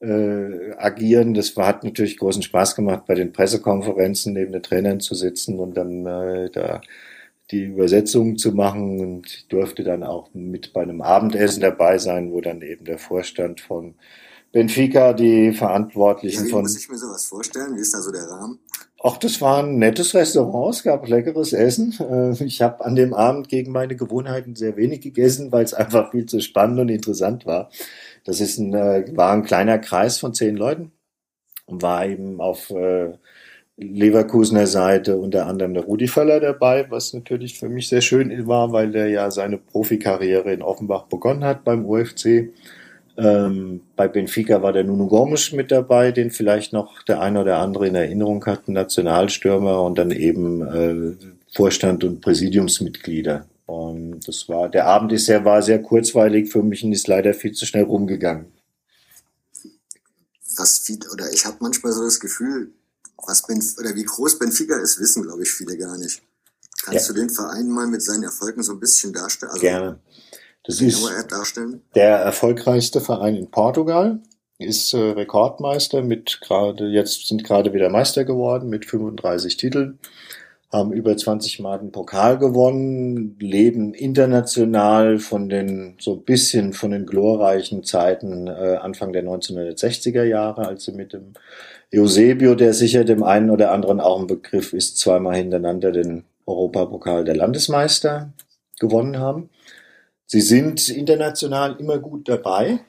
äh, 0.00 0.72
agieren. 0.78 1.34
Das 1.34 1.56
war, 1.56 1.66
hat 1.68 1.84
natürlich 1.84 2.18
großen 2.18 2.42
Spaß 2.42 2.76
gemacht, 2.76 3.04
bei 3.06 3.14
den 3.14 3.32
Pressekonferenzen 3.32 4.32
neben 4.34 4.52
den 4.52 4.62
Trainern 4.62 5.00
zu 5.00 5.14
sitzen 5.14 5.58
und 5.60 5.76
dann 5.76 6.06
äh, 6.06 6.50
da 6.50 6.80
die 7.50 7.64
Übersetzung 7.64 8.38
zu 8.38 8.52
machen 8.52 9.00
und 9.00 9.52
durfte 9.52 9.84
dann 9.84 10.02
auch 10.02 10.30
mit 10.32 10.72
bei 10.72 10.82
einem 10.82 11.02
Abendessen 11.02 11.60
dabei 11.60 11.98
sein, 11.98 12.32
wo 12.32 12.40
dann 12.40 12.62
eben 12.62 12.84
der 12.84 12.98
Vorstand 12.98 13.60
von 13.60 13.94
Benfica, 14.52 15.14
die 15.14 15.52
Verantwortlichen 15.52 16.40
Ja, 16.40 16.46
wie 16.46 16.50
von 16.50 16.62
muss 16.62 16.76
ich 16.76 16.88
mir 16.88 16.98
sowas 16.98 17.24
vorstellen? 17.24 17.74
Wie 17.74 17.80
ist 17.80 17.94
da 17.94 18.00
so 18.00 18.12
der 18.12 18.28
Rahmen? 18.28 18.58
Ach, 19.02 19.16
das 19.16 19.40
war 19.40 19.64
ein 19.64 19.78
nettes 19.78 20.14
Restaurant, 20.14 20.74
es 20.74 20.82
gab 20.84 21.08
leckeres 21.08 21.52
Essen. 21.52 21.94
Äh, 21.98 22.44
Ich 22.44 22.62
habe 22.62 22.84
an 22.84 22.94
dem 22.94 23.14
Abend 23.14 23.48
gegen 23.48 23.72
meine 23.72 23.96
Gewohnheiten 23.96 24.54
sehr 24.54 24.76
wenig 24.76 25.00
gegessen, 25.00 25.50
weil 25.50 25.64
es 25.64 25.74
einfach 25.74 26.12
viel 26.12 26.26
zu 26.26 26.40
spannend 26.40 26.78
und 26.78 26.88
interessant 26.88 27.46
war. 27.46 27.70
Das 28.24 28.40
ist 28.40 28.58
ein, 28.58 28.74
äh, 28.74 29.04
war 29.16 29.32
ein 29.32 29.42
kleiner 29.42 29.78
Kreis 29.78 30.18
von 30.18 30.34
zehn 30.34 30.56
Leuten 30.56 30.92
und 31.66 31.82
war 31.82 32.06
eben 32.06 32.40
auf 32.40 32.70
äh, 32.70 33.14
Leverkusener 33.76 34.66
Seite 34.66 35.16
unter 35.16 35.46
anderem 35.46 35.74
der 35.74 35.84
Rudi 35.84 36.06
Völler 36.06 36.40
dabei, 36.40 36.90
was 36.90 37.14
natürlich 37.14 37.58
für 37.58 37.68
mich 37.68 37.88
sehr 37.88 38.02
schön 38.02 38.46
war, 38.46 38.72
weil 38.72 38.92
der 38.92 39.08
ja 39.08 39.30
seine 39.30 39.58
Profikarriere 39.58 40.52
in 40.52 40.62
Offenbach 40.62 41.04
begonnen 41.04 41.44
hat 41.44 41.64
beim 41.64 41.86
UFC. 41.86 42.50
Ähm, 43.16 43.82
bei 43.94 44.08
Benfica 44.08 44.62
war 44.62 44.72
der 44.72 44.84
Nuno 44.84 45.06
Gomes 45.06 45.52
mit 45.52 45.70
dabei, 45.70 46.12
den 46.12 46.30
vielleicht 46.30 46.72
noch 46.72 47.02
der 47.02 47.20
eine 47.20 47.40
oder 47.40 47.58
andere 47.58 47.86
in 47.86 47.94
Erinnerung 47.94 48.44
hat, 48.46 48.68
ein 48.68 48.72
Nationalstürmer 48.72 49.82
und 49.82 49.98
dann 49.98 50.10
eben 50.10 50.62
äh, 50.62 51.16
Vorstand 51.54 52.04
und 52.04 52.20
Präsidiumsmitglieder. 52.22 53.46
Und 53.66 54.26
das 54.26 54.48
war, 54.48 54.68
der 54.68 54.86
Abend 54.86 55.12
ist 55.12 55.26
sehr, 55.26 55.44
war 55.44 55.62
sehr 55.62 55.80
kurzweilig 55.82 56.50
für 56.50 56.62
mich 56.62 56.84
und 56.84 56.92
ist 56.92 57.06
leider 57.06 57.34
viel 57.34 57.52
zu 57.52 57.66
schnell 57.66 57.84
rumgegangen. 57.84 58.46
Was 60.56 60.78
viel, 60.80 60.98
oder 61.12 61.30
ich 61.32 61.46
habe 61.46 61.58
manchmal 61.60 61.92
so 61.92 62.04
das 62.04 62.20
Gefühl, 62.20 62.72
was 63.26 63.46
Benf 63.46 63.76
oder 63.78 63.94
wie 63.94 64.04
groß 64.04 64.38
Benfica 64.38 64.76
ist, 64.76 64.98
wissen, 65.00 65.22
glaube 65.22 65.42
ich, 65.42 65.50
viele 65.50 65.76
gar 65.78 65.96
nicht. 65.96 66.22
Kannst 66.84 67.08
Ja. 67.08 67.14
du 67.14 67.20
den 67.20 67.30
Verein 67.30 67.68
mal 67.68 67.86
mit 67.86 68.02
seinen 68.02 68.24
Erfolgen 68.24 68.62
so 68.62 68.72
ein 68.72 68.80
bisschen 68.80 69.12
darstellen? 69.12 69.52
Also 69.52 69.60
Gerne. 69.62 69.98
Das 70.64 70.80
ist 70.80 71.08
der 71.94 72.18
erfolgreichste 72.18 73.00
Verein 73.00 73.34
in 73.34 73.50
Portugal, 73.50 74.20
ist 74.58 74.94
äh, 74.94 74.98
Rekordmeister 74.98 76.02
mit 76.02 76.40
gerade, 76.40 76.88
jetzt 76.88 77.26
sind 77.26 77.42
gerade 77.42 77.72
wieder 77.72 77.90
Meister 77.90 78.24
geworden 78.24 78.68
mit 78.68 78.86
35 78.86 79.56
Titeln, 79.56 79.98
haben 80.70 80.92
über 80.92 81.16
20 81.16 81.58
Mal 81.58 81.78
den 81.78 81.90
Pokal 81.90 82.38
gewonnen, 82.38 83.36
leben 83.40 83.92
international 83.92 85.18
von 85.18 85.48
den, 85.48 85.96
so 85.98 86.14
ein 86.14 86.22
bisschen 86.22 86.72
von 86.72 86.92
den 86.92 87.06
glorreichen 87.06 87.82
Zeiten 87.82 88.46
äh, 88.46 88.78
Anfang 88.80 89.12
der 89.12 89.24
1960er 89.24 90.22
Jahre, 90.22 90.68
als 90.68 90.84
sie 90.84 90.92
mit 90.92 91.12
dem 91.12 91.32
Eusebio, 91.92 92.54
der 92.54 92.72
sicher 92.72 93.04
dem 93.04 93.22
einen 93.22 93.50
oder 93.50 93.72
anderen 93.72 94.00
auch 94.00 94.20
ein 94.20 94.28
Begriff 94.28 94.72
ist, 94.72 94.96
zweimal 94.96 95.36
hintereinander 95.36 95.90
den 95.90 96.24
Europapokal 96.46 97.24
der 97.24 97.36
Landesmeister 97.36 98.32
gewonnen 98.78 99.18
haben. 99.18 99.50
Sie 100.32 100.40
sind 100.40 100.88
international 100.88 101.76
immer 101.78 101.98
gut 101.98 102.26
dabei, 102.26 102.80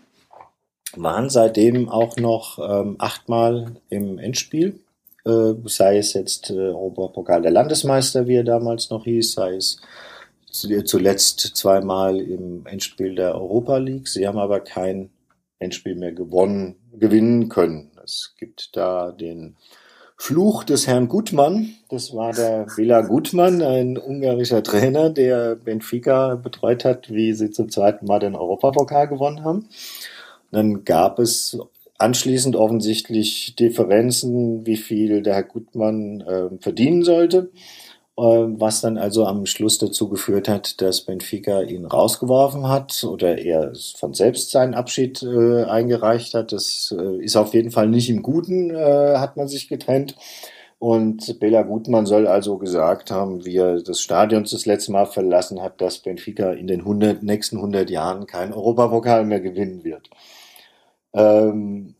waren 0.95 1.29
seitdem 1.29 1.89
auch 1.89 2.15
noch 2.15 2.57
ähm, 2.57 2.95
achtmal 2.99 3.81
im 3.89 4.17
Endspiel, 4.17 4.79
äh, 5.25 5.51
sei 5.65 5.97
es 5.97 6.13
jetzt 6.13 6.51
äh, 6.51 6.53
Europapokal 6.53 7.41
der 7.41 7.51
Landesmeister, 7.51 8.27
wie 8.27 8.35
er 8.35 8.45
damals 8.45 8.91
noch 8.91 9.03
hieß, 9.03 9.33
sei 9.33 9.55
es 9.55 9.81
zu- 10.49 10.85
zuletzt 10.85 11.41
zweimal 11.41 12.17
im 12.17 12.65
Endspiel 12.65 13.13
der 13.13 13.35
Europa 13.35 13.75
League. 13.75 14.07
Sie 14.07 14.25
haben 14.25 14.39
aber 14.39 14.61
kein 14.61 15.09
Endspiel 15.59 15.95
mehr 15.95 16.13
gewonnen, 16.13 16.77
gewinnen 16.93 17.49
können. 17.49 17.91
Es 18.01 18.35
gibt 18.39 18.69
da 18.77 19.11
den 19.11 19.57
Fluch 20.25 20.63
des 20.63 20.87
Herrn 20.87 21.09
Gutmann. 21.09 21.73
Das 21.89 22.15
war 22.15 22.31
der 22.31 22.65
Vila 22.77 23.01
Gutmann, 23.01 23.61
ein 23.61 23.97
ungarischer 23.97 24.63
Trainer, 24.63 25.09
der 25.09 25.57
Benfica 25.57 26.35
betreut 26.35 26.85
hat, 26.85 27.11
wie 27.11 27.33
sie 27.33 27.51
zum 27.51 27.69
zweiten 27.69 28.05
Mal 28.05 28.19
den 28.19 28.33
Europapokal 28.33 29.09
gewonnen 29.09 29.43
haben. 29.43 29.67
Dann 30.49 30.85
gab 30.85 31.19
es 31.19 31.57
anschließend 31.97 32.55
offensichtlich 32.55 33.57
Differenzen, 33.57 34.65
wie 34.65 34.77
viel 34.77 35.23
der 35.23 35.33
Herr 35.33 35.43
Gutmann 35.43 36.21
äh, 36.21 36.57
verdienen 36.57 37.03
sollte, 37.03 37.51
was 38.15 38.81
dann 38.81 38.97
also 38.97 39.25
am 39.25 39.45
Schluss 39.45 39.79
dazu 39.79 40.07
geführt 40.07 40.47
hat, 40.47 40.81
dass 40.81 41.01
Benfica 41.01 41.61
ihn 41.61 41.85
rausgeworfen 41.85 42.67
hat 42.67 43.03
oder 43.03 43.39
er 43.39 43.73
von 43.97 44.13
selbst 44.13 44.51
seinen 44.51 44.75
Abschied 44.75 45.23
äh, 45.23 45.63
eingereicht 45.63 46.33
hat. 46.35 46.51
Das 46.51 46.93
äh, 46.97 47.23
ist 47.23 47.35
auf 47.35 47.53
jeden 47.53 47.71
Fall 47.71 47.87
nicht 47.87 48.09
im 48.09 48.21
Guten, 48.21 48.69
äh, 48.69 49.17
hat 49.17 49.35
man 49.35 49.47
sich 49.47 49.67
getrennt. 49.67 50.15
Und 50.77 51.39
Bela 51.39 51.63
Gutmann 51.63 52.05
soll 52.05 52.27
also 52.27 52.57
gesagt 52.57 53.09
haben, 53.09 53.45
wie 53.45 53.55
er 53.55 53.81
das 53.81 54.01
Stadion 54.01 54.43
das 54.43 54.65
letzte 54.65 54.91
Mal 54.91 55.05
verlassen 55.05 55.61
hat, 55.61 55.79
dass 55.79 55.99
Benfica 55.99 56.51
in 56.51 56.67
den 56.67 56.81
100, 56.81 57.23
nächsten 57.23 57.55
100 57.55 57.89
Jahren 57.89 58.27
keinen 58.27 58.53
Europapokal 58.53 59.25
mehr 59.25 59.39
gewinnen 59.39 59.85
wird. 59.85 60.09
Ähm, 61.13 61.95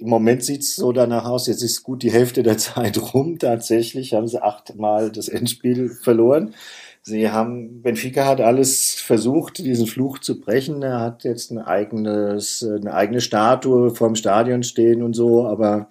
Im 0.00 0.08
Moment 0.08 0.42
sieht's 0.42 0.76
so 0.76 0.92
danach 0.92 1.26
aus, 1.26 1.46
jetzt 1.46 1.62
ist 1.62 1.82
gut 1.82 2.02
die 2.02 2.12
Hälfte 2.12 2.42
der 2.42 2.58
Zeit 2.58 3.14
rum. 3.14 3.38
Tatsächlich 3.38 4.14
haben 4.14 4.28
sie 4.28 4.42
achtmal 4.42 5.10
das 5.10 5.28
Endspiel 5.28 5.90
verloren. 5.90 6.54
Sie 7.02 7.30
haben, 7.30 7.80
Benfica 7.82 8.26
hat 8.26 8.40
alles 8.40 8.94
versucht, 8.94 9.58
diesen 9.58 9.86
Fluch 9.86 10.18
zu 10.18 10.38
brechen. 10.38 10.82
Er 10.82 11.00
hat 11.00 11.24
jetzt 11.24 11.50
ein 11.50 11.58
eigenes, 11.58 12.62
eine 12.62 12.92
eigene 12.92 13.20
Statue 13.20 13.94
vorm 13.94 14.16
Stadion 14.16 14.62
stehen 14.62 15.02
und 15.02 15.14
so, 15.14 15.46
aber 15.46 15.88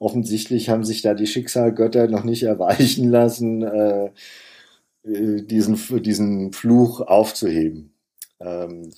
offensichtlich 0.00 0.68
haben 0.68 0.84
sich 0.84 1.02
da 1.02 1.14
die 1.14 1.26
Schicksalgötter 1.26 2.08
noch 2.08 2.24
nicht 2.24 2.42
erweichen 2.42 3.08
lassen, 3.10 3.62
äh, 3.62 4.10
äh, 5.04 5.42
diesen, 5.42 5.78
diesen 6.02 6.52
Fluch 6.52 7.00
aufzuheben. 7.00 7.94
Ähm, 8.40 8.90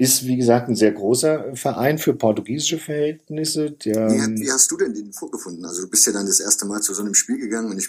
ist, 0.00 0.26
wie 0.26 0.36
gesagt, 0.36 0.68
ein 0.68 0.76
sehr 0.76 0.92
großer 0.92 1.54
Verein 1.54 1.98
für 1.98 2.14
portugiesische 2.14 2.78
Verhältnisse. 2.78 3.70
Der, 3.72 4.10
Wie, 4.10 4.20
hat- 4.20 4.30
wie 4.40 4.50
hast 4.50 4.70
du 4.70 4.76
denn 4.78 4.94
den 4.94 5.12
vorgefunden? 5.12 5.64
Also 5.64 5.82
du 5.82 5.90
bist 5.90 6.06
ja 6.06 6.12
dann 6.12 6.26
das 6.26 6.40
erste 6.40 6.66
Mal 6.66 6.80
zu 6.80 6.94
so 6.94 7.02
einem 7.02 7.14
Spiel 7.14 7.38
gegangen 7.38 7.70
und 7.70 7.78
ich, 7.78 7.88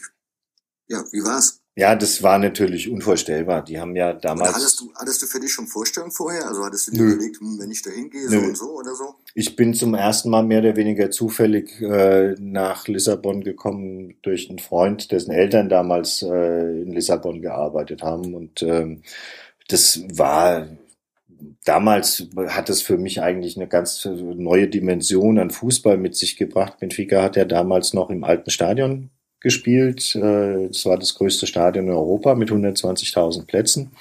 ja, 0.87 1.03
wie 1.11 1.23
war's? 1.23 1.59
ja, 1.77 1.95
das 1.95 2.21
war 2.21 2.37
natürlich 2.37 2.89
unvorstellbar. 2.91 3.63
Die 3.63 3.79
haben 3.79 3.95
ja 3.95 4.11
damals. 4.13 4.55
hattest 4.55 4.81
du, 4.81 4.91
hattest 4.93 5.21
du 5.21 5.25
für 5.25 5.39
dich 5.39 5.53
schon 5.53 5.67
Vorstellungen 5.67 6.11
vorher? 6.11 6.47
Also 6.47 6.65
hattest 6.65 6.87
du 6.87 6.91
dir 6.91 6.99
Nö. 6.99 7.13
überlegt, 7.13 7.39
hm, 7.39 7.57
wenn 7.59 7.71
ich 7.71 7.81
da 7.81 7.91
hingehe, 7.91 8.27
so 8.27 8.35
Nö. 8.35 8.47
und 8.47 8.57
so 8.57 8.71
oder 8.77 8.93
so? 8.93 9.15
Ich 9.33 9.55
bin 9.55 9.73
zum 9.73 9.93
ersten 9.93 10.29
Mal 10.29 10.43
mehr 10.43 10.59
oder 10.59 10.75
weniger 10.75 11.09
zufällig 11.11 11.79
äh, 11.81 12.35
nach 12.39 12.87
Lissabon 12.89 13.41
gekommen 13.43 14.15
durch 14.21 14.49
einen 14.49 14.59
Freund, 14.59 15.11
dessen 15.13 15.31
Eltern 15.31 15.69
damals 15.69 16.21
äh, 16.21 16.81
in 16.81 16.91
Lissabon 16.91 17.41
gearbeitet 17.41 18.01
haben. 18.03 18.33
Und 18.35 18.61
ähm, 18.63 19.01
das 19.69 20.01
war 20.13 20.67
damals 21.65 22.27
hat 22.47 22.69
es 22.69 22.81
für 22.81 22.97
mich 22.97 23.21
eigentlich 23.21 23.57
eine 23.57 23.67
ganz 23.67 24.05
neue 24.05 24.67
Dimension 24.67 25.39
an 25.39 25.51
Fußball 25.51 25.97
mit 25.97 26.15
sich 26.15 26.37
gebracht. 26.37 26.79
Benfica 26.79 27.21
hat 27.21 27.35
ja 27.35 27.45
damals 27.45 27.93
noch 27.93 28.09
im 28.09 28.23
alten 28.23 28.49
Stadion 28.49 29.09
gespielt. 29.39 30.15
Äh, 30.15 30.67
Das 30.67 30.85
war 30.85 30.97
das 30.97 31.15
größte 31.15 31.47
Stadion 31.47 31.87
in 31.87 31.93
Europa 31.93 32.35
mit 32.35 32.49
120.000 32.49 33.45
Plätzen. 33.45 33.91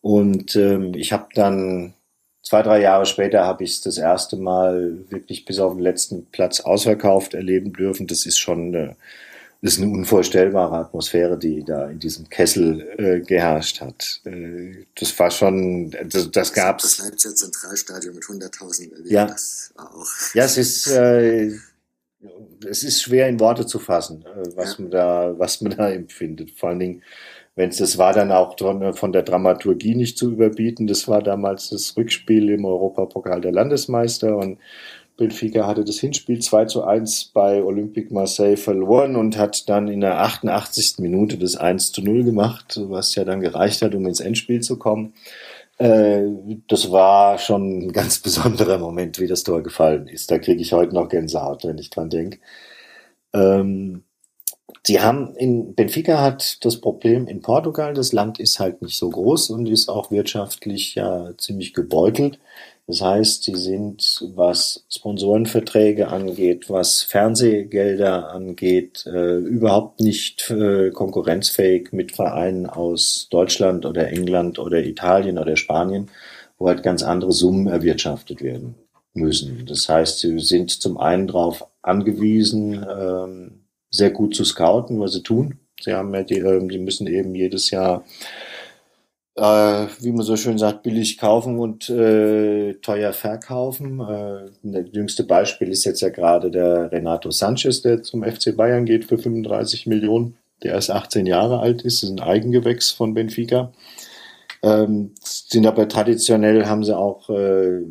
Und 0.00 0.54
ähm, 0.56 0.92
ich 0.94 1.12
habe 1.12 1.28
dann 1.34 1.94
zwei, 2.42 2.62
drei 2.62 2.80
Jahre 2.80 3.06
später 3.06 3.44
habe 3.44 3.64
ich 3.64 3.70
es 3.70 3.80
das 3.80 3.98
erste 3.98 4.36
Mal 4.36 4.98
wirklich 5.08 5.44
bis 5.44 5.58
auf 5.58 5.74
den 5.74 5.82
letzten 5.82 6.26
Platz 6.26 6.60
ausverkauft 6.60 7.34
erleben 7.34 7.72
dürfen. 7.72 8.06
Das 8.06 8.26
ist 8.26 8.38
schon 8.38 8.68
eine, 8.68 8.88
das 8.88 8.96
ist 9.64 9.80
eine 9.80 9.90
unvorstellbare 9.90 10.76
Atmosphäre, 10.76 11.38
die 11.38 11.64
da 11.64 11.88
in 11.88 11.98
diesem 11.98 12.28
Kessel 12.28 12.86
äh, 12.98 13.20
geherrscht 13.20 13.80
hat. 13.80 14.20
Äh, 14.24 14.84
das 14.98 15.18
war 15.18 15.30
schon, 15.30 15.90
das, 16.08 16.30
das 16.30 16.52
gab's. 16.52 16.82
Das 16.82 16.98
Leipziger 17.08 17.34
Zentralstadion 17.34 18.14
mit 18.14 18.24
100.000 18.24 18.92
erlebt. 18.92 19.10
Ja. 19.10 19.26
Das 19.26 19.72
war 19.76 19.94
auch. 19.94 20.06
Ja, 20.34 20.44
es 20.44 20.58
ist, 20.58 20.86
äh, 20.88 21.50
es 22.68 22.82
ist 22.82 23.02
schwer 23.02 23.28
in 23.28 23.40
Worte 23.40 23.66
zu 23.66 23.78
fassen, 23.78 24.24
äh, 24.26 24.56
was 24.56 24.72
Ja. 24.72 24.82
man 24.82 24.90
da, 24.90 25.34
was 25.38 25.60
man 25.60 25.76
da 25.76 25.90
empfindet. 25.90 26.50
Vor 26.52 26.70
allen 26.70 26.78
Dingen, 26.78 27.02
wenn 27.56 27.70
es, 27.70 27.76
das 27.76 27.98
war 27.98 28.12
dann 28.12 28.32
auch 28.32 28.56
dran- 28.56 28.94
von 28.94 29.12
der 29.12 29.22
Dramaturgie 29.22 29.94
nicht 29.94 30.18
zu 30.18 30.30
überbieten. 30.32 30.86
Das 30.86 31.06
war 31.08 31.22
damals 31.22 31.70
das 31.70 31.96
Rückspiel 31.96 32.50
im 32.50 32.64
Europapokal 32.64 33.40
der 33.40 33.52
Landesmeister 33.52 34.36
und 34.36 34.58
Benfica 35.16 35.66
hatte 35.66 35.84
das 35.84 36.00
Hinspiel 36.00 36.40
2 36.40 36.64
zu 36.64 36.84
1 36.84 37.26
bei 37.32 37.62
Olympique 37.62 38.12
Marseille 38.12 38.56
verloren 38.56 39.14
und 39.14 39.38
hat 39.38 39.68
dann 39.68 39.86
in 39.88 40.00
der 40.00 40.20
88. 40.20 40.96
Minute 40.98 41.38
das 41.38 41.56
1 41.56 41.92
zu 41.92 42.02
0 42.02 42.24
gemacht, 42.24 42.80
was 42.88 43.14
ja 43.14 43.24
dann 43.24 43.40
gereicht 43.40 43.82
hat, 43.82 43.94
um 43.94 44.06
ins 44.06 44.20
Endspiel 44.20 44.60
zu 44.60 44.76
kommen. 44.76 45.14
Äh, 45.78 46.22
das 46.68 46.90
war 46.90 47.38
schon 47.38 47.86
ein 47.86 47.92
ganz 47.92 48.18
besonderer 48.20 48.78
Moment, 48.78 49.20
wie 49.20 49.28
das 49.28 49.44
Tor 49.44 49.62
gefallen 49.62 50.08
ist. 50.08 50.30
Da 50.30 50.38
kriege 50.38 50.60
ich 50.60 50.72
heute 50.72 50.94
noch 50.94 51.08
Gänsehaut, 51.08 51.64
wenn 51.64 51.78
ich 51.78 51.90
dran 51.90 52.10
denke. 52.10 52.38
Ähm, 53.32 54.04
Sie 54.86 55.00
haben 55.00 55.34
in 55.36 55.74
Benfica 55.74 56.20
hat 56.20 56.62
das 56.64 56.78
Problem 56.78 57.26
in 57.26 57.40
Portugal, 57.40 57.94
das 57.94 58.12
Land 58.12 58.38
ist 58.38 58.60
halt 58.60 58.82
nicht 58.82 58.98
so 58.98 59.08
groß 59.08 59.48
und 59.50 59.66
ist 59.66 59.88
auch 59.88 60.10
wirtschaftlich 60.10 60.94
ja 60.94 61.30
ziemlich 61.38 61.72
gebeutelt. 61.72 62.38
Das 62.86 63.00
heißt, 63.00 63.44
sie 63.44 63.54
sind, 63.54 64.24
was 64.34 64.84
Sponsorenverträge 64.90 66.08
angeht, 66.08 66.68
was 66.68 67.00
Fernsehgelder 67.02 68.30
angeht, 68.30 69.06
äh, 69.06 69.38
überhaupt 69.38 70.00
nicht 70.00 70.50
äh, 70.50 70.90
konkurrenzfähig 70.90 71.92
mit 71.92 72.12
Vereinen 72.12 72.66
aus 72.66 73.28
Deutschland 73.30 73.86
oder 73.86 74.08
England 74.08 74.58
oder 74.58 74.84
Italien 74.84 75.38
oder 75.38 75.56
Spanien, 75.56 76.10
wo 76.58 76.68
halt 76.68 76.82
ganz 76.82 77.02
andere 77.02 77.32
Summen 77.32 77.68
erwirtschaftet 77.68 78.42
werden 78.42 78.74
müssen. 79.14 79.64
Das 79.66 79.88
heißt, 79.88 80.18
sie 80.18 80.38
sind 80.40 80.70
zum 80.70 80.98
einen 80.98 81.28
darauf 81.28 81.66
angewiesen, 81.80 82.84
ähm, 82.86 83.64
sehr 83.90 84.10
gut 84.10 84.34
zu 84.34 84.44
scouten, 84.44 85.00
was 85.00 85.12
sie 85.12 85.22
tun. 85.22 85.58
Sie 85.80 85.94
haben 85.94 86.14
ja 86.14 86.22
die, 86.22 86.38
äh, 86.38 86.68
die 86.68 86.78
müssen 86.78 87.06
eben 87.06 87.34
jedes 87.34 87.70
Jahr 87.70 88.04
äh, 89.36 89.86
wie 90.00 90.12
man 90.12 90.24
so 90.24 90.36
schön 90.36 90.58
sagt, 90.58 90.82
billig 90.82 91.18
kaufen 91.18 91.58
und 91.58 91.90
äh, 91.90 92.74
teuer 92.74 93.12
verkaufen. 93.12 94.00
Äh, 94.00 94.50
das 94.62 94.86
jüngste 94.92 95.24
Beispiel 95.24 95.70
ist 95.70 95.84
jetzt 95.84 96.00
ja 96.02 96.10
gerade 96.10 96.50
der 96.50 96.92
Renato 96.92 97.30
Sanchez, 97.30 97.82
der 97.82 98.02
zum 98.02 98.22
FC 98.22 98.56
Bayern 98.56 98.84
geht 98.84 99.04
für 99.04 99.18
35 99.18 99.86
Millionen, 99.86 100.36
der 100.62 100.72
erst 100.72 100.90
18 100.90 101.26
Jahre 101.26 101.60
alt 101.60 101.82
ist, 101.82 102.02
das 102.02 102.10
ist 102.10 102.16
ein 102.16 102.26
Eigengewächs 102.26 102.90
von 102.90 103.14
Benfica. 103.14 103.72
Ähm, 104.62 105.10
sind 105.22 105.66
aber 105.66 105.88
traditionell 105.88 106.64
haben 106.64 106.84
sie 106.84 106.96
auch 106.96 107.28
äh, 107.28 107.82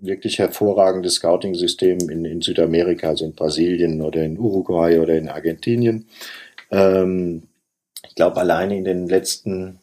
wirklich 0.00 0.38
hervorragendes 0.38 1.16
Scouting-System 1.16 2.08
in, 2.08 2.24
in 2.24 2.40
Südamerika, 2.40 3.08
also 3.08 3.26
in 3.26 3.34
Brasilien 3.34 4.00
oder 4.00 4.22
in 4.22 4.38
Uruguay 4.38 4.98
oder 4.98 5.14
in 5.14 5.28
Argentinien. 5.28 6.06
Ähm, 6.70 7.42
ich 8.08 8.14
glaube, 8.14 8.38
alleine 8.38 8.78
in 8.78 8.84
den 8.84 9.08
letzten 9.08 9.78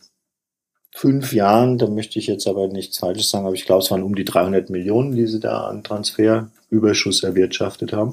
fünf 1.00 1.32
Jahren, 1.32 1.78
da 1.78 1.88
möchte 1.88 2.20
ich 2.20 2.28
jetzt 2.28 2.46
aber 2.46 2.68
nichts 2.68 2.98
Falsches 2.98 3.30
sagen, 3.30 3.46
aber 3.46 3.56
ich 3.56 3.66
glaube, 3.66 3.82
es 3.82 3.90
waren 3.90 4.04
um 4.04 4.16
die 4.16 4.26
300 4.26 4.70
Millionen, 4.70 5.14
die 5.16 5.28
sie 5.28 5.40
da 5.40 5.68
an 5.68 5.82
Transferüberschuss 5.82 7.24
erwirtschaftet 7.24 7.94
haben. 7.94 8.12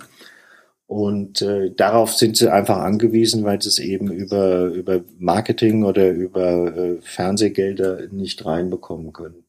Und 0.87 1.43
äh, 1.43 1.75
darauf 1.75 2.15
sind 2.15 2.37
sie 2.37 2.49
einfach 2.49 2.77
angewiesen, 2.77 3.43
weil 3.43 3.61
sie 3.61 3.71
es 3.71 3.81
eben 3.81 4.13
über, 4.13 4.67
über 4.67 5.05
Marketing 5.19 5.83
oder 5.83 6.13
über 6.13 6.77
äh, 6.77 7.01
Fernsehgelder 7.03 8.07
nicht 8.13 8.45
reinbekommen 8.45 9.13
können. 9.13 9.45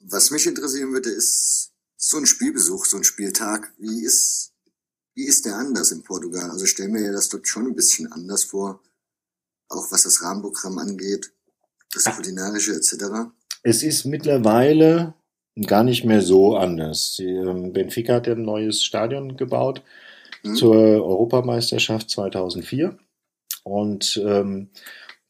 Was 0.00 0.30
mich 0.30 0.46
interessieren 0.46 0.92
würde, 0.92 1.08
ist 1.08 1.72
so 1.96 2.18
ein 2.18 2.26
Spielbesuch, 2.26 2.84
so 2.84 2.98
ein 2.98 3.04
Spieltag. 3.04 3.72
Wie 3.78 4.04
ist, 4.04 4.52
wie 5.14 5.24
ist 5.24 5.46
der 5.46 5.56
anders 5.56 5.90
in 5.90 6.02
Portugal? 6.02 6.50
Also 6.50 6.66
stell 6.66 6.88
mir 6.88 7.12
das 7.12 7.30
dort 7.30 7.48
schon 7.48 7.68
ein 7.68 7.74
bisschen 7.74 8.12
anders 8.12 8.44
vor, 8.44 8.82
auch 9.70 9.90
was 9.90 10.02
das 10.02 10.20
Rahmenprogramm 10.20 10.76
angeht 10.76 11.32
das 11.92 12.04
Kulinarische 12.04 12.72
etc.? 12.72 13.30
Es 13.62 13.82
ist 13.82 14.04
mittlerweile 14.04 15.14
gar 15.66 15.84
nicht 15.84 16.04
mehr 16.04 16.20
so 16.20 16.56
anders. 16.56 17.16
Die, 17.18 17.26
ähm, 17.26 17.72
Benfica 17.72 18.14
hat 18.14 18.26
ja 18.26 18.34
ein 18.34 18.42
neues 18.42 18.82
Stadion 18.82 19.36
gebaut 19.36 19.82
hm. 20.42 20.56
zur 20.56 20.74
Europameisterschaft 20.76 22.10
2004 22.10 22.96
und 23.62 24.20
ähm, 24.24 24.68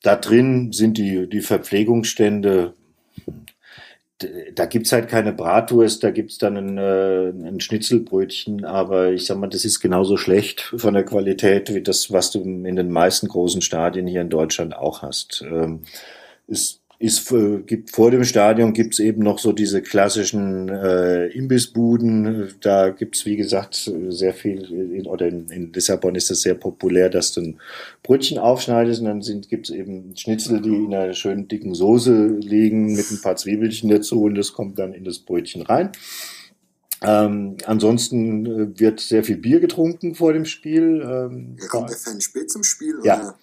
da 0.02 0.16
drin 0.16 0.72
sind 0.72 0.98
die, 0.98 1.28
die 1.28 1.40
Verpflegungsstände 1.40 2.74
da 4.54 4.66
gibt's 4.66 4.92
halt 4.92 5.08
keine 5.08 5.32
Bratwurst, 5.32 6.02
da 6.04 6.10
gibt's 6.10 6.38
dann 6.38 6.56
ein, 6.56 6.78
äh, 6.78 7.28
ein 7.30 7.60
Schnitzelbrötchen, 7.60 8.64
aber 8.64 9.12
ich 9.12 9.26
sag 9.26 9.38
mal, 9.38 9.48
das 9.48 9.64
ist 9.64 9.80
genauso 9.80 10.16
schlecht 10.16 10.72
von 10.76 10.94
der 10.94 11.04
Qualität 11.04 11.74
wie 11.74 11.82
das, 11.82 12.12
was 12.12 12.30
du 12.30 12.40
in 12.40 12.76
den 12.76 12.90
meisten 12.90 13.28
großen 13.28 13.60
Stadien 13.60 14.06
hier 14.06 14.20
in 14.20 14.30
Deutschland 14.30 14.76
auch 14.76 15.02
hast. 15.02 15.42
Ähm, 15.42 15.82
es 16.46 16.80
ist, 16.98 17.30
äh, 17.32 17.58
gibt 17.58 17.90
vor 17.90 18.10
dem 18.10 18.24
Stadion 18.24 18.72
gibt's 18.72 18.98
eben 18.98 19.22
noch 19.22 19.38
so 19.38 19.52
diese 19.52 19.82
klassischen 19.82 20.68
äh, 20.68 21.26
Imbissbuden. 21.26 22.54
Da 22.60 22.90
gibt's 22.90 23.26
wie 23.26 23.36
gesagt, 23.36 23.90
sehr 24.08 24.32
viel, 24.32 24.64
in, 24.72 25.06
oder 25.06 25.26
in, 25.26 25.48
in 25.50 25.72
Lissabon 25.72 26.14
ist 26.14 26.30
das 26.30 26.40
sehr 26.40 26.54
populär, 26.54 27.10
dass 27.10 27.32
du 27.32 27.40
ein 27.42 27.60
Brötchen 28.02 28.38
aufschneidest 28.38 29.00
und 29.00 29.06
dann 29.06 29.22
sind, 29.22 29.48
gibt's 29.48 29.70
eben 29.70 30.16
Schnitzel, 30.16 30.60
die 30.60 30.74
in 30.74 30.94
einer 30.94 31.14
schönen 31.14 31.48
dicken 31.48 31.74
Soße 31.74 32.38
liegen 32.40 32.94
mit 32.94 33.10
ein 33.10 33.20
paar 33.20 33.36
Zwiebelchen 33.36 33.90
dazu 33.90 34.22
und 34.22 34.36
das 34.36 34.52
kommt 34.52 34.78
dann 34.78 34.94
in 34.94 35.04
das 35.04 35.18
Brötchen 35.18 35.62
rein. 35.62 35.90
Ähm, 37.02 37.56
ansonsten 37.66 38.46
äh, 38.46 38.80
wird 38.80 39.00
sehr 39.00 39.24
viel 39.24 39.36
Bier 39.36 39.60
getrunken 39.60 40.14
vor 40.14 40.32
dem 40.32 40.46
Spiel. 40.46 41.02
Ähm, 41.02 41.56
ja, 41.60 41.66
kommt 41.68 41.90
der 41.90 41.98
Fan 41.98 42.20
spät 42.20 42.50
zum 42.50 42.62
Spiel? 42.62 42.94
Ja. 43.04 43.20
Oder? 43.20 43.38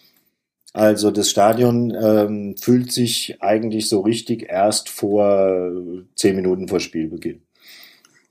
Also 0.74 1.11
das 1.11 1.30
Stadion 1.30 1.93
ähm, 1.93 2.55
füllt 2.57 2.91
sich 2.91 3.41
eigentlich 3.41 3.89
so 3.89 4.01
richtig 4.01 4.43
erst 4.49 4.89
vor 4.89 5.72
zehn 6.15 6.36
Minuten 6.36 6.67
vor 6.67 6.80
Spielbeginn. 6.80 7.41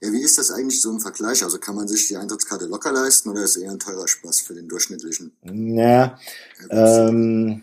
Ja, 0.01 0.11
wie 0.11 0.21
ist 0.21 0.39
das 0.39 0.49
eigentlich 0.49 0.81
so 0.81 0.89
im 0.89 0.99
Vergleich? 0.99 1.43
Also 1.43 1.59
kann 1.59 1.75
man 1.75 1.87
sich 1.87 2.07
die 2.07 2.17
Eintrittskarte 2.17 2.65
locker 2.65 2.91
leisten 2.91 3.29
oder 3.29 3.43
ist 3.43 3.57
eher 3.57 3.69
ein 3.69 3.77
teurer 3.77 4.07
Spaß 4.07 4.41
für 4.41 4.55
den 4.55 4.67
durchschnittlichen? 4.67 5.31
Naja, 5.43 6.17
ähm, 6.71 7.61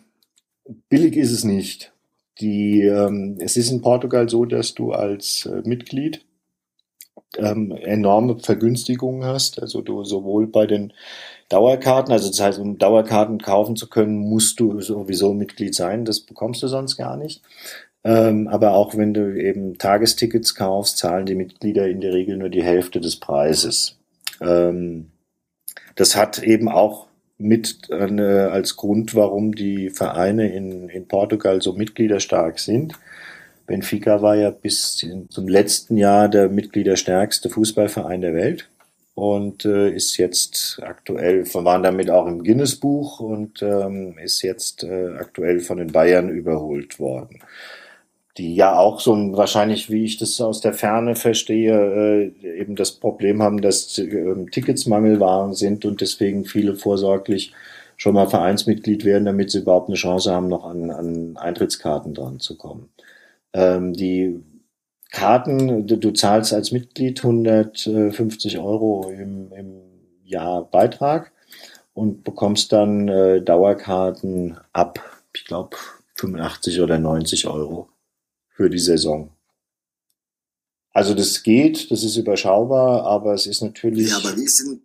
billig 0.88 1.16
ist 1.16 1.32
es 1.32 1.42
nicht. 1.42 1.92
Die, 2.40 2.82
ähm, 2.82 3.38
es 3.40 3.56
ist 3.56 3.72
in 3.72 3.80
Portugal 3.80 4.28
so, 4.28 4.44
dass 4.44 4.74
du 4.74 4.92
als 4.92 5.46
äh, 5.46 5.62
Mitglied 5.64 6.24
ähm, 7.39 7.72
enorme 7.72 8.39
Vergünstigungen 8.39 9.24
hast. 9.24 9.61
Also 9.61 9.80
du 9.80 10.05
sowohl 10.05 10.47
bei 10.47 10.66
den 10.66 10.93
Dauerkarten, 11.49 12.12
also 12.12 12.28
das 12.28 12.41
heißt, 12.41 12.59
um 12.59 12.78
Dauerkarten 12.78 13.41
kaufen 13.41 13.76
zu 13.76 13.89
können, 13.89 14.18
musst 14.18 14.61
du 14.61 14.80
sowieso 14.80 15.32
Mitglied 15.32 15.74
sein. 15.74 16.05
Das 16.05 16.20
bekommst 16.20 16.62
du 16.62 16.68
sonst 16.68 16.97
gar 16.97 17.16
nicht. 17.16 17.43
Ähm, 18.05 18.49
aber 18.49 18.74
auch 18.74 18.97
wenn 18.97 19.14
du 19.14 19.34
eben 19.41 19.78
Tagestickets 19.78 20.55
kaufst, 20.55 20.99
zahlen 20.99 21.26
die 21.26 21.34
Mitglieder 21.34 21.89
in 21.89 22.01
der 22.01 22.12
Regel 22.12 22.36
nur 22.36 22.49
die 22.49 22.62
Hälfte 22.62 23.01
des 23.01 23.16
Preises. 23.16 23.97
Ähm, 24.41 25.11
das 25.95 26.16
hat 26.16 26.43
eben 26.43 26.68
auch 26.68 27.09
mit 27.39 27.89
äh, 27.91 28.20
als 28.20 28.76
Grund, 28.76 29.14
warum 29.14 29.55
die 29.55 29.91
Vereine 29.91 30.53
in, 30.53 30.89
in 30.89 31.07
Portugal 31.07 31.62
so 31.62 31.72
mitgliederstark 31.72 32.59
sind. 32.59 32.95
Benfica 33.68 34.22
war 34.22 34.34
ja 34.34 34.50
bis 34.50 35.06
zum 35.28 35.46
letzten 35.46 35.96
Jahr 35.96 36.28
der 36.28 36.48
mitgliederstärkste 36.48 37.50
Fußballverein 37.50 38.22
der 38.22 38.34
Welt 38.34 38.68
und 39.14 39.64
äh, 39.64 39.90
ist 39.90 40.16
jetzt 40.16 40.80
aktuell, 40.82 41.44
waren 41.54 41.82
damit 41.82 42.10
auch 42.10 42.26
im 42.26 42.42
Guinness-Buch 42.42 43.20
und 43.20 43.62
ähm, 43.62 44.16
ist 44.18 44.42
jetzt 44.42 44.84
äh, 44.84 45.08
aktuell 45.18 45.60
von 45.60 45.78
den 45.78 45.92
Bayern 45.92 46.30
überholt 46.30 46.98
worden. 46.98 47.40
Die 48.38 48.54
ja 48.54 48.78
auch 48.78 49.00
so 49.00 49.14
ein, 49.14 49.36
wahrscheinlich, 49.36 49.90
wie 49.90 50.04
ich 50.04 50.16
das 50.16 50.40
aus 50.40 50.60
der 50.60 50.72
Ferne 50.72 51.14
verstehe, 51.14 52.32
äh, 52.42 52.60
eben 52.60 52.74
das 52.74 52.92
Problem 52.92 53.42
haben, 53.42 53.60
dass 53.60 53.98
äh, 53.98 54.46
Tickets 54.50 54.86
Mangelwaren 54.86 55.52
sind 55.52 55.84
und 55.84 56.00
deswegen 56.00 56.44
viele 56.46 56.74
vorsorglich 56.74 57.52
schon 57.98 58.14
mal 58.14 58.28
Vereinsmitglied 58.28 59.04
werden, 59.04 59.26
damit 59.26 59.50
sie 59.50 59.58
überhaupt 59.58 59.88
eine 59.88 59.96
Chance 59.96 60.32
haben, 60.32 60.48
noch 60.48 60.64
an, 60.64 60.90
an 60.90 61.36
Eintrittskarten 61.36 62.14
dran 62.14 62.38
zu 62.38 62.56
kommen. 62.56 62.88
Ähm, 63.53 63.92
die 63.92 64.42
Karten, 65.11 65.86
du, 65.86 65.96
du, 65.96 66.11
zahlst 66.12 66.53
als 66.53 66.70
Mitglied 66.70 67.24
150 67.24 68.59
Euro 68.59 69.11
im, 69.11 69.53
im 69.53 69.80
Jahr 70.22 70.64
Beitrag 70.70 71.32
und 71.94 72.24
bekommst 72.24 72.72
dann 72.72 73.09
äh, 73.09 73.42
Dauerkarten 73.42 74.59
ab, 74.72 75.01
ich 75.34 75.44
glaube, 75.46 75.76
85 76.16 76.80
oder 76.80 76.99
90 76.99 77.46
Euro 77.46 77.88
für 78.51 78.68
die 78.68 78.78
Saison. 78.78 79.30
Also 80.92 81.14
das 81.14 81.42
geht, 81.42 81.90
das 81.90 82.03
ist 82.03 82.16
überschaubar, 82.16 83.05
aber 83.05 83.34
es 83.34 83.46
ist 83.46 83.62
natürlich. 83.62 84.11
Ja, 84.11 84.18
aber 84.18 84.36
wie 84.36 84.44
ist 84.44 84.61
denn, 84.61 84.82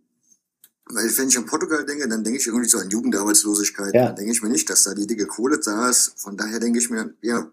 weil 0.85 1.05
wenn 1.17 1.27
ich 1.27 1.37
an 1.37 1.45
Portugal 1.45 1.85
denke, 1.85 2.07
dann 2.07 2.23
denke 2.23 2.39
ich 2.39 2.47
irgendwie 2.47 2.67
so 2.69 2.77
an 2.77 2.89
Jugendarbeitslosigkeit. 2.89 3.93
Ja. 3.93 4.07
Dann 4.07 4.17
denke 4.17 4.31
ich 4.31 4.41
mir 4.41 4.49
nicht, 4.49 4.69
dass 4.69 4.83
da 4.83 4.93
die 4.93 5.07
dicke 5.07 5.25
Kohle 5.25 5.59
da 5.63 5.89
ist. 5.89 6.13
Von 6.17 6.37
daher 6.37 6.59
denke 6.59 6.77
ich 6.77 6.89
mir, 6.89 7.13
ja, 7.21 7.49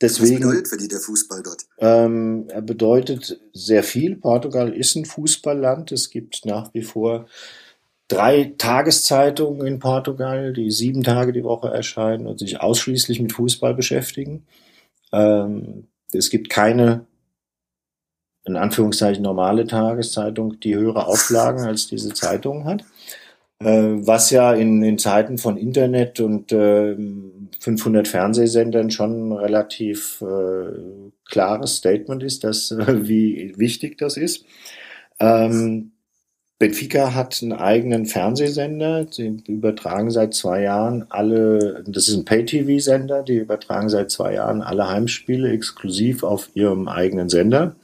Deswegen, 0.00 0.36
Was 0.36 0.40
bedeutet 0.40 0.68
für 0.68 0.76
die 0.78 0.88
der 0.88 1.00
Fußball 1.00 1.42
dort? 1.42 1.66
Ähm, 1.78 2.46
er 2.48 2.62
bedeutet 2.62 3.38
sehr 3.52 3.82
viel. 3.82 4.16
Portugal 4.16 4.72
ist 4.72 4.96
ein 4.96 5.04
Fußballland. 5.04 5.92
Es 5.92 6.10
gibt 6.10 6.46
nach 6.46 6.72
wie 6.72 6.82
vor 6.82 7.26
drei 8.08 8.54
Tageszeitungen 8.56 9.66
in 9.66 9.78
Portugal, 9.78 10.52
die 10.52 10.70
sieben 10.70 11.02
Tage 11.02 11.32
die 11.32 11.44
Woche 11.44 11.68
erscheinen 11.68 12.26
und 12.26 12.38
sich 12.38 12.60
ausschließlich 12.60 13.20
mit 13.20 13.32
Fußball 13.32 13.74
beschäftigen. 13.74 14.46
Ähm, 15.12 15.88
es 16.12 16.30
gibt 16.30 16.48
keine, 16.48 17.06
in 18.44 18.56
Anführungszeichen, 18.56 19.22
normale 19.22 19.66
Tageszeitung, 19.66 20.58
die 20.60 20.74
höhere 20.74 21.06
Auflagen 21.06 21.60
als 21.64 21.88
diese 21.88 22.14
Zeitung 22.14 22.64
hat. 22.64 22.84
Äh, 23.60 24.06
was 24.06 24.30
ja 24.30 24.54
in, 24.54 24.82
in 24.82 24.98
Zeiten 24.98 25.36
von 25.36 25.56
Internet 25.56 26.20
und 26.20 26.50
äh, 26.52 26.96
500 27.58 28.08
Fernsehsendern 28.08 28.90
schon 28.90 29.28
ein 29.28 29.32
relativ 29.32 30.22
äh, 30.22 31.10
klares 31.28 31.76
Statement 31.76 32.22
ist, 32.22 32.44
dass, 32.44 32.70
äh, 32.70 33.08
wie 33.08 33.54
wichtig 33.56 33.98
das 33.98 34.16
ist. 34.16 34.44
Ähm, 35.18 35.92
Benfica 36.60 37.14
hat 37.14 37.42
einen 37.42 37.54
eigenen 37.54 38.04
Fernsehsender. 38.04 39.06
Sie 39.10 39.42
übertragen 39.48 40.10
seit 40.10 40.34
zwei 40.34 40.62
Jahren 40.62 41.06
alle, 41.08 41.82
das 41.86 42.06
ist 42.08 42.16
ein 42.16 42.26
Pay-TV-Sender, 42.26 43.22
die 43.22 43.36
übertragen 43.36 43.88
seit 43.88 44.10
zwei 44.10 44.34
Jahren 44.34 44.60
alle 44.60 44.86
Heimspiele 44.86 45.50
exklusiv 45.50 46.22
auf 46.22 46.50
ihrem 46.52 46.86
eigenen 46.86 47.30
Sender. 47.30 47.76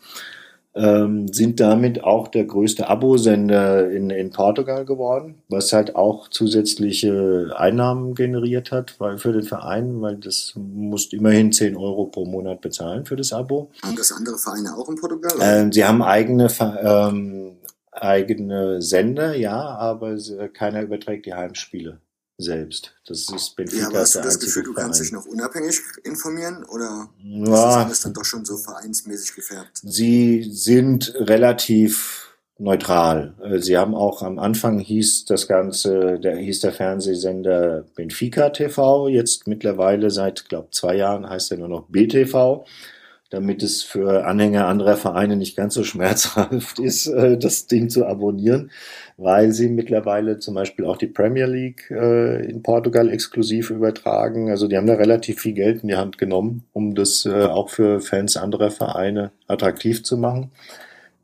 Ähm, 0.77 1.29
sind 1.29 1.59
damit 1.59 2.05
auch 2.05 2.29
der 2.29 2.45
größte 2.45 2.89
Abosender 2.89 3.91
in, 3.91 4.11
in 4.11 4.31
Portugal 4.31 4.85
geworden, 4.85 5.37
was 5.49 5.72
halt 5.72 5.97
auch 5.97 6.29
zusätzliche 6.29 7.55
Einnahmen 7.57 8.14
generiert 8.14 8.72
hat 8.72 8.97
weil 8.99 9.16
für 9.16 9.33
den 9.33 9.45
Verein, 9.45 10.01
weil 10.03 10.16
das 10.16 10.53
musst 10.57 11.14
immerhin 11.14 11.53
10 11.53 11.77
Euro 11.77 12.07
pro 12.07 12.27
Monat 12.27 12.61
bezahlen 12.61 13.07
für 13.07 13.16
das 13.16 13.33
Abo. 13.33 13.70
Haben 13.83 13.97
das 13.97 14.12
andere 14.12 14.37
Vereine 14.37 14.77
auch 14.77 14.89
in 14.89 14.97
Portugal? 14.97 15.33
Ähm, 15.41 15.72
sie 15.72 15.85
haben 15.85 16.03
eigene 16.03 16.49
ähm, 16.83 17.57
eigene 17.91 18.83
Sender, 18.83 19.35
ja, 19.35 19.59
aber 19.59 20.16
keiner 20.53 20.83
überträgt 20.83 21.24
die 21.24 21.35
Heimspiele 21.35 22.01
selbst. 22.39 22.93
Das 23.07 23.28
ist 23.34 23.57
Benfica. 23.57 23.82
Ja, 23.82 23.89
aber 23.89 24.01
hast 24.01 24.14
du 24.14 24.20
das 24.20 24.39
Gefühl, 24.39 24.64
du 24.64 24.74
kannst 24.74 25.01
dich 25.01 25.12
noch 25.12 25.24
unabhängig 25.26 25.80
informieren 26.05 26.64
oder 26.64 27.09
ja, 27.22 27.43
ist 27.43 27.51
das 27.51 27.76
alles 27.76 28.01
dann 28.03 28.14
doch 28.14 28.24
schon 28.24 28.45
so 28.45 28.57
vereinsmäßig 28.59 29.34
gefärbt? 29.34 29.80
Sie 29.82 30.49
sind 30.53 31.14
relativ 31.16 32.37
neutral. 32.59 33.34
Äh, 33.43 33.59
sie 33.59 33.76
haben 33.76 33.95
auch 33.95 34.22
am 34.22 34.39
Anfang 34.39 34.78
hieß 34.78 35.26
das 35.26 35.49
Ganze, 35.49 36.18
der 36.18 36.37
hieß 36.37 36.61
der 36.61 36.72
Fernsehsender 36.72 37.84
Benfica 37.95 38.51
TV. 38.51 39.09
Jetzt 39.09 39.47
mittlerweile 39.47 40.11
seit, 40.11 40.49
glaube 40.49 40.68
zwei 40.70 40.97
Jahren 40.97 41.28
heißt 41.28 41.51
er 41.53 41.59
nur 41.59 41.68
noch 41.68 41.89
BTV 41.89 42.64
damit 43.31 43.62
es 43.62 43.83
für 43.83 44.24
Anhänger 44.27 44.66
anderer 44.66 44.97
Vereine 44.97 45.37
nicht 45.37 45.57
ganz 45.57 45.74
so 45.74 45.85
schmerzhaft 45.85 46.79
ist, 46.81 47.07
äh, 47.07 47.37
das 47.37 47.66
Ding 47.66 47.89
zu 47.89 48.07
abonnieren, 48.07 48.70
weil 49.16 49.53
sie 49.53 49.68
mittlerweile 49.68 50.39
zum 50.39 50.55
Beispiel 50.55 50.85
auch 50.85 50.97
die 50.97 51.09
Premier 51.09 51.47
League 51.47 51.91
äh, 51.91 52.45
in 52.49 52.62
Portugal 52.62 53.11
exklusiv 53.11 53.70
übertragen. 53.70 54.51
Also 54.51 54.68
die 54.68 54.77
haben 54.77 54.87
da 54.87 54.95
relativ 54.95 55.41
viel 55.41 55.55
Geld 55.55 55.83
in 55.83 55.89
die 55.89 55.97
Hand 55.97 56.18
genommen, 56.18 56.64
um 56.72 56.95
das 56.95 57.27
äh, 57.27 57.45
auch 57.45 57.70
für 57.70 58.01
Fans 58.01 58.37
anderer 58.37 58.70
Vereine 58.70 59.33
attraktiv 59.49 60.05
zu 60.05 60.16
machen. 60.16 60.53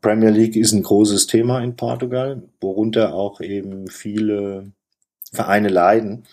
Premier 0.01 0.31
League 0.31 0.57
ist 0.57 0.73
ein 0.73 0.83
großes 0.83 1.27
Thema 1.27 1.61
in 1.63 1.77
Portugal, 1.77 2.43
worunter 2.59 3.13
auch 3.13 3.39
eben 3.39 3.87
viele 3.87 4.71
Vereine 5.31 5.69
leiden. 5.69 6.25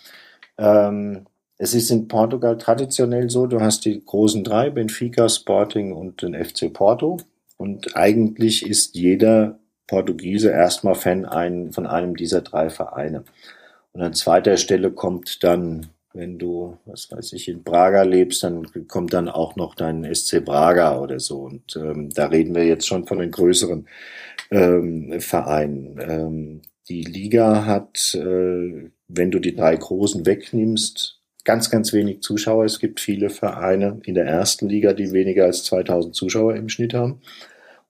Ähm, 0.57 1.25
es 1.61 1.75
ist 1.75 1.91
in 1.91 2.07
Portugal 2.07 2.57
traditionell 2.57 3.29
so, 3.29 3.45
du 3.45 3.61
hast 3.61 3.85
die 3.85 4.03
großen 4.03 4.43
drei, 4.43 4.71
Benfica, 4.71 5.29
Sporting 5.29 5.93
und 5.93 6.23
den 6.23 6.33
FC 6.33 6.73
Porto. 6.73 7.17
Und 7.55 7.95
eigentlich 7.95 8.65
ist 8.65 8.95
jeder 8.95 9.59
Portugiese 9.85 10.49
erstmal 10.49 10.95
Fan 10.95 11.23
ein, 11.23 11.71
von 11.71 11.85
einem 11.85 12.15
dieser 12.15 12.41
drei 12.41 12.71
Vereine. 12.71 13.25
Und 13.91 14.01
an 14.01 14.15
zweiter 14.15 14.57
Stelle 14.57 14.89
kommt 14.89 15.43
dann, 15.43 15.85
wenn 16.13 16.39
du, 16.39 16.79
was 16.85 17.11
weiß 17.11 17.33
ich, 17.33 17.47
in 17.47 17.61
Braga 17.61 18.01
lebst, 18.01 18.41
dann 18.41 18.65
kommt 18.87 19.13
dann 19.13 19.29
auch 19.29 19.55
noch 19.55 19.75
dein 19.75 20.03
SC 20.15 20.43
Braga 20.43 20.99
oder 20.99 21.19
so. 21.19 21.41
Und 21.41 21.75
ähm, 21.75 22.09
da 22.09 22.25
reden 22.25 22.55
wir 22.55 22.65
jetzt 22.65 22.87
schon 22.87 23.05
von 23.05 23.19
den 23.19 23.29
größeren 23.29 23.85
ähm, 24.49 25.21
Vereinen. 25.21 25.99
Ähm, 26.01 26.61
die 26.89 27.03
Liga 27.03 27.65
hat, 27.67 28.15
äh, 28.15 28.89
wenn 29.07 29.29
du 29.29 29.37
die 29.37 29.55
drei 29.55 29.75
Großen 29.75 30.25
wegnimmst, 30.25 31.20
ganz, 31.45 31.69
ganz 31.69 31.93
wenig 31.93 32.21
Zuschauer. 32.21 32.65
Es 32.65 32.79
gibt 32.79 32.99
viele 32.99 33.29
Vereine 33.29 33.99
in 34.03 34.15
der 34.15 34.25
ersten 34.25 34.69
Liga, 34.69 34.93
die 34.93 35.11
weniger 35.11 35.45
als 35.45 35.63
2000 35.63 36.15
Zuschauer 36.15 36.55
im 36.55 36.69
Schnitt 36.69 36.93
haben 36.93 37.21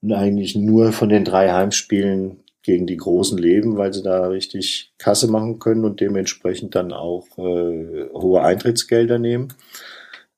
und 0.01 0.13
eigentlich 0.13 0.55
nur 0.55 0.91
von 0.91 1.09
den 1.09 1.25
drei 1.25 1.51
Heimspielen 1.51 2.37
gegen 2.63 2.85
die 2.85 2.97
Großen 2.97 3.37
leben, 3.37 3.77
weil 3.77 3.93
sie 3.93 4.03
da 4.03 4.27
richtig 4.27 4.93
Kasse 4.97 5.27
machen 5.27 5.59
können 5.59 5.83
und 5.83 5.99
dementsprechend 5.99 6.75
dann 6.75 6.93
auch 6.93 7.25
äh, 7.37 8.09
hohe 8.13 8.41
Eintrittsgelder 8.41 9.17
nehmen. 9.17 9.53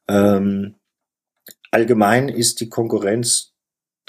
Ähm, 0.07 0.75
allgemein 1.71 2.29
ist 2.29 2.61
die 2.61 2.69
Konkurrenz 2.69 3.53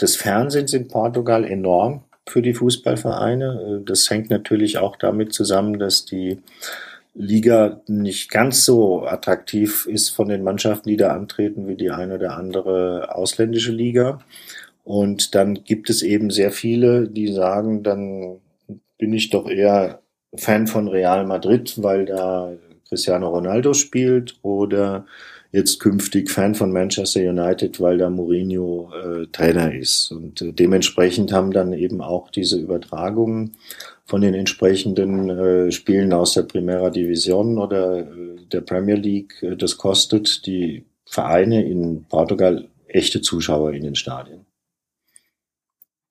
des 0.00 0.16
Fernsehens 0.16 0.72
in 0.72 0.88
Portugal 0.88 1.44
enorm 1.44 2.04
für 2.28 2.42
die 2.42 2.54
Fußballvereine. 2.54 3.80
Äh, 3.80 3.84
das 3.84 4.08
hängt 4.10 4.30
natürlich 4.30 4.78
auch 4.78 4.96
damit 4.96 5.32
zusammen, 5.32 5.78
dass 5.78 6.04
die 6.04 6.40
Liga 7.14 7.80
nicht 7.86 8.30
ganz 8.30 8.64
so 8.64 9.04
attraktiv 9.04 9.86
ist 9.86 10.10
von 10.10 10.28
den 10.28 10.42
Mannschaften, 10.42 10.88
die 10.88 10.96
da 10.96 11.12
antreten, 11.12 11.68
wie 11.68 11.76
die 11.76 11.90
eine 11.90 12.16
oder 12.16 12.36
andere 12.36 13.14
ausländische 13.14 13.72
Liga. 13.72 14.20
Und 14.82 15.34
dann 15.34 15.64
gibt 15.64 15.90
es 15.90 16.02
eben 16.02 16.30
sehr 16.30 16.50
viele, 16.50 17.08
die 17.08 17.32
sagen, 17.32 17.82
dann 17.82 18.40
bin 18.98 19.12
ich 19.12 19.30
doch 19.30 19.48
eher 19.48 20.00
Fan 20.34 20.66
von 20.66 20.88
Real 20.88 21.24
Madrid, 21.24 21.74
weil 21.82 22.06
da 22.06 22.52
Cristiano 22.88 23.28
Ronaldo 23.28 23.72
spielt 23.74 24.36
oder 24.42 25.06
jetzt 25.52 25.78
künftig 25.78 26.30
Fan 26.30 26.56
von 26.56 26.72
Manchester 26.72 27.20
United, 27.20 27.80
weil 27.80 27.98
da 27.98 28.10
Mourinho 28.10 28.90
äh, 28.92 29.26
Trainer 29.28 29.72
ist. 29.72 30.10
Und 30.10 30.42
äh, 30.42 30.52
dementsprechend 30.52 31.32
haben 31.32 31.52
dann 31.52 31.72
eben 31.72 32.00
auch 32.00 32.28
diese 32.28 32.58
Übertragungen 32.58 33.56
von 34.06 34.20
den 34.20 34.34
entsprechenden 34.34 35.30
äh, 35.30 35.72
Spielen 35.72 36.12
aus 36.12 36.34
der 36.34 36.42
Primera 36.42 36.90
Division 36.90 37.58
oder 37.58 38.00
äh, 38.00 38.36
der 38.52 38.60
Premier 38.60 38.96
League, 38.96 39.42
äh, 39.42 39.56
das 39.56 39.78
kostet 39.78 40.46
die 40.46 40.84
Vereine 41.06 41.66
in 41.66 42.04
Portugal 42.04 42.68
echte 42.86 43.20
Zuschauer 43.22 43.72
in 43.72 43.82
den 43.82 43.94
Stadien. 43.94 44.46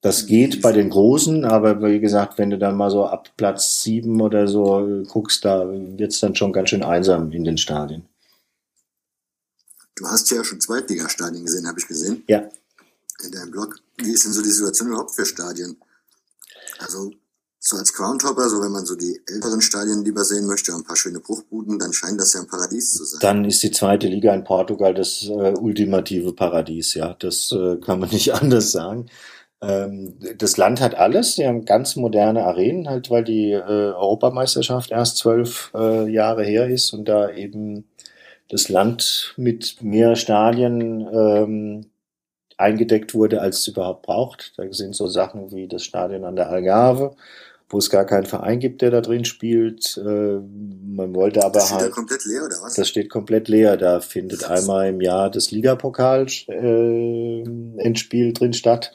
Das 0.00 0.26
geht 0.26 0.60
bei 0.60 0.72
den 0.72 0.90
Großen, 0.90 1.46
aber 1.46 1.80
wie 1.82 2.00
gesagt, 2.00 2.36
wenn 2.36 2.50
du 2.50 2.58
dann 2.58 2.76
mal 2.76 2.90
so 2.90 3.06
ab 3.06 3.30
Platz 3.38 3.82
sieben 3.82 4.20
oder 4.20 4.46
so 4.48 4.86
äh, 4.86 5.04
guckst, 5.04 5.44
da 5.44 5.66
wird's 5.66 6.20
dann 6.20 6.34
schon 6.34 6.52
ganz 6.52 6.70
schön 6.70 6.82
einsam 6.82 7.32
in 7.32 7.44
den 7.44 7.56
Stadien. 7.56 8.04
Du 9.94 10.06
hast 10.06 10.30
ja 10.30 10.42
schon 10.42 10.60
Zweitligastadien 10.60 11.44
gesehen, 11.44 11.66
habe 11.68 11.78
ich 11.78 11.86
gesehen. 11.86 12.24
Ja. 12.26 12.48
In 13.24 13.30
deinem 13.30 13.52
Blog. 13.52 13.76
Wie 13.96 14.10
ist 14.10 14.24
denn 14.24 14.32
so 14.32 14.42
die 14.42 14.50
Situation 14.50 14.88
überhaupt 14.88 15.14
für 15.14 15.24
Stadien? 15.24 15.76
Also 16.80 17.12
so 17.66 17.78
als 17.78 17.94
Groundhopper, 17.94 18.46
so 18.50 18.60
wenn 18.60 18.72
man 18.72 18.84
so 18.84 18.94
die 18.94 19.22
älteren 19.26 19.62
Stadien 19.62 20.04
lieber 20.04 20.22
sehen 20.22 20.46
möchte, 20.46 20.74
ein 20.74 20.84
paar 20.84 20.96
schöne 20.96 21.18
Bruchbuden, 21.18 21.78
dann 21.78 21.94
scheint 21.94 22.20
das 22.20 22.34
ja 22.34 22.40
ein 22.40 22.46
Paradies 22.46 22.90
zu 22.90 23.04
sein. 23.04 23.20
Dann 23.22 23.44
ist 23.46 23.62
die 23.62 23.70
zweite 23.70 24.06
Liga 24.06 24.34
in 24.34 24.44
Portugal 24.44 24.92
das 24.92 25.24
äh, 25.24 25.54
ultimative 25.54 26.34
Paradies, 26.34 26.92
ja. 26.92 27.16
Das 27.18 27.52
äh, 27.52 27.76
kann 27.76 28.00
man 28.00 28.08
nicht 28.12 28.34
anders 28.34 28.70
sagen. 28.70 29.06
Ähm, 29.62 30.18
das 30.36 30.58
Land 30.58 30.82
hat 30.82 30.94
alles. 30.94 31.36
Sie 31.36 31.46
haben 31.46 31.64
ganz 31.64 31.96
moderne 31.96 32.44
Arenen, 32.44 32.86
halt, 32.86 33.10
weil 33.10 33.24
die 33.24 33.52
äh, 33.52 33.62
Europameisterschaft 33.62 34.90
erst 34.90 35.16
zwölf 35.16 35.70
äh, 35.74 36.06
Jahre 36.06 36.44
her 36.44 36.68
ist 36.68 36.92
und 36.92 37.06
da 37.06 37.30
eben 37.30 37.88
das 38.50 38.68
Land 38.68 39.32
mit 39.38 39.82
mehr 39.82 40.16
Stadien 40.16 41.08
ähm, 41.10 41.86
eingedeckt 42.56 43.14
wurde, 43.14 43.40
als 43.40 43.60
es 43.60 43.68
überhaupt 43.68 44.02
braucht. 44.02 44.52
Da 44.58 44.70
sind 44.70 44.94
so 44.94 45.06
Sachen 45.06 45.50
wie 45.50 45.66
das 45.66 45.82
Stadion 45.82 46.24
an 46.24 46.36
der 46.36 46.50
Algarve, 46.50 47.16
wo 47.68 47.78
es 47.78 47.90
gar 47.90 48.04
keinen 48.04 48.26
Verein 48.26 48.60
gibt, 48.60 48.82
der 48.82 48.90
da 48.90 49.00
drin 49.00 49.24
spielt. 49.24 49.96
Äh, 49.96 50.38
man 50.40 51.14
wollte 51.14 51.44
aber 51.44 51.54
das 51.54 51.68
steht 51.68 51.78
halt. 51.80 51.90
Da 51.90 51.94
komplett 51.94 52.24
leer, 52.24 52.44
oder 52.44 52.56
was? 52.62 52.74
Das 52.74 52.88
steht 52.88 53.10
komplett 53.10 53.48
leer. 53.48 53.76
Da 53.76 54.00
findet 54.00 54.48
einmal 54.48 54.88
im 54.88 55.00
Jahr 55.00 55.30
das 55.30 55.50
Ligapokal 55.50 56.26
äh, 56.48 57.42
drin 58.32 58.52
statt. 58.52 58.94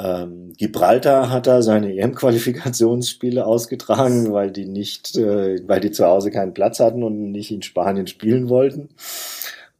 Ähm, 0.00 0.52
Gibraltar 0.56 1.30
hat 1.30 1.48
da 1.48 1.60
seine 1.60 1.92
EM-Qualifikationsspiele 1.96 3.44
ausgetragen, 3.44 4.32
weil 4.32 4.52
die 4.52 4.66
nicht, 4.66 5.16
äh, 5.16 5.60
weil 5.66 5.80
die 5.80 5.90
zu 5.90 6.06
Hause 6.06 6.30
keinen 6.30 6.54
Platz 6.54 6.78
hatten 6.78 7.02
und 7.02 7.32
nicht 7.32 7.50
in 7.50 7.62
Spanien 7.62 8.06
spielen 8.06 8.48
wollten. 8.48 8.90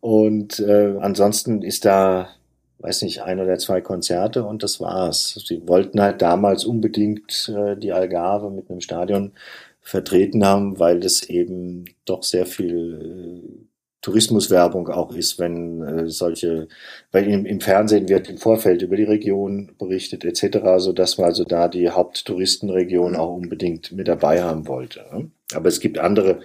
Und 0.01 0.59
äh, 0.61 0.97
ansonsten 1.01 1.63
ist 1.63 1.85
da 1.85 2.31
weiß 2.79 3.03
nicht, 3.03 3.23
ein 3.23 3.41
oder 3.41 3.59
zwei 3.59 3.81
Konzerte 3.81 4.45
und 4.45 4.63
das 4.63 4.81
war's. 4.81 5.43
Sie 5.47 5.67
wollten 5.67 6.01
halt 6.01 6.23
damals 6.23 6.65
unbedingt 6.65 7.53
äh, 7.55 7.77
die 7.77 7.93
Algarve 7.93 8.51
mit 8.51 8.71
einem 8.71 8.81
Stadion 8.81 9.33
vertreten 9.81 10.45
haben, 10.45 10.79
weil 10.79 11.01
das 11.01 11.23
eben 11.23 11.87
doch 12.05 12.23
sehr 12.23 12.47
viel 12.47 13.43
äh, 13.43 13.69
Tourismuswerbung 14.01 14.89
auch 14.89 15.13
ist, 15.13 15.39
wenn 15.39 15.83
äh, 15.83 16.09
solche, 16.09 16.69
weil 17.11 17.27
im, 17.27 17.45
im, 17.47 17.61
Fernsehen 17.61 18.09
wird 18.09 18.29
im 18.29 18.39
Vorfeld 18.39 18.83
über 18.83 18.97
die 18.97 19.05
Region 19.05 19.73
berichtet 19.77 20.25
etc., 20.25 20.59
so 20.79 20.93
dass 20.93 21.19
man 21.19 21.27
also 21.27 21.45
da 21.45 21.69
die 21.69 21.91
Haupttouristenregion 21.91 23.17
auch 23.17 23.35
unbedingt 23.35 23.91
mit 23.93 24.07
dabei 24.07 24.43
haben 24.43 24.69
wollte. 24.69 25.05
Ne? 25.13 25.31
Aber 25.55 25.69
es 25.69 25.81
gibt 25.81 25.99
andere 25.99 26.41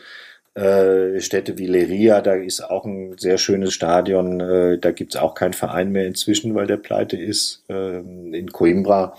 äh, 0.56 1.20
Städte 1.20 1.58
wie 1.58 1.66
Leria, 1.66 2.22
da 2.22 2.36
ist 2.36 2.62
auch 2.62 2.86
ein 2.86 3.18
sehr 3.18 3.38
schönes 3.38 3.74
Stadion. 3.74 4.40
Äh, 4.40 4.78
da 4.78 4.92
gibt's 4.92 5.16
auch 5.16 5.34
keinen 5.34 5.54
Verein 5.54 5.92
mehr 5.92 6.06
inzwischen, 6.06 6.54
weil 6.54 6.68
der 6.68 6.78
pleite 6.78 7.18
ist. 7.18 7.64
Äh, 7.70 8.00
in 8.00 8.52
Coimbra 8.52 9.16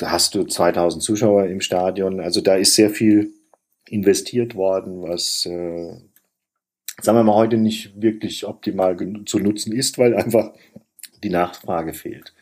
hast 0.00 0.34
du 0.34 0.44
2000 0.44 1.02
Zuschauer 1.02 1.46
im 1.46 1.60
Stadion. 1.60 2.20
Also 2.20 2.40
da 2.40 2.54
ist 2.54 2.74
sehr 2.74 2.90
viel 2.90 3.32
investiert 3.88 4.54
worden, 4.54 5.02
was, 5.02 5.44
äh, 5.46 5.90
sagen 7.00 7.18
wir 7.18 7.24
mal, 7.24 7.34
heute 7.34 7.56
nicht 7.56 8.00
wirklich 8.00 8.46
optimal 8.46 8.96
zu 9.26 9.38
nutzen 9.38 9.72
ist, 9.72 9.98
weil 9.98 10.14
einfach 10.14 10.52
die 11.22 11.30
Nachfrage 11.30 11.92
fehlt. 11.92 12.32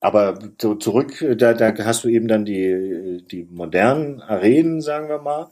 aber 0.00 0.38
so 0.60 0.74
zurück, 0.76 1.24
da, 1.38 1.54
da 1.54 1.74
hast 1.84 2.04
du 2.04 2.08
eben 2.08 2.28
dann 2.28 2.44
die, 2.44 3.24
die 3.30 3.44
modernen 3.50 4.20
Arenen, 4.22 4.80
sagen 4.80 5.08
wir 5.08 5.18
mal. 5.18 5.50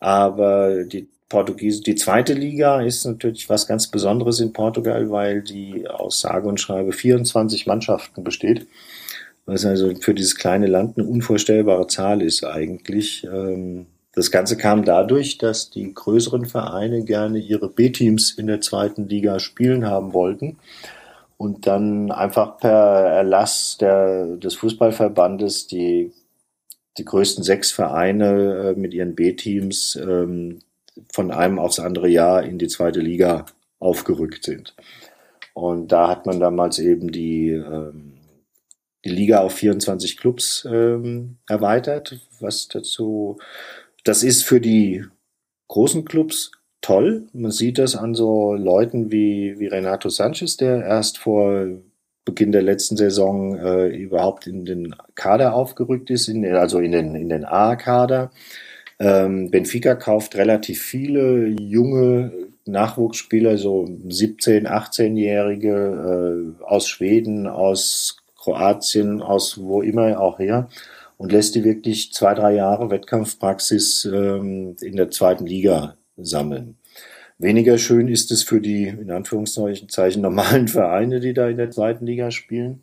Aber 0.00 0.84
die 0.84 1.08
Portugiese, 1.28 1.82
die 1.82 1.96
zweite 1.96 2.34
Liga 2.34 2.80
ist 2.82 3.04
natürlich 3.04 3.48
was 3.48 3.66
ganz 3.66 3.88
Besonderes 3.88 4.40
in 4.40 4.52
Portugal, 4.52 5.10
weil 5.10 5.42
die 5.42 5.88
aus 5.88 6.20
sage 6.20 6.48
und 6.48 6.60
schreibe 6.60 6.92
24 6.92 7.66
Mannschaften 7.66 8.22
besteht. 8.22 8.66
Was 9.44 9.64
also 9.64 9.94
für 10.00 10.14
dieses 10.14 10.36
kleine 10.36 10.66
Land 10.66 10.98
eine 10.98 11.06
unvorstellbare 11.06 11.86
Zahl 11.86 12.22
ist 12.22 12.44
eigentlich. 12.44 13.24
Ähm, 13.24 13.86
das 14.12 14.30
Ganze 14.30 14.56
kam 14.56 14.84
dadurch, 14.84 15.38
dass 15.38 15.70
die 15.70 15.92
größeren 15.92 16.46
Vereine 16.46 17.04
gerne 17.04 17.38
ihre 17.38 17.68
B-Teams 17.68 18.32
in 18.32 18.46
der 18.46 18.60
zweiten 18.60 19.08
Liga 19.08 19.38
spielen 19.38 19.86
haben 19.86 20.14
wollten 20.14 20.56
und 21.36 21.66
dann 21.66 22.10
einfach 22.10 22.56
per 22.58 22.70
Erlass 22.70 23.76
der, 23.78 24.36
des 24.36 24.54
Fußballverbandes 24.54 25.66
die, 25.66 26.12
die 26.98 27.04
größten 27.04 27.44
sechs 27.44 27.72
Vereine 27.72 28.74
äh, 28.76 28.78
mit 28.78 28.94
ihren 28.94 29.14
B-Teams 29.14 29.96
ähm, 29.96 30.60
von 31.12 31.30
einem 31.30 31.58
aufs 31.58 31.78
andere 31.78 32.08
Jahr 32.08 32.42
in 32.42 32.58
die 32.58 32.68
zweite 32.68 33.00
Liga 33.00 33.46
aufgerückt 33.78 34.44
sind. 34.44 34.74
Und 35.54 35.92
da 35.92 36.08
hat 36.08 36.26
man 36.26 36.40
damals 36.40 36.78
eben 36.78 37.10
die, 37.10 37.50
ähm, 37.50 38.14
die 39.04 39.10
Liga 39.10 39.40
auf 39.40 39.54
24 39.54 40.16
Clubs 40.16 40.66
ähm, 40.70 41.38
erweitert, 41.48 42.20
was 42.40 42.68
dazu, 42.68 43.38
das 44.04 44.22
ist 44.22 44.42
für 44.42 44.60
die 44.60 45.04
großen 45.68 46.04
Clubs 46.04 46.52
toll. 46.80 47.26
Man 47.32 47.50
sieht 47.50 47.78
das 47.78 47.96
an 47.96 48.14
so 48.14 48.54
Leuten 48.54 49.10
wie, 49.10 49.58
wie 49.58 49.66
Renato 49.66 50.08
Sanchez, 50.08 50.56
der 50.56 50.84
erst 50.84 51.18
vor 51.18 51.66
Beginn 52.26 52.52
der 52.52 52.62
letzten 52.62 52.98
Saison 52.98 53.56
äh, 53.56 53.86
überhaupt 53.86 54.46
in 54.46 54.66
den 54.66 54.94
Kader 55.14 55.54
aufgerückt 55.54 56.10
ist, 56.10 56.28
in, 56.28 56.44
also 56.54 56.80
in 56.80 56.92
den, 56.92 57.14
in 57.14 57.30
den 57.30 57.46
A-Kader. 57.46 58.30
Ähm, 58.98 59.50
Benfica 59.50 59.94
kauft 59.94 60.36
relativ 60.36 60.82
viele 60.82 61.46
junge 61.46 62.32
Nachwuchsspieler, 62.66 63.56
so 63.56 63.84
17-, 63.84 64.66
18-Jährige 64.66 66.56
äh, 66.60 66.64
aus 66.64 66.88
Schweden, 66.88 67.46
aus 67.46 68.18
Kroatien, 68.36 69.22
aus 69.22 69.58
wo 69.62 69.80
immer 69.80 70.20
auch 70.20 70.38
her 70.38 70.68
und 71.18 71.32
lässt 71.32 71.54
die 71.54 71.64
wirklich 71.64 72.12
zwei, 72.12 72.34
drei 72.34 72.54
Jahre 72.54 72.90
Wettkampfpraxis 72.90 74.04
ähm, 74.04 74.76
in 74.80 74.96
der 74.96 75.10
zweiten 75.10 75.46
Liga 75.46 75.96
sammeln. 76.16 76.76
Weniger 77.38 77.76
schön 77.76 78.08
ist 78.08 78.30
es 78.32 78.42
für 78.42 78.60
die, 78.60 78.86
in 78.86 79.10
Anführungszeichen, 79.10 80.22
normalen 80.22 80.68
Vereine, 80.68 81.20
die 81.20 81.34
da 81.34 81.48
in 81.48 81.58
der 81.58 81.70
zweiten 81.70 82.06
Liga 82.06 82.30
spielen. 82.30 82.82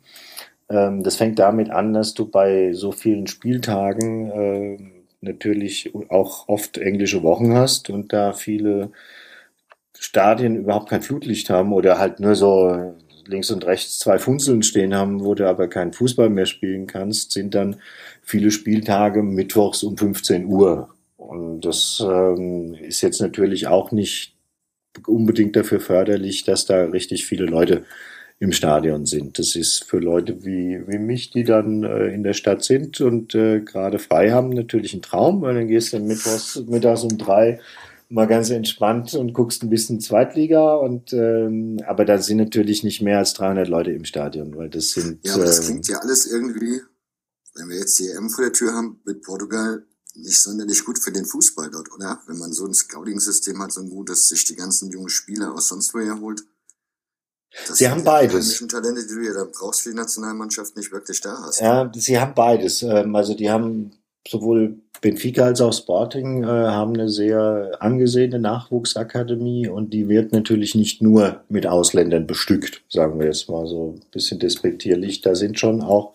Ähm, 0.68 1.02
das 1.02 1.16
fängt 1.16 1.38
damit 1.38 1.70
an, 1.70 1.92
dass 1.92 2.14
du 2.14 2.26
bei 2.30 2.72
so 2.72 2.92
vielen 2.92 3.26
Spieltagen 3.26 4.30
äh, 4.30 4.78
natürlich 5.20 5.92
auch 6.08 6.48
oft 6.48 6.78
englische 6.78 7.22
Wochen 7.22 7.54
hast 7.54 7.90
und 7.90 8.12
da 8.12 8.32
viele 8.32 8.92
Stadien 9.98 10.56
überhaupt 10.56 10.90
kein 10.90 11.02
Flutlicht 11.02 11.50
haben 11.50 11.72
oder 11.72 11.98
halt 11.98 12.20
nur 12.20 12.34
so 12.36 12.94
links 13.26 13.50
und 13.50 13.64
rechts 13.66 13.98
zwei 13.98 14.18
Funzeln 14.18 14.62
stehen 14.62 14.94
haben, 14.94 15.24
wo 15.24 15.34
du 15.34 15.48
aber 15.48 15.68
keinen 15.68 15.92
Fußball 15.92 16.28
mehr 16.28 16.46
spielen 16.46 16.86
kannst, 16.86 17.32
sind 17.32 17.54
dann 17.54 17.76
viele 18.22 18.50
Spieltage 18.50 19.22
mittwochs 19.22 19.82
um 19.82 19.96
15 19.96 20.46
Uhr. 20.46 20.90
Und 21.16 21.62
das 21.62 22.04
ähm, 22.06 22.74
ist 22.74 23.00
jetzt 23.00 23.20
natürlich 23.20 23.66
auch 23.66 23.92
nicht 23.92 24.33
unbedingt 25.06 25.56
dafür 25.56 25.80
förderlich, 25.80 26.44
dass 26.44 26.66
da 26.66 26.84
richtig 26.84 27.26
viele 27.26 27.46
Leute 27.46 27.84
im 28.40 28.52
Stadion 28.52 29.06
sind. 29.06 29.38
Das 29.38 29.54
ist 29.56 29.84
für 29.84 29.98
Leute 29.98 30.44
wie, 30.44 30.82
wie 30.86 30.98
mich, 30.98 31.30
die 31.30 31.44
dann 31.44 31.84
äh, 31.84 32.08
in 32.08 32.22
der 32.22 32.32
Stadt 32.32 32.64
sind 32.64 33.00
und 33.00 33.34
äh, 33.34 33.60
gerade 33.60 33.98
frei 33.98 34.32
haben, 34.32 34.50
natürlich 34.50 34.94
ein 34.94 35.02
Traum, 35.02 35.42
weil 35.42 35.54
dann 35.54 35.68
gehst 35.68 35.92
du 35.92 36.00
mittwochs, 36.00 36.62
mittags 36.66 37.04
um 37.04 37.16
drei 37.16 37.60
mal 38.08 38.26
ganz 38.26 38.50
entspannt 38.50 39.14
und 39.14 39.32
guckst 39.32 39.62
ein 39.62 39.70
bisschen 39.70 40.00
Zweitliga 40.00 40.74
und 40.74 41.12
ähm, 41.12 41.80
aber 41.86 42.04
da 42.04 42.18
sind 42.18 42.38
natürlich 42.38 42.84
nicht 42.84 43.02
mehr 43.02 43.18
als 43.18 43.34
300 43.34 43.66
Leute 43.66 43.92
im 43.92 44.04
Stadion, 44.04 44.56
weil 44.56 44.68
das 44.68 44.90
sind 44.90 45.20
ja, 45.26 45.34
aber 45.34 45.44
das 45.44 45.60
äh, 45.60 45.64
klingt 45.64 45.88
ja 45.88 45.98
alles 45.98 46.26
irgendwie, 46.26 46.80
wenn 47.54 47.68
wir 47.68 47.78
jetzt 47.78 47.98
die 47.98 48.08
EM 48.08 48.30
vor 48.30 48.44
der 48.44 48.52
Tür 48.52 48.72
haben 48.72 49.00
mit 49.04 49.22
Portugal, 49.22 49.84
nicht 50.14 50.40
sonderlich 50.40 50.84
gut 50.84 50.98
für 50.98 51.12
den 51.12 51.24
Fußball 51.24 51.70
dort, 51.70 51.92
oder? 51.92 52.20
Wenn 52.26 52.38
man 52.38 52.52
so 52.52 52.66
ein 52.66 52.74
Scouting-System 52.74 53.60
hat, 53.60 53.72
so 53.72 53.80
ein 53.80 53.90
gutes, 53.90 54.28
sich 54.28 54.44
die 54.44 54.56
ganzen 54.56 54.90
jungen 54.90 55.08
Spieler 55.08 55.52
aus 55.52 55.68
sonst 55.68 55.92
woher 55.94 56.20
holt. 56.20 56.44
Sie 57.72 57.88
haben 57.88 58.02
beides. 58.02 58.58
Die 58.58 58.66
Talente, 58.66 59.06
die 59.06 59.14
du 59.14 59.20
ja 59.20 59.32
dann 59.32 59.52
brauchst 59.52 59.82
für 59.82 59.90
die 59.90 59.96
Nationalmannschaft, 59.96 60.76
nicht 60.76 60.90
wirklich 60.90 61.20
da 61.20 61.40
hast. 61.42 61.60
Ja, 61.60 61.90
sie 61.94 62.18
haben 62.18 62.34
beides. 62.34 62.82
Ähm, 62.82 63.14
also 63.14 63.34
die 63.34 63.50
haben 63.50 63.92
sowohl 64.26 64.80
Benfica 65.00 65.44
als 65.44 65.60
auch 65.60 65.72
Sporting 65.72 66.44
äh, 66.44 66.46
haben 66.46 66.94
eine 66.94 67.10
sehr 67.10 67.76
angesehene 67.80 68.38
Nachwuchsakademie 68.38 69.68
und 69.68 69.90
die 69.90 70.08
wird 70.08 70.32
natürlich 70.32 70.74
nicht 70.74 71.02
nur 71.02 71.42
mit 71.48 71.66
Ausländern 71.66 72.26
bestückt, 72.26 72.82
sagen 72.88 73.20
wir 73.20 73.26
jetzt 73.26 73.48
mal 73.48 73.66
so 73.66 73.98
ein 73.98 74.10
bisschen 74.10 74.38
despektierlich. 74.38 75.20
Da 75.20 75.34
sind 75.34 75.58
schon 75.58 75.82
auch 75.82 76.14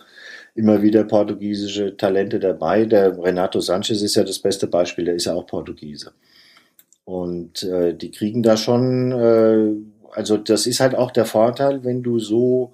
immer 0.59 0.81
wieder 0.81 1.05
portugiesische 1.05 1.95
Talente 1.95 2.39
dabei. 2.39 2.85
Der 2.85 3.17
Renato 3.17 3.61
Sanchez 3.61 4.01
ist 4.01 4.15
ja 4.15 4.23
das 4.23 4.39
beste 4.39 4.67
Beispiel, 4.67 5.05
der 5.05 5.15
ist 5.15 5.25
ja 5.25 5.33
auch 5.33 5.47
Portugiese. 5.47 6.11
Und 7.05 7.63
äh, 7.63 7.95
die 7.95 8.11
kriegen 8.11 8.43
da 8.43 8.57
schon, 8.57 9.11
äh, 9.13 9.73
also 10.11 10.37
das 10.37 10.67
ist 10.67 10.81
halt 10.81 10.95
auch 10.95 11.11
der 11.11 11.25
Vorteil, 11.25 11.83
wenn 11.83 12.03
du 12.03 12.19
so 12.19 12.73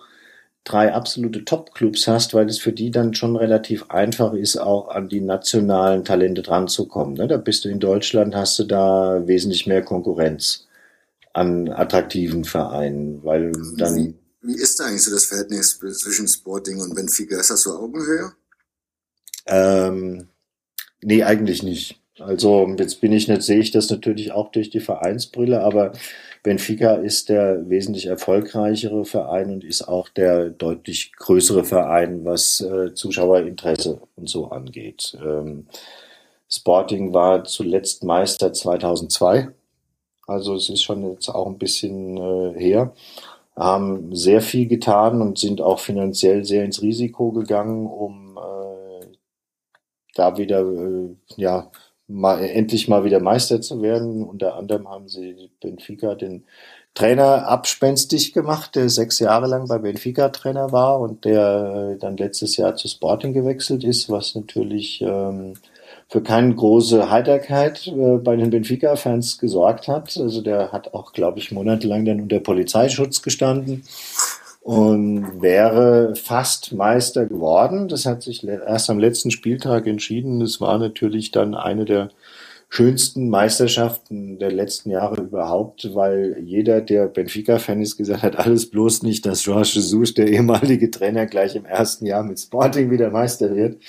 drei 0.63 0.93
absolute 0.93 1.45
Top-Clubs 1.45 2.07
hast, 2.07 2.33
weil 2.33 2.47
es 2.47 2.57
für 2.57 2.73
die 2.73 2.89
dann 2.89 3.13
schon 3.13 3.35
relativ 3.35 3.89
einfach 3.89 4.33
ist, 4.33 4.57
auch 4.57 4.89
an 4.89 5.07
die 5.07 5.21
nationalen 5.21 6.03
Talente 6.03 6.41
dranzukommen. 6.41 7.13
Ne? 7.13 7.27
Da 7.27 7.37
bist 7.37 7.65
du 7.65 7.69
in 7.69 7.79
Deutschland, 7.79 8.35
hast 8.35 8.57
du 8.57 8.63
da 8.63 9.21
wesentlich 9.27 9.67
mehr 9.67 9.83
Konkurrenz 9.83 10.67
an 11.33 11.69
attraktiven 11.69 12.45
Vereinen, 12.45 13.23
weil 13.23 13.51
dann 13.77 14.15
wie 14.45 14.55
ist 14.55 14.79
da 14.79 14.85
eigentlich 14.85 15.03
so 15.03 15.11
das 15.11 15.25
Verhältnis 15.25 15.79
zwischen 15.79 16.27
Sporting 16.27 16.81
und 16.81 16.95
Benfica? 16.95 17.39
Ist 17.39 17.49
das 17.49 17.61
so 17.61 17.77
Augenhöhe? 17.77 18.33
Ähm, 19.47 20.27
nee, 21.01 21.23
eigentlich 21.23 21.63
nicht. 21.63 21.99
Also 22.19 22.73
jetzt 22.77 23.01
bin 23.01 23.11
ich 23.11 23.27
nicht, 23.27 23.41
sehe 23.41 23.59
ich 23.59 23.71
das 23.71 23.89
natürlich 23.89 24.31
auch 24.31 24.49
durch 24.51 24.69
die 24.69 24.79
Vereinsbrille, 24.79 25.61
aber 25.61 25.91
Benfica 26.43 26.95
ist 26.95 27.27
der 27.27 27.69
wesentlich 27.69 28.05
erfolgreichere 28.05 29.03
Verein 29.03 29.51
und 29.51 29.63
ist 29.65 29.87
auch 29.87 30.07
der 30.09 30.49
deutlich 30.49 31.11
größere 31.17 31.65
Verein, 31.65 32.23
was 32.23 32.61
äh, 32.61 32.93
Zuschauerinteresse 32.93 33.99
und 34.15 34.29
so 34.29 34.47
angeht. 34.47 35.17
Ähm, 35.21 35.67
Sporting 36.47 37.13
war 37.13 37.43
zuletzt 37.43 38.03
Meister 38.05 38.53
2002, 38.53 39.49
also 40.27 40.55
es 40.55 40.69
ist 40.69 40.83
schon 40.83 41.11
jetzt 41.11 41.27
auch 41.27 41.47
ein 41.47 41.57
bisschen 41.57 42.17
äh, 42.17 42.53
her 42.57 42.93
haben 43.55 44.13
sehr 44.15 44.41
viel 44.41 44.67
getan 44.67 45.21
und 45.21 45.37
sind 45.37 45.61
auch 45.61 45.79
finanziell 45.79 46.43
sehr 46.43 46.65
ins 46.65 46.81
Risiko 46.81 47.31
gegangen, 47.31 47.87
um 47.87 48.37
äh, 48.37 49.05
da 50.13 50.37
wieder 50.37 50.61
äh, 50.61 51.15
ja 51.37 51.71
mal 52.07 52.43
endlich 52.43 52.87
mal 52.87 53.03
wieder 53.03 53.19
Meister 53.19 53.61
zu 53.61 53.81
werden. 53.81 54.23
Unter 54.23 54.55
anderem 54.55 54.89
haben 54.89 55.07
sie 55.07 55.51
Benfica 55.61 56.15
den 56.15 56.45
Trainer 56.93 57.47
abspenstig 57.47 58.33
gemacht, 58.33 58.75
der 58.75 58.89
sechs 58.89 59.19
Jahre 59.19 59.47
lang 59.47 59.67
bei 59.67 59.79
Benfica 59.79 60.29
Trainer 60.29 60.71
war 60.71 60.99
und 60.99 61.25
der 61.25 61.93
äh, 61.95 61.99
dann 61.99 62.17
letztes 62.17 62.57
Jahr 62.57 62.75
zu 62.75 62.87
Sporting 62.87 63.33
gewechselt 63.33 63.83
ist, 63.83 64.09
was 64.09 64.35
natürlich 64.35 65.01
ähm, 65.01 65.55
für 66.07 66.21
keine 66.21 66.53
große 66.53 67.09
Heiterkeit 67.09 67.87
äh, 67.87 68.17
bei 68.17 68.35
den 68.35 68.49
Benfica-Fans 68.49 69.39
gesorgt 69.39 69.87
hat. 69.87 70.17
Also 70.17 70.41
der 70.41 70.71
hat 70.71 70.93
auch, 70.93 71.13
glaube 71.13 71.39
ich, 71.39 71.51
monatelang 71.51 72.05
dann 72.05 72.21
unter 72.21 72.39
Polizeischutz 72.39 73.21
gestanden 73.21 73.83
und 74.61 75.41
wäre 75.41 76.15
fast 76.15 76.73
Meister 76.73 77.25
geworden. 77.25 77.87
Das 77.87 78.05
hat 78.05 78.23
sich 78.23 78.43
erst 78.47 78.89
am 78.89 78.99
letzten 78.99 79.29
Spieltag 79.29 79.85
entschieden. 79.87 80.39
Das 80.39 80.59
war 80.59 80.79
natürlich 80.79 81.31
dann 81.31 81.53
eine 81.53 81.85
der 81.85 82.09
schönsten 82.69 83.29
Meisterschaften 83.29 84.39
der 84.39 84.51
letzten 84.51 84.89
Jahre 84.89 85.21
überhaupt, 85.21 85.93
weil 85.93 86.37
jeder, 86.43 86.81
der 86.81 87.07
Benfica-Fan 87.07 87.81
ist, 87.81 87.97
gesagt 87.97 88.23
hat, 88.23 88.37
alles 88.37 88.69
bloß 88.69 89.03
nicht, 89.03 89.25
dass 89.25 89.45
Jorge 89.45 89.63
Jesus, 89.63 90.13
der 90.13 90.27
ehemalige 90.27 90.91
Trainer, 90.91 91.25
gleich 91.25 91.55
im 91.55 91.65
ersten 91.65 92.05
Jahr 92.05 92.23
mit 92.23 92.39
Sporting 92.39 92.91
wieder 92.91 93.11
Meister 93.11 93.55
wird. 93.55 93.81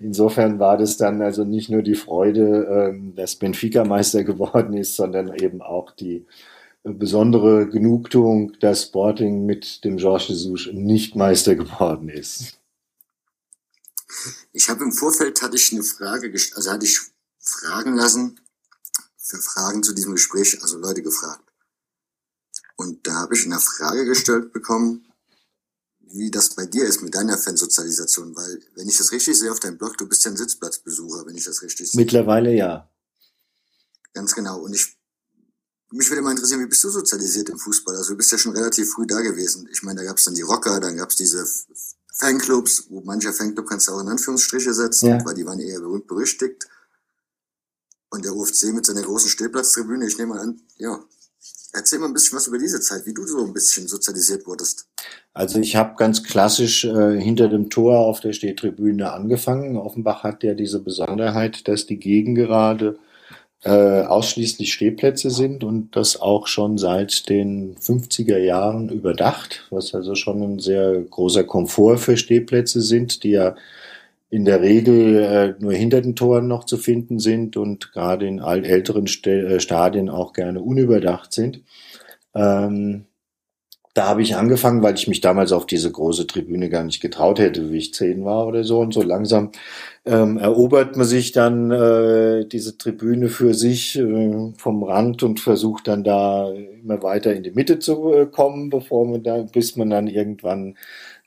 Insofern 0.00 0.58
war 0.58 0.76
das 0.76 0.96
dann 0.96 1.22
also 1.22 1.44
nicht 1.44 1.70
nur 1.70 1.82
die 1.82 1.94
Freude, 1.94 2.90
ähm, 2.90 3.14
dass 3.14 3.36
Benfica 3.36 3.84
Meister 3.84 4.24
geworden 4.24 4.74
ist, 4.74 4.96
sondern 4.96 5.34
eben 5.34 5.62
auch 5.62 5.92
die 5.92 6.26
besondere 6.84 7.68
Genugtuung, 7.68 8.52
dass 8.60 8.84
Sporting 8.84 9.46
mit 9.46 9.84
dem 9.84 9.98
Jorge 9.98 10.24
Jesus 10.28 10.68
nicht 10.72 11.14
Meister 11.14 11.54
geworden 11.54 12.08
ist. 12.08 12.58
Ich 14.52 14.68
habe 14.68 14.84
im 14.84 14.92
Vorfeld 14.92 15.40
hatte 15.42 15.56
ich 15.56 15.72
eine 15.72 15.82
Frage, 15.82 16.32
also 16.54 16.70
hatte 16.70 16.84
ich 16.84 17.11
fragen 17.42 17.94
lassen, 17.94 18.40
für 19.18 19.38
Fragen 19.38 19.82
zu 19.82 19.92
diesem 19.92 20.12
Gespräch, 20.12 20.62
also 20.62 20.78
Leute 20.78 21.02
gefragt. 21.02 21.44
Und 22.76 23.06
da 23.06 23.14
habe 23.14 23.34
ich 23.34 23.44
eine 23.44 23.60
Frage 23.60 24.04
gestellt 24.04 24.52
bekommen, 24.52 25.06
wie 26.00 26.30
das 26.30 26.50
bei 26.50 26.66
dir 26.66 26.84
ist 26.84 27.02
mit 27.02 27.14
deiner 27.14 27.38
Fansozialisation, 27.38 28.36
weil, 28.36 28.60
wenn 28.74 28.88
ich 28.88 28.98
das 28.98 29.12
richtig 29.12 29.38
sehe 29.38 29.50
auf 29.50 29.60
deinem 29.60 29.78
Blog, 29.78 29.96
du 29.96 30.06
bist 30.06 30.24
ja 30.24 30.30
ein 30.30 30.36
Sitzplatzbesucher, 30.36 31.26
wenn 31.26 31.36
ich 31.36 31.44
das 31.44 31.62
richtig 31.62 31.90
sehe. 31.90 32.00
Mittlerweile 32.00 32.52
ja. 32.52 32.90
Ganz 34.12 34.34
genau. 34.34 34.60
Und 34.60 34.74
ich, 34.74 34.98
mich 35.90 36.10
würde 36.10 36.22
mal 36.22 36.32
interessieren, 36.32 36.60
wie 36.60 36.66
bist 36.66 36.84
du 36.84 36.90
sozialisiert 36.90 37.48
im 37.48 37.58
Fußball? 37.58 37.96
Also 37.96 38.10
du 38.10 38.16
bist 38.16 38.30
ja 38.30 38.38
schon 38.38 38.52
relativ 38.52 38.90
früh 38.92 39.06
da 39.06 39.20
gewesen. 39.20 39.68
Ich 39.72 39.82
meine, 39.82 40.00
da 40.00 40.06
gab 40.06 40.18
es 40.18 40.24
dann 40.24 40.34
die 40.34 40.42
Rocker, 40.42 40.80
dann 40.80 40.96
gab 40.96 41.10
es 41.10 41.16
diese 41.16 41.46
Fanclubs, 42.12 42.86
wo 42.90 43.00
mancher 43.00 43.32
Fanclub 43.32 43.66
kannst 43.66 43.88
du 43.88 43.92
auch 43.92 44.00
in 44.00 44.08
Anführungsstriche 44.08 44.74
setzen, 44.74 45.08
ja. 45.08 45.24
weil 45.24 45.34
die 45.34 45.46
waren 45.46 45.60
eher 45.60 45.80
berühmt 45.80 46.06
berüchtigt. 46.06 46.68
Und 48.12 48.24
der 48.24 48.36
UFC 48.36 48.72
mit 48.72 48.86
seiner 48.86 49.02
großen 49.02 49.30
Stehplatztribüne, 49.30 50.06
ich 50.06 50.18
nehme 50.18 50.38
an, 50.38 50.60
ja, 50.78 51.00
Erzähl 51.74 51.98
mal 51.98 52.06
ein 52.06 52.12
bisschen 52.12 52.36
was 52.36 52.46
über 52.48 52.58
diese 52.58 52.80
Zeit, 52.80 53.06
wie 53.06 53.14
du 53.14 53.26
so 53.26 53.42
ein 53.42 53.54
bisschen 53.54 53.88
sozialisiert 53.88 54.46
wurdest. 54.46 54.86
Also 55.32 55.58
ich 55.58 55.74
habe 55.74 55.94
ganz 55.96 56.22
klassisch 56.22 56.84
äh, 56.84 57.18
hinter 57.18 57.48
dem 57.48 57.70
Tor 57.70 58.00
auf 58.00 58.20
der 58.20 58.34
Stehtribüne 58.34 59.10
angefangen. 59.10 59.78
Offenbach 59.78 60.22
hat 60.22 60.42
ja 60.42 60.52
diese 60.52 60.80
Besonderheit, 60.80 61.66
dass 61.68 61.86
die 61.86 61.96
Gegengerade 61.96 62.98
äh, 63.64 64.02
ausschließlich 64.02 64.70
Stehplätze 64.70 65.30
sind 65.30 65.64
und 65.64 65.96
das 65.96 66.20
auch 66.20 66.46
schon 66.46 66.76
seit 66.76 67.30
den 67.30 67.76
50er 67.76 68.36
Jahren 68.36 68.90
überdacht, 68.90 69.66
was 69.70 69.94
also 69.94 70.14
schon 70.14 70.42
ein 70.42 70.58
sehr 70.58 71.00
großer 71.00 71.44
Komfort 71.44 71.96
für 71.98 72.18
Stehplätze 72.18 72.82
sind, 72.82 73.22
die 73.22 73.30
ja 73.30 73.56
in 74.32 74.46
der 74.46 74.62
Regel 74.62 75.16
äh, 75.22 75.54
nur 75.62 75.74
hinter 75.74 76.00
den 76.00 76.16
Toren 76.16 76.48
noch 76.48 76.64
zu 76.64 76.78
finden 76.78 77.18
sind 77.18 77.58
und 77.58 77.92
gerade 77.92 78.26
in 78.26 78.40
all 78.40 78.64
älteren 78.64 79.04
äh, 79.04 79.60
Stadien 79.60 80.08
auch 80.08 80.32
gerne 80.32 80.62
unüberdacht 80.62 81.34
sind. 81.34 81.62
Ähm, 82.34 83.04
da 83.92 84.08
habe 84.08 84.22
ich 84.22 84.34
angefangen, 84.36 84.82
weil 84.82 84.94
ich 84.94 85.06
mich 85.06 85.20
damals 85.20 85.52
auf 85.52 85.66
diese 85.66 85.92
große 85.92 86.26
Tribüne 86.26 86.70
gar 86.70 86.82
nicht 86.82 87.02
getraut 87.02 87.38
hätte, 87.38 87.70
wie 87.70 87.76
ich 87.76 87.92
zehn 87.92 88.24
war 88.24 88.46
oder 88.46 88.64
so. 88.64 88.78
Und 88.78 88.94
so 88.94 89.02
langsam 89.02 89.50
ähm, 90.06 90.38
erobert 90.38 90.96
man 90.96 91.04
sich 91.04 91.32
dann 91.32 91.70
äh, 91.70 92.46
diese 92.46 92.78
Tribüne 92.78 93.28
für 93.28 93.52
sich 93.52 93.98
äh, 93.98 94.52
vom 94.56 94.82
Rand 94.82 95.22
und 95.22 95.40
versucht 95.40 95.88
dann 95.88 96.04
da 96.04 96.50
immer 96.50 97.02
weiter 97.02 97.34
in 97.34 97.42
die 97.42 97.50
Mitte 97.50 97.80
zu 97.80 98.14
äh, 98.14 98.24
kommen, 98.24 98.70
bevor 98.70 99.06
man 99.06 99.22
da, 99.22 99.42
bis 99.42 99.76
man 99.76 99.90
dann 99.90 100.06
irgendwann 100.06 100.78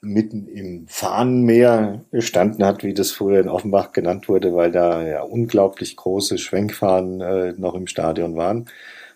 mitten 0.05 0.47
im 0.47 0.87
Fahnenmeer 0.87 2.05
gestanden 2.11 2.65
hat, 2.65 2.83
wie 2.83 2.93
das 2.93 3.11
früher 3.11 3.39
in 3.39 3.49
Offenbach 3.49 3.91
genannt 3.91 4.29
wurde, 4.29 4.55
weil 4.55 4.71
da 4.71 5.05
ja 5.05 5.23
unglaublich 5.23 5.95
große 5.95 6.37
Schwenkfahnen 6.37 7.21
äh, 7.21 7.53
noch 7.57 7.73
im 7.73 7.87
Stadion 7.87 8.35
waren, 8.35 8.69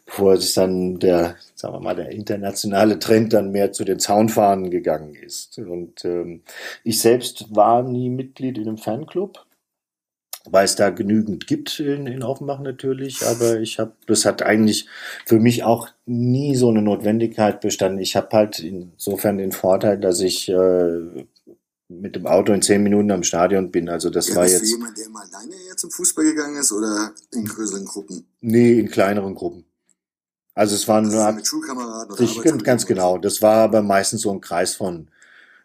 bevor 0.05 0.37
sich 0.37 0.53
dann 0.55 0.99
der, 0.99 1.35
sagen 1.53 1.75
wir 1.75 1.79
mal, 1.79 1.95
der 1.95 2.09
internationale 2.09 2.97
Trend 2.99 3.33
dann 3.33 3.51
mehr 3.51 3.71
zu 3.71 3.85
den 3.85 3.99
Zaunfahnen 3.99 4.71
gegangen 4.71 5.13
ist. 5.15 5.59
Und 5.59 6.03
ähm, 6.05 6.41
ich 6.83 6.99
selbst 6.99 7.55
war 7.55 7.83
nie 7.83 8.09
Mitglied 8.09 8.57
in 8.57 8.67
einem 8.67 8.77
Fanclub, 8.77 9.45
weil 10.51 10.65
es 10.65 10.75
da 10.75 10.89
genügend 10.89 11.47
gibt 11.47 11.79
in, 11.79 12.07
in 12.07 12.23
Offenbach 12.23 12.59
natürlich, 12.59 13.25
aber 13.25 13.59
ich 13.59 13.79
habe, 13.79 13.93
das 14.07 14.25
hat 14.25 14.41
eigentlich 14.41 14.87
für 15.25 15.39
mich 15.39 15.63
auch 15.63 15.89
nie 16.05 16.55
so 16.55 16.69
eine 16.69 16.81
Notwendigkeit 16.81 17.61
bestanden. 17.61 17.99
Ich 17.99 18.15
habe 18.15 18.29
halt 18.31 18.59
insofern 18.59 19.37
den 19.37 19.51
Vorteil, 19.51 19.99
dass 19.99 20.19
ich 20.21 20.49
äh, 20.49 21.25
mit 21.89 22.15
dem 22.15 22.27
Auto 22.27 22.53
in 22.53 22.61
zehn 22.61 22.83
Minuten 22.83 23.11
am 23.11 23.23
Stadion 23.23 23.71
bin. 23.71 23.89
Also 23.89 24.09
das 24.09 24.29
ja, 24.29 24.35
war 24.35 24.47
jetzt. 24.47 24.61
Bist 24.61 24.73
du 24.73 24.77
jemand, 24.77 24.97
der 24.97 25.09
mal 25.09 25.23
alleine 25.23 25.75
zum 25.75 25.91
Fußball 25.91 26.25
gegangen 26.25 26.57
ist 26.57 26.71
oder 26.71 27.11
in 27.33 27.45
größeren 27.45 27.85
Gruppen? 27.85 28.25
Nee, 28.41 28.79
in 28.79 28.89
kleineren 28.89 29.35
Gruppen. 29.35 29.65
Also 30.53 30.75
es 30.75 30.87
waren 30.87 31.07
nur 31.07 31.31
mit 31.31 31.47
Schulkameraden 31.47 32.13
oder 32.13 32.21
ich, 32.21 32.63
ganz 32.63 32.85
genau. 32.85 33.17
Das 33.17 33.41
war 33.41 33.63
aber 33.63 33.81
meistens 33.81 34.21
so 34.21 34.31
ein 34.31 34.41
Kreis 34.41 34.75
von 34.75 35.09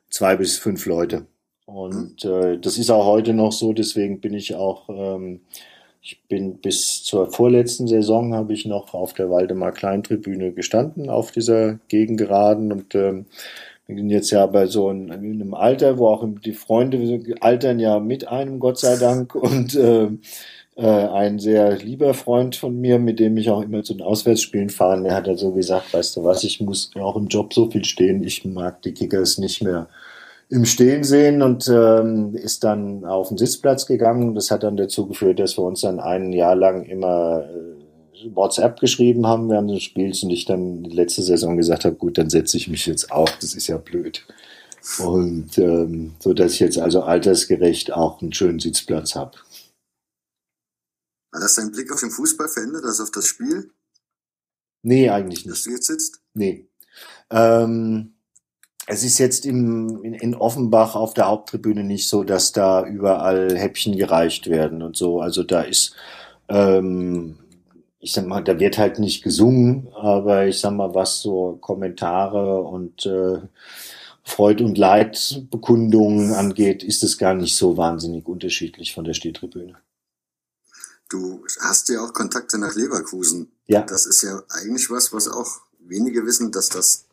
zwei 0.08 0.36
bis 0.36 0.56
fünf 0.56 0.86
Leute. 0.86 1.26
Und 1.66 2.24
äh, 2.24 2.58
das 2.58 2.78
ist 2.78 2.90
auch 2.90 3.06
heute 3.06 3.32
noch 3.32 3.52
so, 3.52 3.72
deswegen 3.72 4.20
bin 4.20 4.34
ich 4.34 4.54
auch, 4.54 4.88
ähm, 4.88 5.40
ich 6.02 6.20
bin 6.28 6.58
bis 6.58 7.02
zur 7.02 7.32
vorletzten 7.32 7.88
Saison 7.88 8.34
habe 8.34 8.52
ich 8.52 8.66
noch 8.66 8.92
auf 8.92 9.14
der 9.14 9.30
Waldemar 9.30 9.72
Kleintribüne 9.72 10.52
gestanden, 10.52 11.08
auf 11.08 11.30
dieser 11.32 11.78
Gegengeraden. 11.88 12.72
Und 12.72 12.94
ähm, 12.94 13.26
bin 13.86 14.08
jetzt 14.08 14.30
ja 14.30 14.46
bei 14.46 14.66
so 14.66 14.88
einem, 14.88 15.10
in 15.10 15.40
einem 15.40 15.54
Alter, 15.54 15.98
wo 15.98 16.08
auch 16.08 16.26
die 16.44 16.52
Freunde 16.52 17.20
altern 17.40 17.78
ja 17.78 17.98
mit 18.00 18.28
einem, 18.28 18.58
Gott 18.58 18.78
sei 18.78 18.96
Dank, 18.96 19.34
und 19.34 19.74
äh, 19.74 20.08
äh, 20.76 20.86
ein 20.86 21.38
sehr 21.38 21.76
lieber 21.76 22.14
Freund 22.14 22.56
von 22.56 22.80
mir, 22.80 22.98
mit 22.98 23.20
dem 23.20 23.36
ich 23.36 23.50
auch 23.50 23.62
immer 23.62 23.82
zu 23.82 23.94
den 23.94 24.02
Auswärtsspielen 24.02 24.70
fahre, 24.70 25.02
der 25.02 25.14
hat 25.14 25.26
ja 25.26 25.36
so 25.36 25.52
gesagt, 25.52 25.92
weißt 25.92 26.16
du 26.16 26.24
was, 26.24 26.44
ich 26.44 26.60
muss 26.60 26.90
auch 26.96 27.16
im 27.16 27.28
Job 27.28 27.52
so 27.52 27.70
viel 27.70 27.84
stehen, 27.84 28.24
ich 28.24 28.44
mag 28.44 28.82
die 28.82 28.92
Kickers 28.92 29.38
nicht 29.38 29.62
mehr 29.62 29.88
im 30.48 30.64
Stehen 30.64 31.04
sehen 31.04 31.42
und 31.42 31.68
ähm, 31.68 32.34
ist 32.34 32.64
dann 32.64 33.04
auf 33.04 33.28
den 33.28 33.38
Sitzplatz 33.38 33.86
gegangen. 33.86 34.34
Das 34.34 34.50
hat 34.50 34.62
dann 34.62 34.76
dazu 34.76 35.06
geführt, 35.06 35.38
dass 35.38 35.56
wir 35.56 35.64
uns 35.64 35.80
dann 35.80 36.00
ein 36.00 36.32
Jahr 36.32 36.54
lang 36.54 36.84
immer 36.84 37.44
äh, 37.44 38.34
WhatsApp 38.34 38.80
geschrieben 38.80 39.26
haben 39.26 39.48
während 39.48 39.70
des 39.70 39.82
Spiels 39.82 40.22
und 40.22 40.30
ich 40.30 40.44
dann 40.44 40.84
letzte 40.84 41.22
Saison 41.22 41.56
gesagt 41.56 41.84
habe, 41.84 41.96
gut, 41.96 42.18
dann 42.18 42.30
setze 42.30 42.56
ich 42.56 42.68
mich 42.68 42.86
jetzt 42.86 43.10
auf, 43.10 43.30
das 43.40 43.54
ist 43.54 43.66
ja 43.66 43.78
blöd. 43.78 44.26
Und 44.98 45.56
ähm, 45.58 46.14
so 46.20 46.34
dass 46.34 46.52
ich 46.52 46.60
jetzt 46.60 46.78
also 46.78 47.02
altersgerecht 47.02 47.92
auch 47.92 48.20
einen 48.20 48.32
schönen 48.32 48.60
Sitzplatz 48.60 49.14
habe. 49.14 49.38
Hat 51.32 51.42
das 51.42 51.54
deinen 51.54 51.72
Blick 51.72 51.92
auf 51.92 52.00
den 52.00 52.10
Fußball 52.10 52.48
verändert, 52.48 52.84
also 52.84 53.02
auf 53.02 53.10
das 53.10 53.26
Spiel? 53.26 53.70
Nee, 54.82 55.08
eigentlich 55.08 55.46
nicht. 55.46 55.56
Dass 55.56 55.64
du 55.64 55.70
jetzt 55.70 55.86
sitzt? 55.86 56.20
Nee. 56.34 56.68
Ähm, 57.30 58.13
es 58.86 59.02
ist 59.02 59.18
jetzt 59.18 59.46
im, 59.46 60.02
in, 60.02 60.14
in 60.14 60.34
Offenbach 60.34 60.94
auf 60.94 61.14
der 61.14 61.28
Haupttribüne 61.28 61.84
nicht 61.84 62.08
so, 62.08 62.24
dass 62.24 62.52
da 62.52 62.86
überall 62.86 63.56
Häppchen 63.56 63.96
gereicht 63.96 64.48
werden 64.48 64.82
und 64.82 64.96
so. 64.96 65.20
Also 65.20 65.42
da 65.42 65.62
ist, 65.62 65.94
ähm, 66.48 67.36
ich 67.98 68.12
sag 68.12 68.26
mal, 68.26 68.44
da 68.44 68.58
wird 68.58 68.76
halt 68.76 68.98
nicht 68.98 69.22
gesungen, 69.22 69.88
aber 69.94 70.46
ich 70.46 70.60
sag 70.60 70.72
mal, 70.72 70.94
was 70.94 71.20
so 71.20 71.56
Kommentare 71.60 72.60
und 72.60 73.06
äh, 73.06 73.38
Freud- 74.22 74.62
und 74.62 74.76
Leidbekundungen 74.76 76.32
angeht, 76.32 76.82
ist 76.82 77.02
es 77.02 77.18
gar 77.18 77.34
nicht 77.34 77.56
so 77.56 77.76
wahnsinnig 77.76 78.26
unterschiedlich 78.26 78.94
von 78.94 79.04
der 79.04 79.14
Stehtribüne. 79.14 79.76
Du 81.10 81.44
hast 81.60 81.88
ja 81.90 82.02
auch 82.02 82.12
Kontakte 82.12 82.58
nach 82.58 82.74
Leverkusen. 82.74 83.52
Ja. 83.66 83.82
Das 83.82 84.06
ist 84.06 84.22
ja 84.22 84.42
eigentlich 84.48 84.90
was, 84.90 85.12
was 85.12 85.28
auch 85.28 85.60
wenige 85.78 86.26
wissen, 86.26 86.50
dass 86.50 86.70
das 86.70 87.04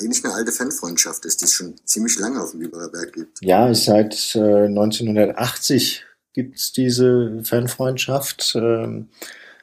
eigentlich 0.00 0.24
eine 0.24 0.34
alte 0.34 0.52
Fanfreundschaft 0.52 1.24
ist, 1.24 1.40
die 1.40 1.44
es 1.44 1.52
schon 1.52 1.74
ziemlich 1.84 2.18
lange 2.18 2.42
auf 2.42 2.52
dem 2.52 2.60
Biberer 2.60 2.90
Berg 2.90 3.12
gibt. 3.12 3.38
Ja, 3.42 3.72
seit 3.74 4.34
äh, 4.34 4.66
1980 4.66 6.04
gibt 6.32 6.56
es 6.56 6.72
diese 6.72 7.42
Fanfreundschaft. 7.44 8.54
Ähm, 8.56 9.08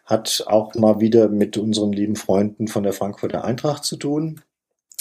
hat 0.05 0.45
auch 0.47 0.73
mal 0.75 1.01
wieder 1.01 1.27
mit 1.27 1.57
unseren 1.57 1.91
lieben 1.91 2.15
Freunden 2.15 2.67
von 2.69 2.83
der 2.83 2.93
Frankfurter 2.93 3.43
Eintracht 3.43 3.83
zu 3.83 3.97
tun. 3.97 4.41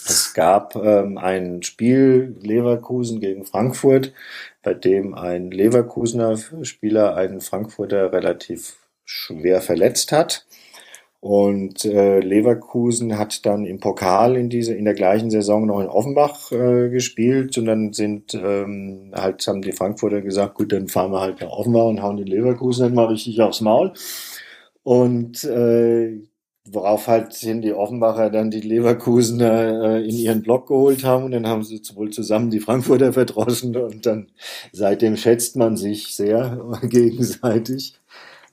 Es 0.04 0.34
gab 0.34 0.76
ähm, 0.76 1.16
ein 1.16 1.62
Spiel 1.62 2.36
Leverkusen 2.40 3.20
gegen 3.20 3.44
Frankfurt, 3.44 4.12
bei 4.62 4.74
dem 4.74 5.14
ein 5.14 5.50
Leverkusener 5.50 6.36
Spieler 6.62 7.16
einen 7.16 7.40
Frankfurter 7.40 8.12
relativ 8.12 8.76
schwer 9.04 9.60
verletzt 9.60 10.12
hat. 10.12 10.46
Und 11.20 11.84
äh, 11.84 12.20
Leverkusen 12.20 13.18
hat 13.18 13.46
dann 13.46 13.64
im 13.64 13.80
Pokal 13.80 14.36
in 14.36 14.48
diese 14.48 14.74
in 14.74 14.84
der 14.84 14.94
gleichen 14.94 15.30
Saison 15.30 15.66
noch 15.66 15.80
in 15.80 15.88
Offenbach 15.88 16.52
äh, 16.52 16.88
gespielt 16.90 17.56
und 17.58 17.64
dann 17.66 17.92
sind 17.92 18.34
ähm, 18.34 19.12
halt 19.14 19.46
haben 19.48 19.62
die 19.62 19.72
Frankfurter 19.72 20.20
gesagt, 20.20 20.54
gut, 20.54 20.72
dann 20.72 20.88
fahren 20.88 21.12
wir 21.12 21.20
halt 21.20 21.40
nach 21.40 21.50
Offenbach 21.50 21.86
und 21.86 22.02
hauen 22.02 22.18
den 22.18 22.26
Leverkusen 22.26 22.84
dann 22.84 22.94
mal 22.94 23.06
richtig 23.06 23.40
aufs 23.40 23.60
Maul. 23.60 23.92
Und 24.82 25.42
äh, 25.44 26.20
worauf 26.70 27.06
halt 27.06 27.32
sind 27.32 27.62
die 27.62 27.72
Offenbacher 27.72 28.30
dann 28.30 28.50
die 28.50 28.60
Leverkusener 28.60 29.96
äh, 29.96 30.08
in 30.08 30.16
ihren 30.16 30.42
Block 30.42 30.68
geholt 30.68 31.04
haben 31.04 31.24
und 31.24 31.32
dann 31.32 31.46
haben 31.46 31.62
sie 31.62 31.80
wohl 31.94 32.10
zusammen 32.10 32.50
die 32.50 32.60
Frankfurter 32.60 33.12
verdroschen 33.12 33.76
und 33.76 34.06
dann 34.06 34.28
seitdem 34.72 35.16
schätzt 35.16 35.56
man 35.56 35.76
sich 35.76 36.14
sehr 36.14 36.60
gegenseitig. 36.82 37.94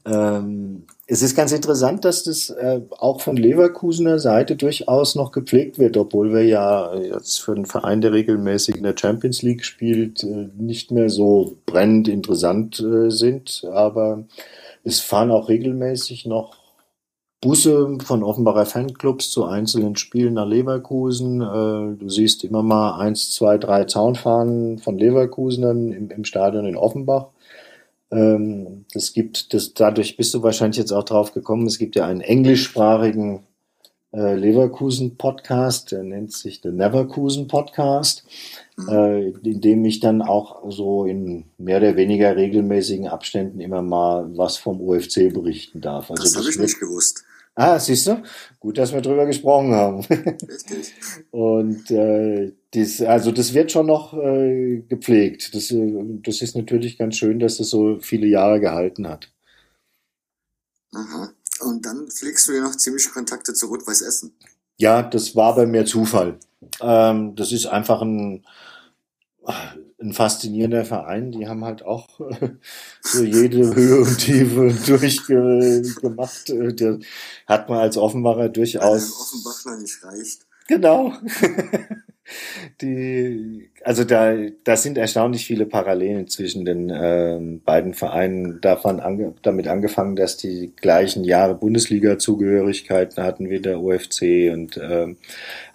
Ähm, 0.06 0.86
es 1.08 1.22
ist 1.22 1.36
ganz 1.36 1.52
interessant, 1.52 2.04
dass 2.04 2.24
das 2.24 2.50
äh, 2.50 2.82
auch 2.98 3.22
von 3.22 3.38
Leverkusener 3.38 4.20
Seite 4.20 4.56
durchaus 4.56 5.16
noch 5.16 5.32
gepflegt 5.32 5.80
wird, 5.80 5.96
obwohl 5.98 6.34
wir 6.34 6.44
ja 6.44 6.94
jetzt 6.96 7.40
für 7.42 7.54
einen 7.54 7.66
Verein, 7.66 8.02
der 8.02 8.12
regelmäßig 8.12 8.76
in 8.78 8.84
der 8.84 8.96
Champions 8.98 9.42
League 9.42 9.64
spielt, 9.64 10.24
äh, 10.24 10.50
nicht 10.58 10.92
mehr 10.92 11.10
so 11.10 11.58
brennend 11.66 12.08
interessant 12.08 12.80
äh, 12.80 13.10
sind. 13.12 13.66
Aber 13.72 14.26
es 14.84 15.00
fahren 15.00 15.32
auch 15.32 15.50
regelmäßig 15.50 16.26
noch 16.26 16.58
Busse 17.44 17.98
von 18.04 18.24
Offenbarer 18.24 18.66
Fanclubs 18.66 19.30
zu 19.30 19.44
einzelnen 19.44 19.98
Spielen 19.98 20.36
nach 20.36 20.48
Leverkusen. 20.48 21.42
Äh, 21.42 21.98
du 21.98 22.10
siehst 22.10 22.44
immer 22.46 22.64
mal 22.64 22.98
eins, 23.00 23.32
zwei, 23.32 23.58
drei 23.58 23.84
Zaunfahnen 23.84 24.80
von 24.80 24.98
Leverkusenern 24.98 25.92
im, 25.92 26.10
im 26.10 26.24
Stadion 26.24 26.66
in 26.66 26.78
Offenbach. 26.78 27.28
Ähm, 28.14 28.86
das 28.94 29.14
gibt, 29.14 29.54
das, 29.54 29.74
dadurch 29.74 30.18
bist 30.18 30.34
du 30.34 30.44
wahrscheinlich 30.44 30.78
jetzt 30.78 30.92
auch 30.92 31.04
drauf 31.04 31.34
gekommen, 31.34 31.66
es 31.68 31.78
gibt 31.78 31.96
ja 31.96 32.06
einen 32.06 32.22
englischsprachigen 32.22 33.44
äh, 34.14 34.36
Leverkusen 34.36 35.18
Podcast, 35.18 35.92
der 35.92 36.04
nennt 36.04 36.32
sich 36.34 36.62
The 36.62 36.70
Neverkusen 36.70 37.48
Podcast, 37.48 38.24
Mhm. 38.76 38.90
äh, 38.90 39.30
in 39.30 39.62
dem 39.62 39.86
ich 39.86 40.00
dann 40.00 40.22
auch 40.24 40.64
so 40.72 41.06
in 41.06 41.46
mehr 41.60 41.78
oder 41.78 41.96
weniger 41.96 42.36
regelmäßigen 42.36 43.08
Abständen 43.08 43.60
immer 43.60 43.84
mal 43.84 44.36
was 44.36 44.58
vom 44.58 44.82
UFC 44.82 45.32
berichten 45.32 45.80
darf. 45.80 46.10
Also 46.10 46.24
das 46.24 46.36
habe 46.36 46.50
ich 46.50 46.58
nicht 46.58 46.80
gewusst. 46.80 47.24
Ah, 47.56 47.78
siehst 47.80 48.08
du? 48.08 48.24
Gut, 48.60 48.78
dass 48.80 48.94
wir 48.94 49.02
drüber 49.02 49.28
gesprochen 49.28 49.74
haben. 49.74 50.00
Richtig. 50.00 50.94
Und 51.32 51.92
äh, 51.92 52.52
dies, 52.74 53.02
also 53.02 53.32
das 53.32 53.54
wird 53.54 53.72
schon 53.72 53.86
noch 53.86 54.14
äh, 54.14 54.84
gepflegt. 54.90 55.54
Das, 55.54 55.70
äh, 55.70 56.04
das 56.24 56.42
ist 56.42 56.56
natürlich 56.56 56.98
ganz 56.98 57.16
schön, 57.16 57.40
dass 57.40 57.58
das 57.58 57.70
so 57.70 58.00
viele 58.00 58.26
Jahre 58.26 58.60
gehalten 58.60 59.08
hat. 59.08 59.32
Aha. 60.94 61.32
Und 61.62 61.86
dann 61.86 62.08
pflegst 62.08 62.48
du 62.48 62.54
ja 62.54 62.62
noch 62.62 62.76
ziemliche 62.76 63.12
Kontakte 63.12 63.54
zu 63.54 63.68
Rot-Weiß 63.68 64.02
Essen. 64.02 64.34
Ja, 64.78 65.04
das 65.04 65.36
war 65.36 65.56
bei 65.56 65.68
mir 65.68 65.86
Zufall. 65.86 66.40
Ähm, 66.82 67.36
das 67.36 67.52
ist 67.52 67.68
einfach 67.68 68.02
ein, 68.02 68.44
ein 70.04 70.14
faszinierender 70.14 70.86
Verein. 70.86 71.32
Die 71.32 71.48
haben 71.48 71.64
halt 71.64 71.84
auch 71.84 72.20
äh, 72.20 72.50
so 73.02 73.24
jede 73.24 73.74
Höhe 73.74 74.02
und 74.02 74.18
Tiefe 74.18 74.74
durchgemacht. 74.86 76.50
Äh, 76.50 76.74
der 76.74 77.00
hat 77.48 77.70
man 77.70 77.80
als 77.80 77.98
Offenbacher 77.98 78.50
durchaus. 78.50 79.04
einem 79.04 79.14
Offenbach 79.14 79.66
noch 79.66 79.80
nicht 79.80 80.04
reicht. 80.04 80.46
Genau. 80.68 81.14
Die, 82.82 83.70
also 83.84 84.04
da, 84.04 84.34
da 84.64 84.78
sind 84.78 84.98
erstaunlich 84.98 85.46
viele 85.46 85.66
Parallelen 85.66 86.28
zwischen 86.28 86.64
den 86.66 86.90
ähm, 86.94 87.62
beiden 87.64 87.94
Vereinen. 87.94 88.62
Davon 88.62 89.00
ange, 89.00 89.34
damit 89.42 89.68
angefangen, 89.68 90.16
dass 90.16 90.38
die 90.38 90.72
gleichen 90.76 91.24
Jahre 91.24 91.56
Bundesliga-Zugehörigkeiten 91.56 93.22
hatten 93.24 93.50
wie 93.50 93.60
der 93.60 93.80
UFC 93.82 94.52
und 94.52 94.80
ähm, 94.82 95.18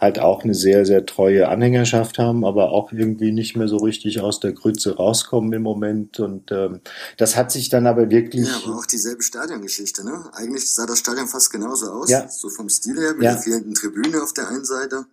halt 0.01 0.19
auch 0.19 0.43
eine 0.43 0.55
sehr, 0.55 0.87
sehr 0.87 1.05
treue 1.07 1.49
Anhängerschaft 1.49 2.19
haben, 2.19 2.45
aber 2.45 2.71
auch 2.71 2.93
irgendwie 2.93 3.33
nicht 3.33 3.57
mehr 3.57 3.69
so 3.69 3.77
richtig 3.79 4.21
aus 4.21 4.41
der 4.41 4.53
Grütze 4.53 4.97
rauskommen 4.97 5.53
im 5.53 5.63
Moment. 5.63 6.19
Und 6.21 6.51
ähm, 6.51 6.81
das 7.17 7.37
hat 7.37 7.53
sich 7.53 7.69
dann 7.69 7.87
aber 7.87 8.11
wirklich. 8.11 8.47
Ja, 8.49 8.61
aber 8.65 8.79
auch 8.79 8.87
dieselbe 8.87 9.23
Stadiongeschichte, 9.23 10.05
ne? 10.05 10.25
Eigentlich 10.33 10.73
sah 10.73 10.87
das 10.87 11.01
Stadion 11.01 11.29
fast 11.29 11.53
genauso 11.53 11.91
aus. 11.91 12.11
Ja. 12.11 12.29
So 12.29 12.49
vom 12.49 12.69
Stil 12.69 12.99
her, 12.99 13.13
mit 13.15 13.25
Ja. 13.25 13.33
der 13.35 13.43
fehlenden 13.43 13.75
Tribüne 13.75 14.23
auf 14.23 14.33
der 14.33 14.49
einen 14.49 14.65
Seite. 14.65 15.05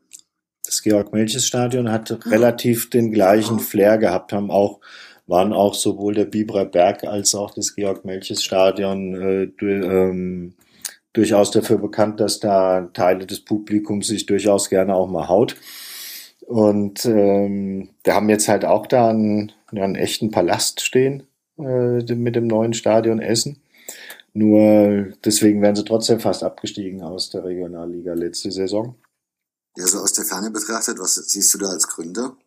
Das 0.66 0.82
Georg-Melches-Stadion 0.82 1.92
hat 1.92 2.26
relativ 2.26 2.90
den 2.90 3.12
gleichen 3.12 3.58
Ja. 3.58 3.64
Flair 3.64 3.98
gehabt, 3.98 4.34
haben 4.34 4.50
auch, 4.50 4.80
waren 5.28 5.54
auch 5.54 5.76
sowohl 5.76 6.16
der 6.16 6.26
Biberer 6.26 6.66
Berg 6.66 7.04
als 7.04 7.36
auch 7.36 7.52
das 7.52 7.76
Georg-Melches-Stadion 7.76 9.16
äh, 9.16 9.48
du, 9.58 9.66
ähm, 9.66 10.54
durchaus 11.14 11.52
dafür 11.52 11.78
bekannt, 11.78 12.20
dass 12.20 12.40
da 12.40 12.90
Teile 12.94 13.26
des 13.26 13.42
Publikums 13.42 14.08
sich 14.08 14.26
durchaus 14.26 14.70
gerne 14.70 14.96
auch 14.96 15.08
mal 15.08 15.28
haut. 15.30 15.56
Und 16.46 17.06
ähm, 17.06 17.90
wir 18.04 18.16
haben 18.16 18.30
jetzt 18.30 18.48
halt 18.48 18.66
auch 18.66 18.88
da 18.88 19.10
einen, 19.10 19.52
ja, 19.72 19.84
einen 19.84 19.96
echten 19.96 20.32
Palast 20.32 20.82
stehen 20.82 21.24
äh, 21.58 22.02
mit 22.14 22.36
dem 22.36 22.48
neuen 22.48 22.74
Stadion 22.74 23.20
Essen. 23.20 23.62
Nur 24.34 25.14
deswegen 25.24 25.62
werden 25.62 25.76
sie 25.76 25.86
trotzdem 25.86 26.20
fast 26.20 26.44
abgestiegen 26.44 27.02
aus 27.02 27.30
der 27.30 27.46
Regionalliga 27.46 28.14
letzte 28.14 28.52
Saison. 28.52 28.96
Ja, 29.78 29.88
so 29.88 30.00
aus 30.00 30.14
der 30.14 30.26
Ferne 30.26 30.52
betrachtet, 30.52 31.00
was 31.00 31.16
siehst 31.16 31.54
du 31.54 31.58
da 31.58 31.70
als 31.70 31.88
Gründer? 31.88 32.38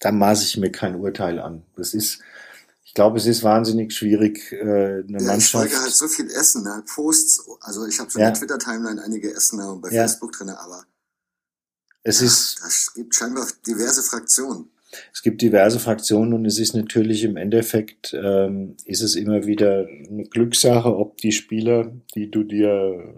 da 0.00 0.10
maße 0.10 0.44
ich 0.44 0.56
mir 0.56 0.72
kein 0.72 0.96
Urteil 0.96 1.38
an. 1.38 1.62
Das 1.76 1.94
ist, 1.94 2.18
ich 2.82 2.92
glaube, 2.92 3.18
es 3.18 3.26
ist 3.26 3.44
wahnsinnig 3.44 3.94
schwierig, 3.94 4.50
äh, 4.50 4.56
eine 4.60 5.04
Ja, 5.06 5.18
ich 5.20 5.22
Mannschaft. 5.26 5.52
folge 5.52 5.80
halt 5.80 5.92
so 5.94 6.08
viel 6.08 6.28
Essener 6.28 6.82
Posts. 6.92 7.44
Also 7.60 7.86
ich 7.86 8.00
habe 8.00 8.10
so 8.10 8.18
Ja. 8.18 8.26
eine 8.26 8.36
Twitter-Timeline 8.36 9.00
einige 9.00 9.32
Essener 9.32 9.72
und 9.72 9.80
bei 9.80 9.90
Ja. 9.90 10.02
Facebook 10.02 10.32
drinne, 10.32 10.58
aber 10.58 10.84
es 12.02 12.20
ist, 12.20 12.60
es 12.66 12.92
gibt 12.94 13.14
scheinbar 13.14 13.46
diverse 13.64 14.02
Fraktionen. 14.02 14.70
es 15.12 15.22
gibt 15.22 15.40
diverse 15.40 15.78
Fraktionen 15.78 16.32
und 16.34 16.46
es 16.46 16.58
ist 16.58 16.74
natürlich 16.74 17.22
im 17.22 17.36
Endeffekt, 17.36 18.12
ähm, 18.14 18.76
ist 18.86 19.02
es 19.02 19.14
immer 19.14 19.46
wieder 19.46 19.86
eine 19.86 20.24
Glückssache, 20.24 20.96
ob 20.96 21.16
die 21.18 21.30
Spieler, 21.32 21.92
die 22.16 22.28
du 22.28 22.42
dir 22.42 23.14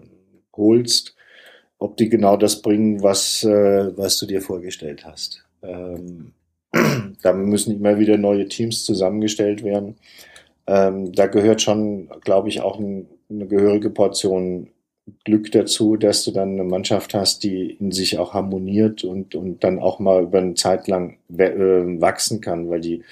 holst, 0.55 1.14
ob 1.79 1.97
die 1.97 2.09
genau 2.09 2.37
das 2.37 2.61
bringen, 2.61 3.03
was, 3.03 3.43
äh, 3.43 3.97
was 3.97 4.17
du 4.17 4.25
dir 4.25 4.41
vorgestellt 4.41 5.05
hast. 5.05 5.45
Ähm, 5.61 6.33
da 7.21 7.33
müssen 7.33 7.75
immer 7.75 7.99
wieder 7.99 8.17
neue 8.17 8.47
Teams 8.47 8.85
zusammengestellt 8.85 9.63
werden. 9.63 9.95
Ähm, 10.67 11.11
da 11.13 11.27
gehört 11.27 11.61
schon, 11.61 12.09
glaube 12.21 12.49
ich, 12.49 12.61
auch 12.61 12.79
ein, 12.79 13.07
eine 13.29 13.47
gehörige 13.47 13.89
Portion 13.89 14.69
Glück 15.23 15.51
dazu, 15.51 15.97
dass 15.97 16.23
du 16.23 16.31
dann 16.31 16.53
eine 16.53 16.63
Mannschaft 16.63 17.13
hast, 17.13 17.43
die 17.43 17.77
in 17.79 17.91
sich 17.91 18.17
auch 18.17 18.33
harmoniert 18.33 19.03
und, 19.03 19.35
und 19.35 19.63
dann 19.63 19.77
auch 19.77 19.99
mal 19.99 20.23
über 20.23 20.39
eine 20.39 20.55
Zeit 20.55 20.87
lang 20.87 21.17
äh, 21.37 22.01
wachsen 22.01 22.41
kann, 22.41 22.69
weil 22.69 22.81
die 22.81 23.03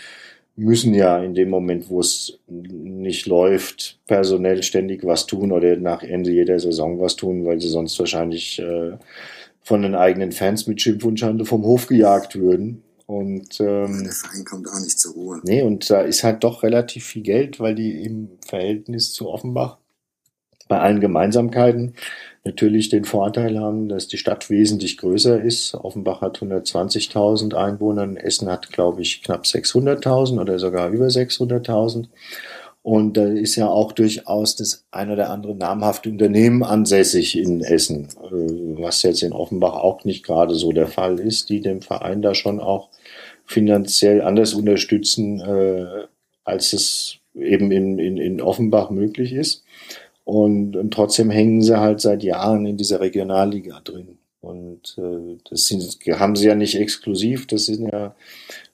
müssen 0.55 0.93
ja 0.93 1.17
in 1.23 1.33
dem 1.33 1.49
Moment, 1.49 1.89
wo 1.89 1.99
es 1.99 2.39
nicht 2.47 3.25
läuft, 3.25 3.99
personell 4.05 4.61
ständig 4.63 5.03
was 5.03 5.25
tun 5.25 5.51
oder 5.51 5.75
nach 5.77 6.03
Ende 6.03 6.31
jeder 6.31 6.59
Saison 6.59 6.99
was 6.99 7.15
tun, 7.15 7.45
weil 7.45 7.59
sie 7.59 7.69
sonst 7.69 7.97
wahrscheinlich 7.99 8.59
äh, 8.59 8.97
von 9.61 9.81
den 9.81 9.95
eigenen 9.95 10.31
Fans 10.31 10.67
mit 10.67 10.81
Schimpf 10.81 11.05
und 11.05 11.19
Schande 11.19 11.45
vom 11.45 11.63
Hof 11.63 11.87
gejagt 11.87 12.35
würden. 12.35 12.83
Und 13.05 13.59
ähm, 13.59 14.03
Der 14.03 14.11
Verein 14.11 14.45
kommt 14.45 14.67
auch 14.67 14.79
nicht 14.79 14.99
zur 14.99 15.13
Ruhe. 15.13 15.41
Nee, 15.43 15.63
und 15.63 15.89
da 15.89 16.01
ist 16.01 16.23
halt 16.23 16.43
doch 16.43 16.63
relativ 16.63 17.05
viel 17.05 17.23
Geld, 17.23 17.59
weil 17.59 17.75
die 17.75 18.03
im 18.03 18.29
Verhältnis 18.45 19.13
zu 19.13 19.29
Offenbach 19.29 19.77
bei 20.67 20.79
allen 20.79 21.01
Gemeinsamkeiten 21.01 21.95
natürlich 22.43 22.89
den 22.89 23.05
Vorteil 23.05 23.57
haben, 23.57 23.87
dass 23.87 24.07
die 24.07 24.17
Stadt 24.17 24.49
wesentlich 24.49 24.97
größer 24.97 25.41
ist. 25.41 25.75
Offenbach 25.75 26.21
hat 26.21 26.39
120.000 26.39 27.53
Einwohner, 27.53 28.07
Essen 28.23 28.49
hat, 28.49 28.71
glaube 28.71 29.01
ich, 29.01 29.23
knapp 29.23 29.45
600.000 29.45 30.41
oder 30.41 30.59
sogar 30.59 30.89
über 30.89 31.07
600.000. 31.07 32.07
Und 32.81 33.15
da 33.15 33.25
ist 33.27 33.55
ja 33.55 33.67
auch 33.69 33.93
durchaus 33.93 34.57
das 34.57 34.83
ein 34.91 35.09
oder 35.09 35.29
andere 35.29 35.55
namhafte 35.55 36.09
Unternehmen 36.09 36.63
ansässig 36.63 37.37
in 37.37 37.61
Essen, 37.61 38.09
äh, 38.21 38.81
was 38.81 39.03
jetzt 39.03 39.23
in 39.23 39.31
Offenbach 39.31 39.75
auch 39.75 40.03
nicht 40.03 40.25
gerade 40.25 40.53
so 40.53 40.73
der 40.73 40.87
Fall 40.87 41.17
ist, 41.17 41.47
die 41.47 41.61
dem 41.61 41.81
Verein 41.81 42.21
da 42.21 42.35
schon 42.35 42.59
auch 42.59 42.89
finanziell 43.45 44.21
anders 44.21 44.53
unterstützen, 44.53 45.39
äh, 45.39 45.85
als 46.43 46.73
es 46.73 47.19
eben 47.35 47.71
in, 47.71 47.99
in, 47.99 48.17
in 48.17 48.41
Offenbach 48.41 48.89
möglich 48.89 49.31
ist. 49.31 49.62
Und, 50.25 50.75
und 50.75 50.93
trotzdem 50.93 51.29
hängen 51.29 51.61
sie 51.61 51.79
halt 51.79 51.99
seit 51.99 52.23
Jahren 52.23 52.65
in 52.65 52.77
dieser 52.77 53.01
Regionalliga 53.01 53.81
drin. 53.83 54.17
Und 54.41 54.97
äh, 54.97 55.37
das 55.49 55.65
sind, 55.65 55.83
haben 56.19 56.35
sie 56.35 56.47
ja 56.47 56.55
nicht 56.55 56.75
exklusiv, 56.75 57.47
das 57.47 57.65
sind 57.65 57.89
ja 57.91 58.15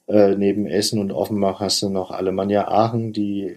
äh, 0.07 0.35
neben 0.35 0.65
Essen 0.65 0.99
und 0.99 1.11
Offenbach 1.11 1.59
hast 1.59 1.81
du 1.83 1.89
noch 1.89 2.11
Alemannia 2.11 2.67
Aachen, 2.67 3.13
die 3.13 3.55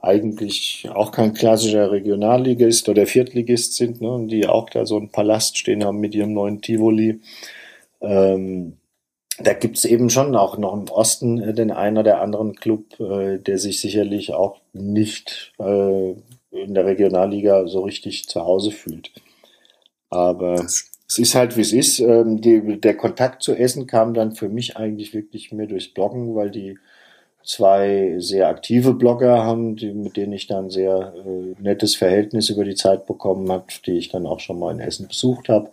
eigentlich 0.00 0.88
auch 0.92 1.10
kein 1.12 1.34
klassischer 1.34 1.90
Regionalligist 1.90 2.88
oder 2.88 3.06
Viertligist 3.06 3.74
sind, 3.74 4.00
ne, 4.00 4.10
und 4.10 4.28
die 4.28 4.46
auch 4.46 4.70
da 4.70 4.86
so 4.86 4.96
einen 4.96 5.10
Palast 5.10 5.58
stehen 5.58 5.84
haben 5.84 5.98
mit 5.98 6.14
ihrem 6.14 6.32
neuen 6.32 6.60
Tivoli. 6.60 7.20
Ähm, 8.00 8.76
da 9.38 9.54
gibt's 9.54 9.84
eben 9.84 10.10
schon 10.10 10.36
auch 10.36 10.58
noch 10.58 10.74
im 10.74 10.88
Osten 10.88 11.40
äh, 11.40 11.54
den 11.54 11.70
einen 11.70 11.98
oder 11.98 12.20
anderen 12.20 12.54
Club, 12.54 13.00
äh, 13.00 13.38
der 13.38 13.58
sich 13.58 13.80
sicherlich 13.80 14.32
auch 14.32 14.60
nicht 14.72 15.52
äh, 15.58 16.14
in 16.52 16.74
der 16.74 16.86
Regionalliga 16.86 17.66
so 17.66 17.80
richtig 17.80 18.28
zu 18.28 18.42
Hause 18.42 18.70
fühlt. 18.70 19.10
Aber 20.10 20.56
Das, 20.56 20.90
es 21.08 21.18
ist 21.18 21.34
halt, 21.34 21.56
wie 21.56 21.62
es 21.62 21.72
ist. 21.72 21.98
Ähm, 22.00 22.40
die, 22.40 22.80
der 22.80 22.96
Kontakt 22.96 23.42
zu 23.42 23.54
Essen 23.54 23.86
kam 23.86 24.14
dann 24.14 24.32
für 24.32 24.48
mich 24.48 24.76
eigentlich 24.76 25.14
wirklich 25.14 25.52
mehr 25.52 25.66
durchs 25.66 25.88
Bloggen, 25.88 26.34
weil 26.34 26.50
die 26.50 26.78
zwei 27.44 28.14
sehr 28.18 28.48
aktive 28.48 28.94
Blogger 28.94 29.42
haben, 29.42 29.76
die, 29.76 29.92
mit 29.92 30.16
denen 30.16 30.32
ich 30.32 30.46
dann 30.46 30.70
sehr 30.70 31.12
äh, 31.26 31.60
nettes 31.60 31.96
Verhältnis 31.96 32.50
über 32.50 32.64
die 32.64 32.76
Zeit 32.76 33.06
bekommen 33.06 33.50
habe, 33.50 33.66
die 33.84 33.98
ich 33.98 34.10
dann 34.10 34.26
auch 34.26 34.40
schon 34.40 34.58
mal 34.58 34.72
in 34.72 34.80
Essen 34.80 35.08
besucht 35.08 35.48
habe. 35.48 35.70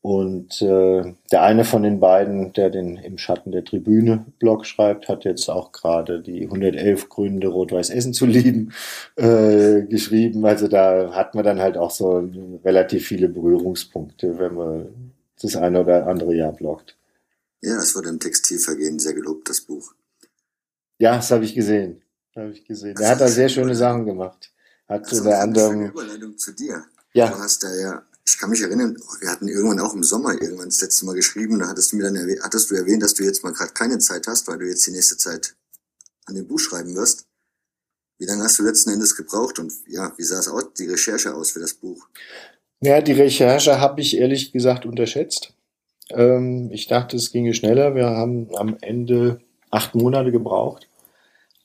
Und 0.00 0.62
äh, 0.62 1.14
der 1.32 1.42
eine 1.42 1.64
von 1.64 1.82
den 1.82 1.98
beiden, 2.00 2.52
der 2.52 2.70
den 2.70 2.96
im 2.96 3.18
Schatten 3.18 3.50
der 3.50 3.64
Tribüne 3.64 4.24
Blog 4.38 4.64
schreibt, 4.64 5.08
hat 5.08 5.24
jetzt 5.24 5.48
auch 5.50 5.72
gerade 5.72 6.20
die 6.22 6.44
111 6.44 7.08
Gründe, 7.08 7.48
Rot-Weiß 7.48 7.90
Essen 7.90 8.14
zu 8.14 8.24
lieben, 8.26 8.72
äh, 9.16 9.82
geschrieben. 9.82 10.46
Also 10.46 10.68
da 10.68 11.12
hat 11.14 11.34
man 11.34 11.44
dann 11.44 11.60
halt 11.60 11.76
auch 11.76 11.90
so 11.90 12.28
relativ 12.64 13.06
viele 13.06 13.28
Berührungspunkte, 13.28 14.38
wenn 14.38 14.54
man 14.54 15.12
das 15.42 15.56
eine 15.56 15.80
oder 15.82 16.06
andere 16.06 16.34
Jahr 16.34 16.52
bloggt. 16.52 16.96
ja, 17.60 17.76
es 17.78 17.94
wurde 17.96 18.08
im 18.10 18.20
Textilvergehen 18.20 18.98
sehr 19.00 19.14
gelobt, 19.14 19.48
das 19.48 19.60
Buch. 19.62 19.92
Ja, 20.98 21.16
das 21.16 21.30
habe 21.30 21.44
ich 21.44 21.54
gesehen. 21.54 22.02
Habe 22.36 22.50
ich 22.50 22.64
gesehen. 22.64 22.96
Er 22.98 23.10
hat 23.10 23.20
da 23.20 23.28
sehr 23.28 23.48
schöne 23.48 23.74
Sachen 23.74 24.06
gemacht. 24.06 24.52
Hat 24.88 25.04
Also, 25.06 25.18
unter 25.22 25.30
eine 25.34 25.42
anderem, 25.42 25.86
Überleitung 25.86 26.38
zu 26.38 26.52
dir. 26.52 26.84
ja, 27.12 27.28
Du 27.28 27.38
hast 27.38 27.62
da 27.62 27.68
ja, 27.74 28.02
ich 28.28 28.38
kann 28.38 28.50
mich 28.50 28.60
erinnern, 28.60 28.96
wir 29.20 29.30
hatten 29.30 29.48
irgendwann 29.48 29.80
auch 29.80 29.94
im 29.94 30.02
Sommer 30.02 30.32
irgendwann 30.32 30.68
das 30.68 30.82
letzte 30.82 31.06
Mal 31.06 31.14
geschrieben, 31.14 31.58
da 31.58 31.68
hattest 31.68 31.92
du 31.92 31.96
mir 31.96 32.04
dann 32.04 32.16
erwähnt, 32.16 32.40
hattest 32.42 32.70
du 32.70 32.74
erwähnt, 32.74 33.02
dass 33.02 33.14
du 33.14 33.24
jetzt 33.24 33.42
mal 33.42 33.52
gerade 33.52 33.72
keine 33.72 33.98
Zeit 33.98 34.26
hast, 34.26 34.46
weil 34.48 34.58
du 34.58 34.66
jetzt 34.66 34.86
die 34.86 34.90
nächste 34.90 35.16
Zeit 35.16 35.54
an 36.26 36.34
dem 36.34 36.46
Buch 36.46 36.58
schreiben 36.58 36.94
wirst. 36.94 37.26
Wie 38.18 38.26
lange 38.26 38.44
hast 38.44 38.58
du 38.58 38.64
letzten 38.64 38.90
Endes 38.90 39.16
gebraucht 39.16 39.58
und 39.58 39.72
ja, 39.86 40.12
wie 40.18 40.24
sah 40.24 40.40
es 40.40 40.48
aus, 40.48 40.74
die 40.78 40.86
Recherche 40.86 41.34
aus 41.34 41.52
für 41.52 41.60
das 41.60 41.74
Buch? 41.74 42.06
Ja, 42.80 43.00
die 43.00 43.12
Recherche 43.12 43.80
habe 43.80 44.00
ich 44.02 44.18
ehrlich 44.18 44.52
gesagt 44.52 44.84
unterschätzt. 44.84 45.54
Ähm, 46.10 46.70
ich 46.72 46.86
dachte, 46.86 47.16
es 47.16 47.32
ginge 47.32 47.54
schneller. 47.54 47.94
Wir 47.94 48.10
haben 48.10 48.54
am 48.56 48.76
Ende 48.82 49.40
acht 49.70 49.94
Monate 49.94 50.32
gebraucht, 50.32 50.88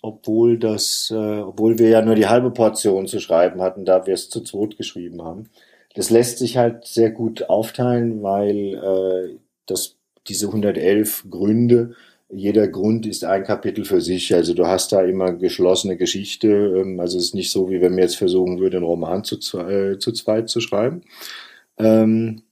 obwohl 0.01 0.57
das, 0.57 1.11
äh, 1.13 1.39
obwohl 1.41 1.77
wir 1.77 1.89
ja 1.89 2.01
nur 2.01 2.15
die 2.15 2.27
halbe 2.27 2.51
Portion 2.51 3.07
zu 3.07 3.19
schreiben 3.19 3.61
hatten, 3.61 3.83
da 3.83 4.05
wir 4.05 4.13
es 4.13 4.29
zu 4.29 4.41
zweit 4.41 4.77
geschrieben 4.77 5.23
haben. 5.23 5.49
Das 5.93 6.09
lässt 6.09 6.39
sich 6.39 6.57
halt 6.57 6.85
sehr 6.85 7.11
gut 7.11 7.49
aufteilen, 7.49 8.23
weil 8.23 8.73
äh, 8.75 9.37
das, 9.65 9.95
diese 10.27 10.47
111 10.47 11.25
Gründe, 11.29 11.95
jeder 12.29 12.67
Grund 12.67 13.05
ist 13.05 13.23
ein 13.23 13.43
Kapitel 13.43 13.85
für 13.85 14.01
sich. 14.01 14.33
Also 14.33 14.53
du 14.53 14.65
hast 14.65 14.91
da 14.91 15.03
immer 15.03 15.33
geschlossene 15.33 15.97
Geschichte. 15.97 16.47
Ähm, 16.47 16.99
also 16.99 17.17
es 17.17 17.25
ist 17.25 17.35
nicht 17.35 17.51
so, 17.51 17.69
wie 17.69 17.81
wenn 17.81 17.91
man 17.91 18.01
jetzt 18.01 18.17
versuchen 18.17 18.59
würde, 18.59 18.77
einen 18.77 18.85
Roman 18.85 19.23
zu, 19.23 19.37
äh, 19.59 19.99
zu 19.99 20.11
zweit 20.11 20.49
zu 20.49 20.59
schreiben. 20.59 21.01
Ähm, 21.77 22.43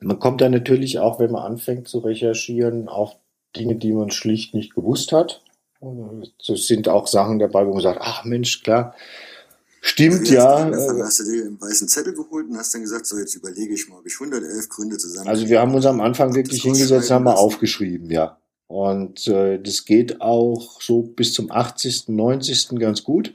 man 0.00 0.18
kommt 0.18 0.40
dann 0.40 0.52
natürlich 0.52 0.98
auch, 0.98 1.20
wenn 1.20 1.30
man 1.30 1.42
anfängt 1.42 1.88
zu 1.88 1.98
recherchieren, 1.98 2.88
auf 2.88 3.16
Dinge, 3.56 3.76
die 3.76 3.92
man 3.92 4.10
schlicht 4.10 4.52
nicht 4.54 4.74
gewusst 4.74 5.12
hat. 5.12 5.42
Es 6.48 6.66
sind 6.66 6.88
auch 6.88 7.06
Sachen 7.06 7.38
dabei, 7.38 7.66
wo 7.66 7.72
man 7.72 7.82
sagt, 7.82 8.00
ach 8.02 8.24
Mensch, 8.24 8.62
klar, 8.62 8.94
Stimmt, 9.86 10.30
ja. 10.30 10.70
Dann 10.70 11.02
hast 11.02 11.20
du 11.20 11.24
dir 11.24 11.44
einen 11.44 11.60
weißen 11.60 11.88
Zettel 11.88 12.14
geholt 12.14 12.48
und 12.48 12.56
hast 12.56 12.72
dann 12.72 12.80
gesagt, 12.80 13.04
so 13.04 13.18
jetzt 13.18 13.34
überlege 13.34 13.74
ich 13.74 13.86
mal, 13.86 13.98
ob 13.98 14.06
ich 14.06 14.14
111 14.18 14.70
Gründe 14.70 14.96
zusammen. 14.96 15.28
Also 15.28 15.46
wir 15.46 15.60
haben 15.60 15.74
uns 15.74 15.84
am 15.84 16.00
Anfang 16.00 16.34
wirklich 16.34 16.62
hingesetzt, 16.62 17.10
haben 17.10 17.24
wir 17.26 17.36
aufgeschrieben, 17.36 18.10
ja. 18.10 18.38
Und 18.66 19.28
äh, 19.28 19.60
das 19.60 19.84
geht 19.84 20.22
auch 20.22 20.80
so 20.80 21.02
bis 21.02 21.34
zum 21.34 21.52
80., 21.52 22.08
90. 22.08 22.78
ganz 22.78 23.04
gut. 23.04 23.34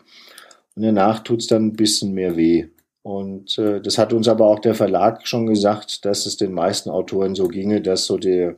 Und 0.76 0.82
danach 0.82 1.20
tut's 1.20 1.46
dann 1.46 1.68
ein 1.68 1.74
bisschen 1.74 2.14
mehr 2.14 2.36
weh. 2.36 2.66
Und 3.04 3.60
äh, 3.60 3.80
das 3.80 4.00
hat 4.00 4.12
uns 4.12 4.28
aber 4.28 4.48
auch 4.48 4.60
der 4.60 4.74
Verlag 4.74 5.28
schon 5.28 5.46
gesagt, 5.46 6.04
dass 6.04 6.26
es 6.26 6.36
den 6.36 6.54
meisten 6.54 6.90
Autoren 6.90 7.36
so 7.36 7.48
ginge, 7.48 7.80
dass 7.80 8.06
so 8.06 8.18
der, 8.18 8.56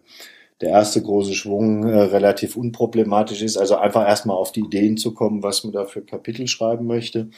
der 0.61 0.69
erste 0.69 1.01
große 1.01 1.33
Schwung 1.33 1.83
äh, 1.83 2.03
relativ 2.03 2.55
unproblematisch 2.55 3.41
ist. 3.41 3.57
Also 3.57 3.75
einfach 3.75 4.07
erstmal 4.07 4.37
auf 4.37 4.53
die 4.53 4.61
Ideen 4.61 4.95
zu 4.95 5.13
kommen, 5.13 5.43
was 5.43 5.65
man 5.65 5.73
da 5.73 5.83
für 5.83 6.01
Kapitel 6.01 6.47
schreiben 6.47 6.87
möchte 6.87 7.29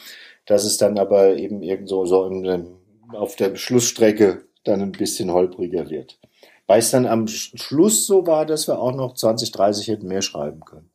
dass 0.46 0.64
es 0.64 0.76
dann 0.76 0.98
aber 0.98 1.36
eben 1.36 1.62
irgendwo 1.62 2.06
so 2.06 2.26
in, 2.26 2.66
auf 3.12 3.36
der 3.36 3.56
Schlussstrecke 3.56 4.44
dann 4.64 4.80
ein 4.80 4.92
bisschen 4.92 5.32
holpriger 5.32 5.90
wird. 5.90 6.18
Weil 6.66 6.78
es 6.78 6.90
dann 6.90 7.06
am 7.06 7.28
Schluss 7.28 8.06
so 8.06 8.26
war, 8.26 8.46
dass 8.46 8.68
wir 8.68 8.78
auch 8.78 8.94
noch 8.94 9.14
20, 9.14 9.52
30 9.52 9.88
hätten 9.88 10.08
mehr 10.08 10.22
schreiben 10.22 10.60
können. 10.64 10.90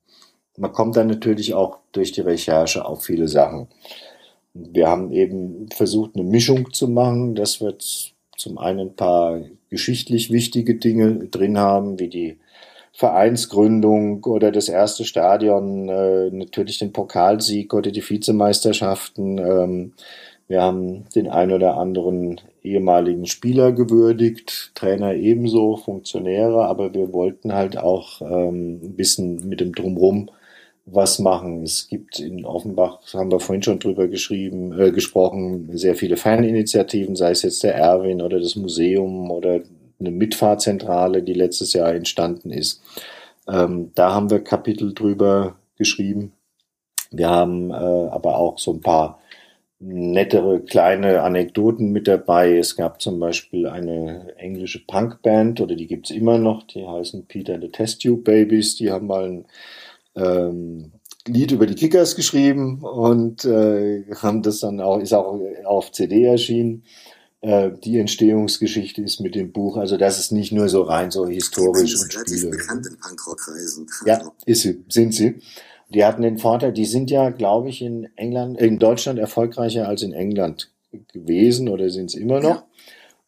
Man 0.58 0.74
kommt 0.74 0.98
dann 0.98 1.08
natürlich 1.08 1.54
auch 1.54 1.78
durch 1.92 2.12
die 2.12 2.22
Recherche 2.22 2.84
auf 2.84 3.04
viele 3.04 3.28
Sachen. 3.28 3.68
Wir 4.54 4.88
haben 4.88 5.12
eben 5.14 5.70
versucht, 5.70 6.16
eine 6.16 6.24
Mischung 6.26 6.74
zu 6.74 6.88
machen, 6.88 7.36
dass 7.36 7.62
wir 7.62 7.78
zum 8.36 8.58
einen 8.58 8.80
ein 8.80 8.96
paar 8.96 9.40
geschichtlich 9.70 10.32
wichtige 10.32 10.76
Dinge 10.76 11.28
drin 11.28 11.58
haben, 11.58 12.00
wie 12.00 12.10
die 12.10 12.40
Vereinsgründung 13.00 14.26
oder 14.26 14.52
das 14.52 14.68
erste 14.68 15.06
Stadion, 15.06 15.88
äh, 15.88 16.30
natürlich 16.32 16.80
den 16.80 16.92
Pokalsieg 16.92 17.74
oder 17.74 17.92
die 17.92 18.08
Vizemeisterschaften. 18.08 19.38
Ähm, 19.38 19.94
wir 20.50 20.62
haben 20.62 21.06
den 21.16 21.30
ein 21.30 21.54
oder 21.54 21.78
anderen 21.78 22.42
ehemaligen 22.62 23.26
Spieler 23.26 23.72
gewürdigt, 23.72 24.72
Trainer 24.76 25.14
ebenso, 25.14 25.78
Funktionäre, 25.78 26.66
aber 26.66 26.94
wir 26.94 27.14
wollten 27.14 27.54
halt 27.54 27.78
auch 27.78 28.20
ähm, 28.22 28.82
ein 28.84 28.96
bisschen 28.98 29.48
mit 29.48 29.62
dem 29.62 29.74
Drumrum 29.74 30.30
was 30.86 31.20
machen. 31.20 31.64
Es 31.64 31.88
gibt 31.88 32.20
in 32.20 32.44
Offenbach, 32.44 33.00
haben 33.14 33.32
wir 33.32 33.40
vorhin 33.40 33.64
schon 33.64 33.80
drüber 33.80 34.10
geschrieben, 34.10 34.78
äh, 34.78 34.92
gesprochen, 34.92 35.70
sehr 35.72 35.96
viele 35.96 36.18
Faninitiativen, 36.18 37.16
sei 37.16 37.32
es 37.32 37.44
jetzt 37.44 37.64
der 37.64 37.76
Erwin 37.76 38.22
oder 38.22 38.42
das 38.42 38.58
Museum 38.58 39.32
oder 39.32 39.62
eine 40.00 40.12
Mitfahrzentrale, 40.12 41.24
die 41.24 41.34
letztes 41.34 41.74
Jahr 41.74 41.94
entstanden 41.94 42.52
ist. 42.52 42.82
Ähm, 43.48 43.92
da 43.96 44.14
haben 44.14 44.30
wir 44.30 44.44
Kapitel 44.44 44.94
drüber 44.94 45.56
geschrieben. 45.78 46.34
Wir 47.12 47.30
haben 47.30 47.72
äh, 47.72 47.74
aber 47.74 48.38
auch 48.38 48.60
so 48.60 48.74
ein 48.74 48.82
paar 48.82 49.20
nettere 49.80 50.60
kleine 50.60 51.22
Anekdoten 51.24 51.92
mit 51.92 52.08
dabei. 52.08 52.58
Es 52.58 52.76
gab 52.76 53.02
zum 53.02 53.20
Beispiel 53.20 53.68
eine 53.68 54.36
englische 54.38 54.86
Punkband, 54.86 55.62
oder 55.62 55.76
die 55.76 55.88
gibt's 55.88 56.12
immer 56.12 56.38
noch, 56.38 56.64
die 56.64 56.86
heißen 56.86 57.28
Peter 57.28 57.56
and 57.56 57.64
the 57.64 57.72
Test 57.72 58.02
Tube 58.02 58.24
Babies. 58.24 58.76
Die 58.76 58.92
haben 58.92 59.08
mal 59.08 59.26
ein 59.26 59.46
ähm, 60.16 60.92
Lied 61.28 61.52
über 61.52 61.66
die 61.66 61.76
Kickers 61.76 62.16
geschrieben 62.16 62.82
und 62.82 63.46
äh, 63.46 64.04
haben 64.16 64.42
das 64.42 64.60
dann 64.60 64.82
auch, 64.82 65.00
ist 65.00 65.14
auch 65.14 65.40
auf 65.66 65.92
CD 65.92 66.26
erschienen. 66.26 66.84
Äh, 67.42 67.72
die 67.84 67.98
Entstehungsgeschichte 68.00 69.02
ist 69.02 69.22
mit 69.22 69.36
dem 69.36 69.52
Buch. 69.52 69.78
Also 69.78 69.98
das 69.98 70.20
ist 70.20 70.32
nicht 70.32 70.52
nur 70.52 70.68
so 70.68 70.82
rein 70.82 71.10
so 71.10 71.26
historisch 71.26 71.96
und 72.02 72.12
Spiele. 72.12 72.50
bekannt 72.50 72.86
in 72.86 72.98
Punkrock-Kreisen. 72.98 73.88
Ja, 74.06 74.18
also 74.18 74.32
ist 74.46 74.62
sie, 74.62 74.84
sind 74.90 75.14
sie. 75.14 75.36
Die 75.90 76.04
hatten 76.06 76.22
den 76.22 76.38
Vorteil, 76.38 76.74
die 76.74 76.86
sind 76.86 77.10
ja, 77.10 77.30
glaube 77.30 77.70
ich, 77.70 77.82
in 77.82 78.10
England, 78.16 78.60
in 78.60 78.78
Deutschland 78.78 79.18
erfolgreicher 79.18 79.88
als 79.88 80.04
in 80.04 80.14
England 80.14 80.72
gewesen 81.14 81.70
oder 81.70 81.90
sind 81.90 82.08
es 82.08 82.16
immer 82.16 82.42
noch. 82.42 82.56
Ja. 82.56 82.68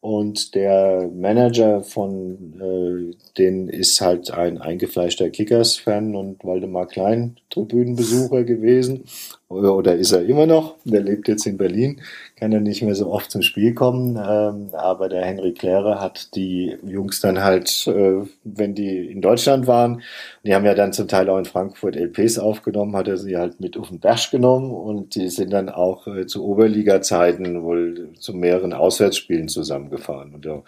Und 0.02 0.56
der 0.56 1.10
Manager 1.14 1.84
von 1.84 2.60
äh, 2.60 3.16
den 3.38 3.70
ist 3.70 4.02
halt 4.02 4.32
ein 4.32 4.58
eingefleischter 4.58 5.30
Kickers-Fan 5.30 6.16
und 6.16 6.44
Waldemar 6.44 6.88
Klein 6.88 7.38
Tribünenbesucher 7.52 8.44
gewesen. 8.44 9.04
Oder, 9.50 9.96
ist 9.96 10.12
er 10.12 10.26
immer 10.26 10.46
noch? 10.46 10.78
Der 10.86 11.02
lebt 11.02 11.28
jetzt 11.28 11.46
in 11.46 11.58
Berlin 11.58 12.02
kann 12.42 12.52
er 12.54 12.60
nicht 12.60 12.82
mehr 12.82 12.96
so 12.96 13.12
oft 13.12 13.30
zum 13.30 13.44
Spiel 13.44 13.76
kommen, 13.76 14.18
ähm, 14.18 14.70
aber 14.74 15.10
der 15.10 15.24
Henry 15.24 15.54
Kläre 15.54 16.02
hat 16.02 16.36
die 16.36 16.76
Jungs 16.84 17.20
dann 17.20 17.44
halt, 17.44 17.86
äh, 17.86 18.26
wenn 18.44 18.74
die 18.74 19.12
in 19.12 19.22
Deutschland 19.22 19.68
waren, 19.68 20.02
die 20.44 20.56
haben 20.56 20.66
ja 20.66 20.74
dann 20.74 20.92
zum 20.92 21.08
Teil 21.08 21.30
auch 21.30 21.38
in 21.38 21.46
Frankfurt 21.46 21.96
LPs 21.96 22.40
aufgenommen, 22.40 22.96
hat 22.96 23.08
er 23.08 23.18
sie 23.18 23.38
halt 23.38 23.60
mit 23.62 23.78
auf 23.78 23.90
den 23.90 24.00
Berg 24.00 24.32
genommen 24.32 24.72
und 24.72 25.14
die 25.14 25.30
sind 25.30 25.54
dann 25.54 25.70
auch 25.70 26.08
äh, 26.08 26.26
zu 26.26 26.44
Oberliga-Zeiten 26.44 27.62
wohl 27.62 28.10
zu 28.20 28.34
mehreren 28.34 28.74
Auswärtsspielen 28.74 29.48
zusammengefahren 29.48 30.34
und 30.34 30.44
da 30.44 30.64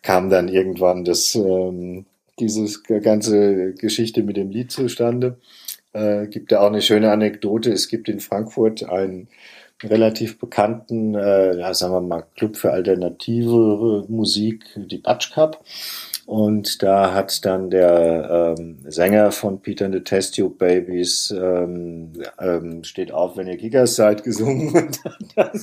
kam 0.00 0.30
dann 0.30 0.48
irgendwann 0.48 1.04
das, 1.04 1.34
ähm, 1.34 2.06
dieses 2.40 2.84
ganze 2.84 3.74
Geschichte 3.74 4.22
mit 4.22 4.38
dem 4.38 4.50
Lied 4.50 4.72
zustande. 4.72 5.36
Äh, 5.98 6.28
gibt 6.28 6.52
ja 6.52 6.60
auch 6.60 6.68
eine 6.68 6.82
schöne 6.82 7.10
Anekdote. 7.10 7.72
Es 7.72 7.88
gibt 7.88 8.08
in 8.08 8.20
Frankfurt 8.20 8.88
ein 8.88 9.28
relativ 9.82 10.38
bekannten, 10.38 11.14
äh, 11.14 11.56
ja, 11.56 11.74
sagen 11.74 11.92
wir 11.92 12.00
mal, 12.00 12.24
Club 12.36 12.56
für 12.56 12.72
alternative 12.72 14.04
Musik, 14.08 14.64
die 14.76 14.98
Batsch 14.98 15.32
Cup. 15.32 15.64
Und 16.26 16.82
da 16.82 17.14
hat 17.14 17.44
dann 17.46 17.70
der 17.70 18.54
ähm, 18.58 18.78
Sänger 18.86 19.32
von 19.32 19.62
Peter 19.62 19.86
and 19.86 19.94
the 19.94 20.00
Test 20.02 20.36
Tube 20.36 20.58
Babies 20.58 21.34
ähm, 21.36 22.12
ähm, 22.38 22.84
steht 22.84 23.12
auf, 23.12 23.36
wenn 23.36 23.46
ihr 23.46 23.56
Gigas 23.56 23.96
seid, 23.96 24.24
gesungen 24.24 24.68
und 24.74 25.04
hat 25.04 25.16
dann 25.36 25.60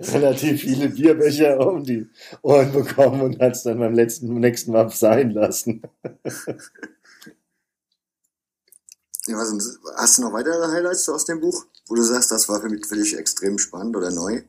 relativ 0.00 0.62
viele 0.62 0.88
Bierbecher 0.88 1.60
um 1.64 1.84
die 1.84 2.08
Ohren 2.42 2.72
bekommen 2.72 3.20
und 3.20 3.40
hat 3.40 3.52
es 3.52 3.62
dann 3.62 3.78
beim 3.78 3.94
letzten, 3.94 4.40
nächsten 4.40 4.72
Mal 4.72 4.88
sein 4.90 5.30
lassen. 5.30 5.82
Hast 9.34 10.18
du 10.18 10.22
noch 10.22 10.32
weitere 10.32 10.66
Highlights 10.72 11.08
aus 11.08 11.24
dem 11.24 11.40
Buch? 11.40 11.66
wo 11.88 11.94
du 11.94 12.02
sagst, 12.02 12.30
das 12.30 12.48
war 12.48 12.60
für 12.60 12.68
mich, 12.68 12.86
für 12.86 12.96
dich 12.96 13.16
extrem 13.16 13.58
spannend 13.58 13.96
oder 13.96 14.10
neu? 14.10 14.42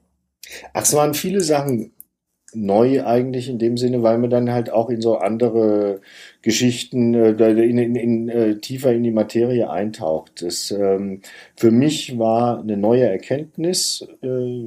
Ach, 0.73 0.83
es 0.83 0.93
waren 0.93 1.13
viele 1.13 1.41
Sachen 1.41 1.91
neu 2.53 3.05
eigentlich 3.05 3.47
in 3.47 3.59
dem 3.59 3.77
Sinne, 3.77 4.01
weil 4.01 4.17
man 4.17 4.31
dann 4.31 4.51
halt 4.51 4.71
auch 4.71 4.89
in 4.89 5.01
so 5.01 5.17
andere 5.17 6.01
Geschichten 6.41 7.13
äh, 7.13 7.31
in, 7.31 7.77
in, 7.77 7.95
in, 7.95 8.29
äh, 8.29 8.55
tiefer 8.57 8.91
in 8.91 9.03
die 9.03 9.11
Materie 9.11 9.69
eintaucht. 9.69 10.41
Das 10.41 10.71
ähm, 10.71 11.21
für 11.55 11.69
mich 11.69 12.17
war 12.17 12.59
eine 12.59 12.75
neue 12.75 13.03
Erkenntnis, 13.03 14.03
äh, 14.21 14.63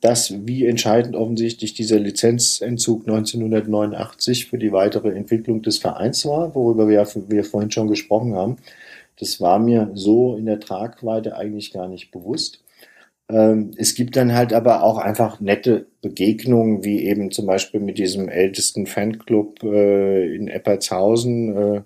dass 0.00 0.34
wie 0.48 0.66
entscheidend 0.66 1.14
offensichtlich 1.14 1.74
dieser 1.74 2.00
Lizenzentzug 2.00 3.02
1989 3.02 4.46
für 4.48 4.58
die 4.58 4.72
weitere 4.72 5.10
Entwicklung 5.10 5.62
des 5.62 5.78
Vereins 5.78 6.26
war, 6.26 6.56
worüber 6.56 6.88
wir, 6.88 7.06
wir 7.28 7.44
vorhin 7.44 7.70
schon 7.70 7.86
gesprochen 7.86 8.34
haben. 8.34 8.56
Das 9.22 9.40
war 9.40 9.60
mir 9.60 9.92
so 9.94 10.34
in 10.34 10.46
der 10.46 10.58
Tragweite 10.58 11.36
eigentlich 11.36 11.72
gar 11.72 11.86
nicht 11.86 12.10
bewusst. 12.10 12.64
Ähm, 13.28 13.70
es 13.76 13.94
gibt 13.94 14.16
dann 14.16 14.34
halt 14.34 14.52
aber 14.52 14.82
auch 14.82 14.98
einfach 14.98 15.38
nette 15.40 15.86
Begegnungen, 16.00 16.82
wie 16.82 17.04
eben 17.06 17.30
zum 17.30 17.46
Beispiel 17.46 17.78
mit 17.78 17.98
diesem 17.98 18.28
ältesten 18.28 18.86
Fanclub 18.86 19.62
äh, 19.62 20.34
in 20.34 20.48
Eppertshausen. 20.48 21.56
Äh, 21.56 21.82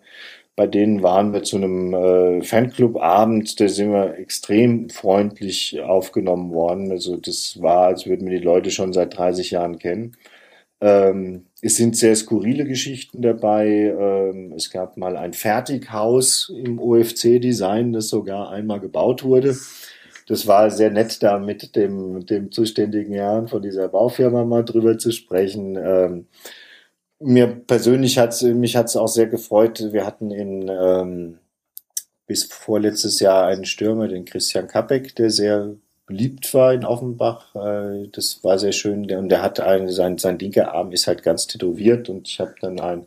bei 0.57 0.67
denen 0.67 1.03
waren 1.03 1.35
wir 1.35 1.43
zu 1.43 1.57
einem 1.59 1.93
äh, 1.93 2.43
Fanclub-Abend, 2.43 3.61
da 3.61 3.69
sind 3.69 3.93
wir 3.93 4.19
extrem 4.19 4.89
freundlich 4.89 5.79
aufgenommen 5.83 6.53
worden. 6.55 6.91
Also 6.91 7.19
das 7.19 7.61
war, 7.61 7.89
als 7.89 8.07
würden 8.07 8.31
wir 8.31 8.39
die 8.39 8.45
Leute 8.45 8.71
schon 8.71 8.95
seit 8.95 9.17
30 9.19 9.51
Jahren 9.51 9.79
kennen. 9.79 10.17
Ähm, 10.81 11.46
es 11.63 11.77
sind 11.77 11.97
sehr 11.97 12.15
skurrile 12.15 12.65
Geschichten 12.65 13.23
dabei. 13.23 13.67
Ähm, 13.67 14.53
es 14.53 14.71
gab 14.71 14.97
mal 14.97 15.17
ein 15.17 15.33
Fertighaus 15.33 16.53
im 16.55 16.79
OFC-Design, 16.79 17.93
das 17.93 18.09
sogar 18.09 18.51
einmal 18.51 18.81
gebaut 18.81 19.25
wurde. 19.25 19.57
das 20.29 20.47
war 20.47 20.71
sehr 20.71 20.91
nett, 20.91 21.23
da 21.23 21.39
mit 21.39 21.77
dem, 21.77 22.27
dem 22.27 22.51
zuständigen 22.53 23.15
Herrn 23.15 23.49
von 23.49 23.63
dieser 23.63 23.89
Baufirma 23.89 24.45
mal 24.45 24.65
drüber 24.65 24.99
zu 24.99 25.13
sprechen. 25.13 25.77
Ähm, 25.77 26.27
mir 27.21 27.47
persönlich 27.47 28.19
hat's, 28.19 28.43
mich 28.43 28.77
hat's 28.77 28.97
auch 28.97 29.09
sehr 29.09 29.27
gefreut. 29.27 29.93
Wir 29.93 30.05
hatten 30.07 30.31
in 30.31 30.69
ähm, 30.69 31.39
bis 32.27 32.45
vorletztes 32.45 33.21
Jahr 33.21 33.47
einen 33.47 33.65
Stürmer, 33.65 34.09
den 34.09 34.25
Christian 34.25 34.69
Kappek, 34.69 35.15
der 35.17 35.31
sehr 35.31 35.77
beliebt 36.07 36.53
war 36.55 36.73
in 36.73 36.85
Offenbach. 36.85 37.55
Äh, 37.55 38.09
das 38.13 38.43
war 38.43 38.59
sehr 38.59 38.73
schön. 38.73 39.11
Und 39.11 39.29
der 39.29 39.43
hat 39.43 39.61
einen, 39.61 39.91
sein, 39.91 40.19
sein 40.19 40.39
linker 40.39 40.75
Arm 40.75 40.93
ist 40.93 41.07
halt 41.07 41.23
ganz 41.23 41.47
tätowiert 41.47 42.09
und 42.09 42.29
ich 42.29 42.41
habe 42.41 42.55
dann 42.61 42.81
ein 42.81 43.07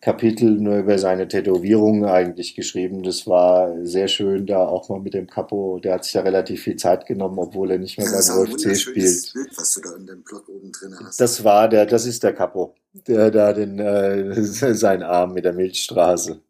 Kapitel 0.00 0.52
nur 0.52 0.78
über 0.78 0.98
seine 0.98 1.28
Tätowierungen 1.28 2.06
eigentlich 2.06 2.54
geschrieben. 2.54 3.02
Das 3.02 3.26
war 3.26 3.84
sehr 3.84 4.08
schön, 4.08 4.46
da 4.46 4.66
auch 4.66 4.88
mal 4.88 4.98
mit 4.98 5.12
dem 5.12 5.26
Capo, 5.26 5.78
der 5.78 5.94
hat 5.94 6.04
sich 6.04 6.14
ja 6.14 6.22
relativ 6.22 6.62
viel 6.62 6.76
Zeit 6.76 7.04
genommen, 7.04 7.38
obwohl 7.38 7.70
er 7.70 7.78
nicht 7.78 7.98
mehr 7.98 8.06
beim 8.06 8.16
das 8.16 8.30
ein 8.30 8.38
UFC 8.38 8.76
spielt. 8.76 9.32
Bild, 9.34 9.58
was 9.58 9.74
du 9.74 9.82
da 9.82 9.96
in 9.96 10.06
dem 10.06 10.22
Blog 10.22 10.48
oben 10.48 10.72
drin 10.72 10.96
hast. 11.04 11.20
Das 11.20 11.44
war 11.44 11.68
der, 11.68 11.84
das 11.84 12.06
ist 12.06 12.22
der 12.22 12.32
Capo, 12.32 12.74
der 13.06 13.30
da 13.30 13.52
den, 13.52 13.78
äh, 13.78 14.42
seinen 14.42 15.02
Arm 15.02 15.34
mit 15.34 15.44
der 15.44 15.52
Milchstraße. 15.52 16.40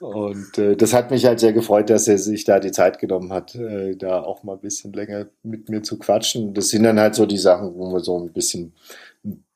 Und 0.00 0.56
äh, 0.56 0.76
das 0.76 0.94
hat 0.94 1.10
mich 1.10 1.26
halt 1.26 1.40
sehr 1.40 1.52
gefreut, 1.52 1.90
dass 1.90 2.08
er 2.08 2.16
sich 2.16 2.44
da 2.44 2.58
die 2.58 2.72
Zeit 2.72 2.98
genommen 2.98 3.32
hat, 3.32 3.54
äh, 3.54 3.96
da 3.96 4.22
auch 4.22 4.42
mal 4.42 4.54
ein 4.54 4.60
bisschen 4.60 4.94
länger 4.94 5.26
mit 5.42 5.68
mir 5.68 5.82
zu 5.82 5.98
quatschen. 5.98 6.54
Das 6.54 6.68
sind 6.68 6.84
dann 6.84 6.98
halt 6.98 7.14
so 7.14 7.26
die 7.26 7.38
Sachen, 7.38 7.74
wo 7.74 7.90
man 7.90 8.02
so 8.02 8.18
ein 8.18 8.32
bisschen 8.32 8.72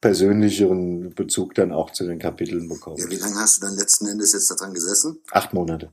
persönlicheren 0.03 1.15
Bezug 1.15 1.55
dann 1.55 1.73
auch 1.73 1.91
zu 1.91 2.05
den 2.05 2.19
Kapiteln 2.19 2.69
bekommt. 2.69 2.99
ja, 2.99 3.09
wie 3.09 3.17
lange 3.17 3.37
hast 3.37 3.57
du 3.57 3.67
dann 3.67 3.77
letzten 3.77 4.07
Endes 4.07 4.35
jetzt 4.35 4.51
daran 4.51 4.75
gesessen? 4.75 5.19
Acht 5.31 5.55
Monate. 5.55 5.91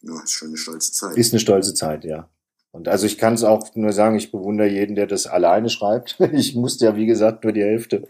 Ja, 0.00 0.22
ist 0.22 0.32
schon 0.32 0.48
eine 0.48 0.56
stolze 0.56 0.92
Zeit. 0.92 1.16
Ist 1.16 1.34
eine 1.34 1.40
stolze 1.40 1.74
Zeit, 1.74 2.04
ja. 2.04 2.30
Und 2.72 2.88
also 2.88 3.06
ich 3.06 3.16
kann 3.16 3.34
es 3.34 3.42
auch 3.42 3.74
nur 3.74 3.92
sagen, 3.92 4.16
ich 4.16 4.30
bewundere 4.30 4.68
jeden, 4.68 4.96
der 4.96 5.06
das 5.06 5.26
alleine 5.26 5.68
schreibt. 5.70 6.18
Ich 6.32 6.54
musste 6.54 6.86
ja, 6.86 6.96
wie 6.96 7.06
gesagt, 7.06 7.44
nur 7.44 7.52
die 7.52 7.62
Hälfte 7.62 8.06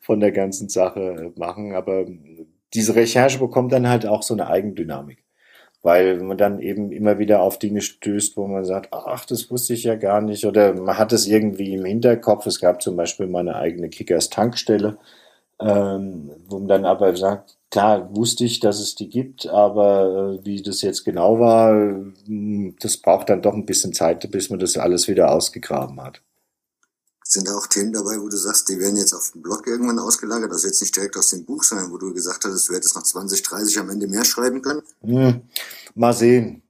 von 0.00 0.20
der 0.20 0.32
ganzen 0.32 0.68
Sache 0.68 1.32
machen, 1.36 1.74
aber 1.74 2.06
diese 2.74 2.94
Recherche 2.94 3.38
bekommt 3.38 3.72
dann 3.72 3.88
halt 3.88 4.06
auch 4.06 4.22
so 4.22 4.34
eine 4.34 4.48
Eigendynamik. 4.48 5.24
Weil 5.82 6.18
man 6.20 6.36
dann 6.36 6.60
eben 6.60 6.90
immer 6.90 7.18
wieder 7.18 7.40
auf 7.42 7.58
Dinge 7.58 7.80
stößt, 7.80 8.36
wo 8.36 8.46
man 8.48 8.64
sagt, 8.64 8.88
ach, 8.92 9.24
das 9.24 9.50
wusste 9.50 9.74
ich 9.74 9.84
ja 9.84 9.94
gar 9.94 10.20
nicht. 10.20 10.44
Oder 10.44 10.74
man 10.74 10.98
hat 10.98 11.12
es 11.12 11.26
irgendwie 11.28 11.74
im 11.74 11.84
Hinterkopf. 11.84 12.46
Es 12.46 12.60
gab 12.60 12.82
zum 12.82 12.96
Beispiel 12.96 13.28
meine 13.28 13.56
eigene 13.56 13.88
Kickers-Tankstelle, 13.88 14.98
ähm, 15.60 16.32
wo 16.48 16.58
man 16.58 16.68
dann 16.68 16.84
aber 16.84 17.14
sagt, 17.16 17.56
klar 17.70 18.14
wusste 18.16 18.44
ich, 18.44 18.60
dass 18.60 18.80
es 18.80 18.94
die 18.94 19.08
gibt, 19.08 19.46
aber 19.48 20.38
äh, 20.40 20.44
wie 20.44 20.62
das 20.62 20.82
jetzt 20.82 21.04
genau 21.04 21.38
war, 21.40 21.72
mh, 22.26 22.74
das 22.80 22.96
braucht 22.98 23.28
dann 23.30 23.42
doch 23.42 23.54
ein 23.54 23.66
bisschen 23.66 23.92
Zeit, 23.92 24.28
bis 24.30 24.50
man 24.50 24.58
das 24.58 24.76
alles 24.76 25.08
wieder 25.08 25.30
ausgegraben 25.32 26.00
hat. 26.02 26.22
Sind 27.28 27.48
da 27.48 27.56
auch 27.56 27.66
Themen 27.66 27.92
dabei, 27.92 28.20
wo 28.20 28.28
du 28.28 28.36
sagst, 28.36 28.68
die 28.68 28.78
werden 28.78 28.96
jetzt 28.96 29.12
auf 29.12 29.32
dem 29.32 29.42
Blog 29.42 29.66
irgendwann 29.66 29.98
ausgelagert? 29.98 30.52
Also 30.52 30.68
jetzt 30.68 30.80
nicht 30.80 30.94
direkt 30.94 31.16
aus 31.16 31.30
dem 31.30 31.44
Buch, 31.44 31.64
sondern 31.64 31.90
wo 31.90 31.98
du 31.98 32.14
gesagt 32.14 32.44
hast, 32.44 32.68
du 32.68 32.74
hättest 32.74 32.94
noch 32.94 33.02
20, 33.02 33.42
30 33.42 33.78
am 33.80 33.90
Ende 33.90 34.06
mehr 34.06 34.24
schreiben 34.24 34.62
können? 34.62 34.82
Hm, 35.02 35.42
mal 35.96 36.12
sehen. 36.12 36.62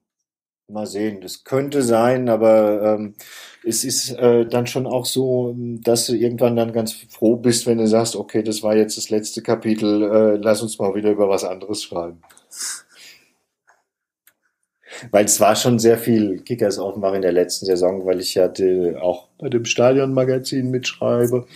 Mal 0.68 0.86
sehen. 0.86 1.20
Das 1.20 1.44
könnte 1.44 1.82
sein, 1.82 2.30
aber 2.30 2.82
ähm, 2.82 3.14
es 3.64 3.84
ist 3.84 4.10
äh, 4.12 4.46
dann 4.46 4.66
schon 4.66 4.86
auch 4.86 5.04
so, 5.04 5.54
dass 5.58 6.06
du 6.06 6.14
irgendwann 6.14 6.56
dann 6.56 6.72
ganz 6.72 6.92
froh 6.92 7.36
bist, 7.36 7.66
wenn 7.66 7.78
du 7.78 7.86
sagst, 7.86 8.16
okay, 8.16 8.42
das 8.42 8.62
war 8.62 8.74
jetzt 8.74 8.96
das 8.96 9.10
letzte 9.10 9.42
Kapitel, 9.42 10.02
äh, 10.02 10.36
lass 10.42 10.62
uns 10.62 10.78
mal 10.78 10.94
wieder 10.94 11.10
über 11.10 11.28
was 11.28 11.44
anderes 11.44 11.82
schreiben. 11.82 12.22
Weil 15.10 15.24
es 15.26 15.40
war 15.40 15.56
schon 15.56 15.78
sehr 15.78 15.98
viel 15.98 16.40
Kickers 16.40 16.78
Offenbach 16.78 17.14
in 17.14 17.22
der 17.22 17.32
letzten 17.32 17.66
Saison, 17.66 18.06
weil 18.06 18.20
ich 18.20 18.34
ja 18.34 18.52
auch 19.00 19.28
bei 19.38 19.48
dem 19.48 19.64
Stadionmagazin 19.64 20.70
mitschreibe 20.70 21.46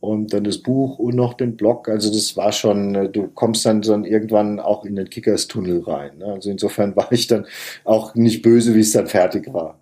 und 0.00 0.32
dann 0.32 0.44
das 0.44 0.58
Buch 0.58 0.98
und 0.98 1.16
noch 1.16 1.34
den 1.34 1.56
Blog. 1.56 1.88
Also 1.88 2.12
das 2.12 2.36
war 2.36 2.52
schon, 2.52 2.94
äh, 2.94 3.08
du 3.10 3.28
kommst 3.28 3.66
dann 3.66 3.82
so 3.82 3.94
irgendwann 4.04 4.60
auch 4.60 4.84
in 4.84 4.96
den 4.96 5.10
Kickers-Tunnel 5.10 5.82
rein. 5.82 6.18
Ne? 6.18 6.26
Also 6.26 6.50
insofern 6.50 6.94
war 6.96 7.10
ich 7.12 7.26
dann 7.26 7.46
auch 7.84 8.14
nicht 8.14 8.42
böse, 8.42 8.74
wie 8.74 8.80
es 8.80 8.92
dann 8.92 9.08
fertig 9.08 9.52
war. 9.52 9.80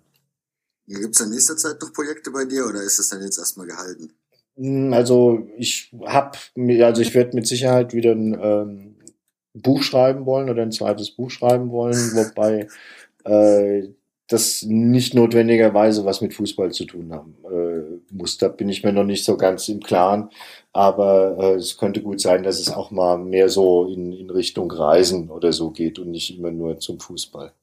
Gibt 0.85 1.15
es 1.15 1.21
in 1.21 1.29
nächster 1.29 1.55
Zeit 1.55 1.81
noch 1.81 1.93
Projekte 1.93 2.29
bei 2.31 2.43
dir 2.43 2.65
oder 2.65 2.81
ist 2.81 2.99
es 2.99 3.07
dann 3.09 3.21
jetzt 3.21 3.37
erstmal 3.37 3.67
gehalten? 3.67 4.11
Hm, 4.57 4.93
Also 4.93 5.47
ich 5.57 5.91
hab, 6.05 6.37
mir- 6.55 6.85
also 6.85 7.01
ich 7.01 7.13
werde 7.13 7.35
mit 7.35 7.47
Sicherheit 7.47 7.93
wieder 7.93 8.11
ein 8.13 8.37
ähm, 8.41 8.95
Buch 9.61 9.83
schreiben 9.83 10.25
wollen 10.25 10.49
oder 10.49 10.63
ein 10.63 10.71
zweites 10.71 11.11
Buch 11.11 11.29
schreiben 11.29 11.71
wollen, 11.71 12.13
wobei 12.13 12.67
äh, 13.25 13.89
das 14.27 14.63
nicht 14.63 15.13
notwendigerweise 15.13 16.03
was 16.03 16.21
mit 16.21 16.33
Fußball 16.33 16.71
zu 16.71 16.85
tun 16.85 17.13
haben 17.13 17.35
äh, 17.49 18.13
muss. 18.13 18.37
Da 18.37 18.49
bin 18.49 18.67
ich 18.69 18.83
mir 18.83 18.91
noch 18.91 19.05
nicht 19.05 19.23
so 19.23 19.37
ganz 19.37 19.69
im 19.69 19.81
Klaren, 19.81 20.29
aber 20.73 21.37
äh, 21.39 21.53
es 21.55 21.77
könnte 21.77 22.01
gut 22.01 22.19
sein, 22.19 22.43
dass 22.43 22.59
es 22.59 22.69
auch 22.69 22.91
mal 22.91 23.17
mehr 23.17 23.47
so 23.49 23.87
in, 23.87 24.11
in 24.11 24.29
Richtung 24.29 24.69
Reisen 24.69 25.29
oder 25.29 25.53
so 25.53 25.71
geht 25.71 25.97
und 25.97 26.11
nicht 26.11 26.37
immer 26.37 26.51
nur 26.51 26.77
zum 26.79 26.99
Fußball. 26.99 27.53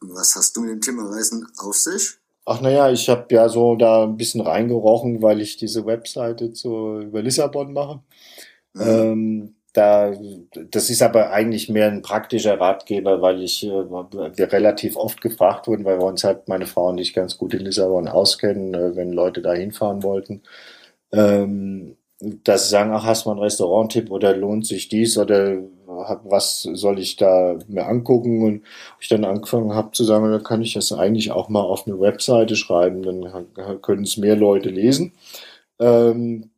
Was 0.00 0.34
hast 0.34 0.56
du 0.56 0.62
mit 0.62 0.70
dem 0.70 0.80
Thema 0.80 1.08
Reisen 1.10 1.46
auf 1.58 1.76
sich? 1.76 2.18
Ach 2.44 2.60
naja, 2.60 2.90
ich 2.90 3.08
habe 3.08 3.32
ja 3.34 3.48
so 3.48 3.76
da 3.76 4.04
ein 4.04 4.16
bisschen 4.16 4.42
reingerochen, 4.42 5.22
weil 5.22 5.40
ich 5.40 5.56
diese 5.56 5.86
Webseite 5.86 6.52
zu, 6.52 7.00
über 7.00 7.22
Lissabon 7.22 7.72
mache. 7.72 8.00
Ähm, 8.78 9.53
da, 9.74 10.14
das 10.70 10.88
ist 10.88 11.02
aber 11.02 11.32
eigentlich 11.32 11.68
mehr 11.68 11.88
ein 11.88 12.00
praktischer 12.00 12.60
Ratgeber, 12.60 13.20
weil 13.20 13.42
ich 13.42 13.64
äh, 13.66 13.68
wir 13.68 14.52
relativ 14.52 14.96
oft 14.96 15.20
gefragt 15.20 15.66
wurden, 15.66 15.84
weil 15.84 15.98
wir 15.98 16.06
uns 16.06 16.22
halt 16.22 16.48
meine 16.48 16.66
Frau 16.66 16.88
und 16.88 16.98
ich 16.98 17.12
ganz 17.12 17.36
gut 17.38 17.54
in 17.54 17.64
Lissabon 17.64 18.06
auskennen, 18.08 18.72
äh, 18.72 18.96
wenn 18.96 19.12
Leute 19.12 19.42
da 19.42 19.52
hinfahren 19.52 20.04
wollten. 20.04 20.42
Ähm, 21.12 21.96
dass 22.20 22.64
sie 22.64 22.70
sagen, 22.70 22.92
ach, 22.94 23.04
hast 23.04 23.24
du 23.24 23.30
mal 23.30 23.34
einen 23.34 23.42
Restauranttipp 23.42 24.10
oder 24.10 24.36
lohnt 24.36 24.64
sich 24.66 24.88
dies 24.88 25.18
oder 25.18 25.58
was 25.86 26.62
soll 26.62 26.98
ich 27.00 27.16
da 27.16 27.58
mir 27.68 27.86
angucken? 27.86 28.44
Und 28.44 28.62
ich 29.00 29.08
dann 29.08 29.24
angefangen 29.24 29.74
habe 29.74 29.90
zu 29.92 30.04
sagen, 30.04 30.30
dann 30.30 30.42
kann 30.44 30.62
ich 30.62 30.74
das 30.74 30.92
eigentlich 30.92 31.32
auch 31.32 31.48
mal 31.48 31.60
auf 31.60 31.86
eine 31.86 32.00
Webseite 32.00 32.56
schreiben, 32.56 33.02
dann 33.02 33.82
können 33.82 34.04
es 34.04 34.16
mehr 34.16 34.36
Leute 34.36 34.70
lesen. 34.70 35.12
Ähm, 35.80 36.50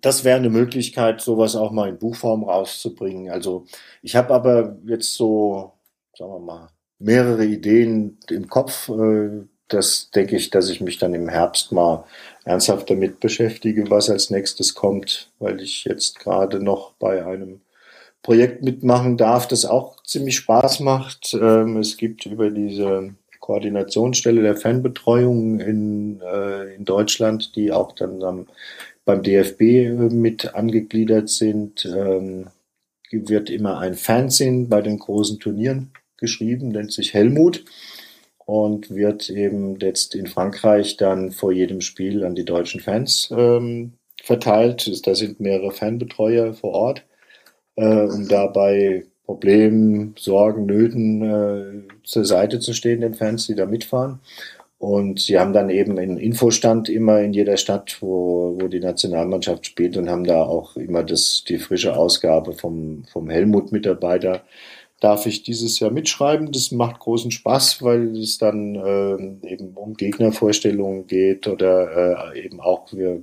das 0.00 0.24
wäre 0.24 0.36
eine 0.38 0.50
Möglichkeit, 0.50 1.20
sowas 1.20 1.56
auch 1.56 1.70
mal 1.72 1.88
in 1.88 1.98
Buchform 1.98 2.44
rauszubringen. 2.44 3.30
Also 3.30 3.66
ich 4.02 4.16
habe 4.16 4.34
aber 4.34 4.76
jetzt 4.86 5.14
so, 5.14 5.72
sagen 6.16 6.32
wir 6.32 6.38
mal, 6.40 6.68
mehrere 6.98 7.44
Ideen 7.44 8.18
im 8.30 8.48
Kopf. 8.48 8.88
Äh, 8.88 9.46
Das 9.68 10.10
denke 10.10 10.36
ich, 10.36 10.50
dass 10.50 10.68
ich 10.68 10.80
mich 10.82 10.98
dann 10.98 11.14
im 11.14 11.28
Herbst 11.28 11.72
mal 11.72 12.04
ernsthaft 12.44 12.90
damit 12.90 13.18
beschäftige, 13.20 13.90
was 13.90 14.10
als 14.10 14.30
nächstes 14.30 14.74
kommt, 14.74 15.32
weil 15.38 15.60
ich 15.60 15.84
jetzt 15.84 16.18
gerade 16.20 16.60
noch 16.62 16.92
bei 16.98 17.24
einem 17.24 17.62
Projekt 18.22 18.62
mitmachen 18.62 19.16
darf, 19.16 19.48
das 19.48 19.64
auch 19.64 20.02
ziemlich 20.04 20.36
Spaß 20.36 20.80
macht. 20.80 21.34
Ähm, 21.34 21.78
Es 21.78 21.96
gibt 21.96 22.26
über 22.26 22.50
diese 22.50 23.14
Koordinationsstelle 23.40 24.42
der 24.42 24.56
Fanbetreuung 24.56 25.60
in, 25.60 26.20
äh, 26.20 26.74
in 26.74 26.84
Deutschland, 26.84 27.56
die 27.56 27.72
auch 27.72 27.92
dann 27.92 28.22
am 28.22 28.46
beim 29.04 29.22
DFB 29.22 29.60
äh, 29.60 29.90
mit 29.90 30.54
angegliedert 30.54 31.28
sind, 31.28 31.84
ähm, 31.84 32.46
wird 33.10 33.50
immer 33.50 33.78
ein 33.78 33.94
Fanzine 33.94 34.66
bei 34.66 34.82
den 34.82 34.98
großen 34.98 35.38
Turnieren 35.38 35.92
geschrieben, 36.16 36.68
nennt 36.68 36.92
sich 36.92 37.14
Helmut 37.14 37.64
und 38.44 38.90
wird 38.90 39.30
eben 39.30 39.78
jetzt 39.78 40.14
in 40.14 40.26
Frankreich 40.26 40.96
dann 40.96 41.30
vor 41.30 41.52
jedem 41.52 41.80
Spiel 41.80 42.24
an 42.24 42.34
die 42.34 42.44
deutschen 42.44 42.80
Fans 42.80 43.32
ähm, 43.36 43.94
verteilt. 44.22 45.06
Da 45.06 45.14
sind 45.14 45.40
mehrere 45.40 45.70
Fanbetreuer 45.70 46.54
vor 46.54 46.72
Ort, 46.72 47.06
äh, 47.76 47.84
um 47.84 48.28
dabei 48.28 49.06
Problemen, 49.24 50.14
Sorgen, 50.18 50.66
Nöten 50.66 51.22
äh, 51.22 52.04
zur 52.04 52.24
Seite 52.24 52.60
zu 52.60 52.74
stehen, 52.74 53.00
den 53.00 53.14
Fans, 53.14 53.46
die 53.46 53.54
da 53.54 53.64
mitfahren. 53.64 54.20
Und 54.84 55.18
sie 55.18 55.38
haben 55.38 55.54
dann 55.54 55.70
eben 55.70 55.98
einen 55.98 56.18
Infostand 56.18 56.90
immer 56.90 57.22
in 57.22 57.32
jeder 57.32 57.56
Stadt, 57.56 57.96
wo, 58.02 58.58
wo 58.60 58.68
die 58.68 58.80
Nationalmannschaft 58.80 59.64
spielt 59.64 59.96
und 59.96 60.10
haben 60.10 60.24
da 60.24 60.42
auch 60.42 60.76
immer 60.76 61.02
das, 61.02 61.42
die 61.48 61.56
frische 61.56 61.96
Ausgabe 61.96 62.52
vom, 62.52 63.04
vom 63.10 63.30
Helmut 63.30 63.72
mit 63.72 63.86
dabei. 63.86 64.18
Da 64.18 64.42
darf 65.00 65.24
ich 65.24 65.42
dieses 65.42 65.80
Jahr 65.80 65.90
mitschreiben. 65.90 66.52
Das 66.52 66.70
macht 66.70 67.00
großen 67.00 67.30
Spaß, 67.30 67.82
weil 67.82 68.14
es 68.18 68.36
dann 68.36 68.74
ähm, 68.74 69.38
eben 69.42 69.72
um 69.74 69.94
Gegnervorstellungen 69.94 71.06
geht 71.06 71.48
oder 71.48 72.34
äh, 72.34 72.44
eben 72.44 72.60
auch 72.60 72.92
wir 72.92 73.22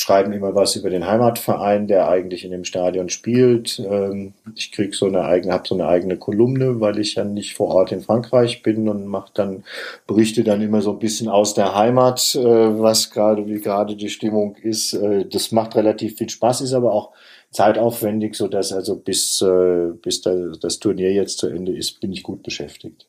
schreiben 0.00 0.32
immer 0.32 0.54
was 0.54 0.76
über 0.76 0.90
den 0.90 1.06
Heimatverein, 1.06 1.86
der 1.86 2.08
eigentlich 2.08 2.44
in 2.44 2.50
dem 2.50 2.64
Stadion 2.64 3.08
spielt. 3.08 3.78
Ähm, 3.78 4.32
ich 4.54 4.72
krieg 4.72 4.94
so 4.94 5.06
eine 5.06 5.24
eigene, 5.24 5.52
habe 5.52 5.68
so 5.68 5.74
eine 5.74 5.86
eigene 5.86 6.16
Kolumne, 6.16 6.80
weil 6.80 6.98
ich 6.98 7.16
ja 7.16 7.24
nicht 7.24 7.54
vor 7.54 7.68
Ort 7.68 7.92
in 7.92 8.00
Frankreich 8.00 8.62
bin 8.62 8.88
und 8.88 9.06
mache 9.06 9.30
dann 9.34 9.64
berichte 10.06 10.42
dann 10.42 10.62
immer 10.62 10.80
so 10.80 10.92
ein 10.92 10.98
bisschen 10.98 11.28
aus 11.28 11.54
der 11.54 11.74
Heimat, 11.74 12.34
äh, 12.34 12.40
was 12.42 13.10
gerade 13.10 13.46
wie 13.46 13.60
gerade 13.60 13.94
die 13.96 14.10
Stimmung 14.10 14.56
ist. 14.56 14.94
Äh, 14.94 15.26
das 15.26 15.52
macht 15.52 15.76
relativ 15.76 16.16
viel 16.16 16.30
Spaß, 16.30 16.62
ist 16.62 16.72
aber 16.72 16.92
auch 16.92 17.12
zeitaufwendig, 17.50 18.36
so 18.36 18.48
dass 18.48 18.72
also 18.72 18.96
bis 18.96 19.42
äh, 19.42 19.92
bis 20.02 20.22
da, 20.22 20.34
das 20.60 20.78
Turnier 20.78 21.12
jetzt 21.12 21.38
zu 21.38 21.48
Ende 21.48 21.76
ist, 21.76 22.00
bin 22.00 22.12
ich 22.12 22.22
gut 22.22 22.42
beschäftigt. 22.42 23.06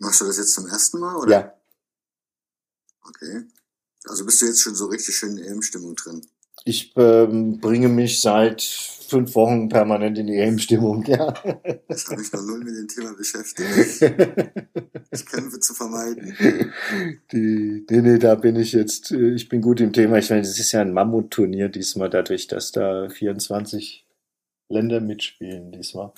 Machst 0.00 0.20
du 0.20 0.26
das 0.26 0.38
jetzt 0.38 0.54
zum 0.54 0.66
ersten 0.66 0.98
Mal, 0.98 1.16
oder? 1.16 1.30
Ja, 1.30 1.54
Okay. 3.06 3.44
Also 4.06 4.24
bist 4.24 4.42
du 4.42 4.46
jetzt 4.46 4.60
schon 4.60 4.74
so 4.74 4.86
richtig 4.86 5.16
schön 5.16 5.36
in 5.38 5.44
EM-Stimmung 5.44 5.94
drin. 5.96 6.26
ich 6.64 6.92
ähm, 6.96 7.60
bringe 7.60 7.88
mich 7.88 8.20
seit 8.20 8.62
fünf 8.62 9.34
Wochen 9.34 9.68
permanent 9.68 10.18
in 10.18 10.26
die 10.26 10.36
EM-Stimmung, 10.36 11.04
ja. 11.04 11.32
Ich 11.88 12.06
habe 12.06 12.20
mich 12.20 12.32
noch 12.32 12.42
null 12.42 12.64
mit 12.64 12.76
dem 12.76 12.88
Thema 12.88 13.14
beschäftigt. 13.14 14.14
Ich 15.10 15.26
kämpfe 15.26 15.60
zu 15.60 15.74
vermeiden. 15.74 16.34
Die, 17.32 17.86
nee, 17.88 18.00
nee, 18.00 18.18
da 18.18 18.34
bin 18.34 18.56
ich 18.56 18.72
jetzt, 18.72 19.12
äh, 19.12 19.34
ich 19.34 19.48
bin 19.48 19.60
gut 19.60 19.80
im 19.80 19.92
Thema. 19.92 20.18
Ich 20.18 20.30
meine, 20.30 20.42
das 20.42 20.58
ist 20.58 20.72
ja 20.72 20.80
ein 20.80 20.92
Mammutturnier 20.92 21.68
diesmal, 21.68 22.10
dadurch, 22.10 22.46
dass 22.46 22.72
da 22.72 23.08
24 23.08 24.06
Länder 24.68 25.00
mitspielen 25.00 25.72
diesmal. 25.72 26.12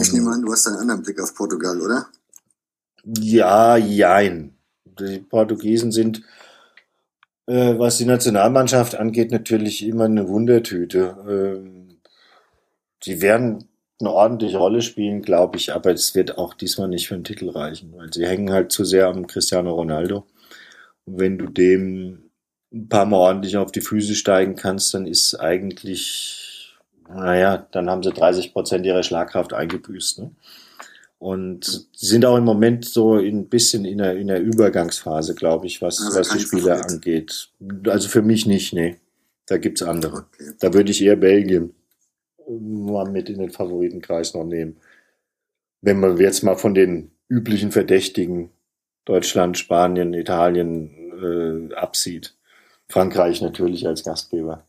Ich 0.00 0.12
nehme 0.12 0.30
an, 0.30 0.42
du 0.42 0.50
hast 0.50 0.66
einen 0.66 0.78
anderen 0.78 1.02
Blick 1.02 1.20
auf 1.20 1.34
Portugal, 1.34 1.80
oder? 1.80 2.08
Ja, 3.04 3.76
jein. 3.76 4.56
Die 4.84 5.18
Portugiesen 5.18 5.92
sind, 5.92 6.22
äh, 7.46 7.78
was 7.78 7.98
die 7.98 8.06
Nationalmannschaft 8.06 8.94
angeht, 8.94 9.30
natürlich 9.30 9.86
immer 9.86 10.04
eine 10.04 10.28
Wundertüte. 10.28 11.16
Ähm, 11.28 12.00
sie 13.02 13.20
werden 13.20 13.68
eine 14.00 14.10
ordentliche 14.10 14.58
Rolle 14.58 14.82
spielen, 14.82 15.22
glaube 15.22 15.56
ich, 15.58 15.72
aber 15.72 15.92
es 15.92 16.14
wird 16.14 16.38
auch 16.38 16.54
diesmal 16.54 16.88
nicht 16.88 17.08
für 17.08 17.14
den 17.14 17.24
Titel 17.24 17.50
reichen, 17.50 17.92
weil 17.94 18.12
sie 18.12 18.26
hängen 18.26 18.52
halt 18.52 18.72
zu 18.72 18.84
sehr 18.84 19.06
am 19.06 19.26
Cristiano 19.26 19.72
Ronaldo. 19.72 20.26
Und 21.04 21.20
wenn 21.20 21.38
du 21.38 21.46
dem 21.46 22.30
ein 22.72 22.88
paar 22.88 23.06
Mal 23.06 23.18
ordentlich 23.18 23.56
auf 23.56 23.70
die 23.72 23.80
Füße 23.80 24.14
steigen 24.14 24.56
kannst, 24.56 24.94
dann 24.94 25.06
ist 25.06 25.34
eigentlich, 25.36 26.76
naja, 27.08 27.66
dann 27.70 27.88
haben 27.88 28.02
sie 28.02 28.12
30 28.12 28.52
Prozent 28.52 28.84
ihrer 28.84 29.04
Schlagkraft 29.04 29.52
eingebüßt. 29.52 30.18
Ne? 30.20 30.32
Und 31.18 31.88
sind 31.94 32.24
auch 32.26 32.36
im 32.36 32.44
Moment 32.44 32.84
so 32.84 33.14
ein 33.14 33.48
bisschen 33.48 33.84
in 33.84 33.98
der, 33.98 34.16
in 34.16 34.26
der 34.26 34.42
Übergangsphase, 34.42 35.34
glaube 35.34 35.66
ich, 35.66 35.80
was, 35.80 36.00
Also 36.00 36.18
was 36.20 36.28
die 36.30 36.40
Spieler 36.40 36.76
Favorit. 36.76 36.92
angeht. 36.92 37.52
Also 37.86 38.08
für 38.08 38.22
mich 38.22 38.46
nicht, 38.46 38.72
nee. 38.74 38.96
Da 39.46 39.58
gibt's 39.58 39.82
andere. 39.82 40.26
Okay. 40.32 40.52
Da 40.58 40.74
würde 40.74 40.90
ich 40.90 41.02
eher 41.02 41.16
Belgien 41.16 41.74
mal 42.48 43.10
mit 43.10 43.30
in 43.30 43.38
den 43.38 43.50
Favoritenkreis 43.50 44.34
noch 44.34 44.44
nehmen. 44.44 44.76
Wenn 45.80 46.00
man 46.00 46.18
jetzt 46.18 46.42
mal 46.42 46.56
von 46.56 46.74
den 46.74 47.10
üblichen 47.28 47.72
Verdächtigen 47.72 48.50
Deutschland, 49.04 49.58
Spanien, 49.58 50.14
Italien 50.14 51.70
äh, 51.70 51.74
absieht. 51.74 52.36
Frankreich 52.88 53.40
natürlich 53.40 53.86
als 53.86 54.04
Gastgeber. 54.04 54.66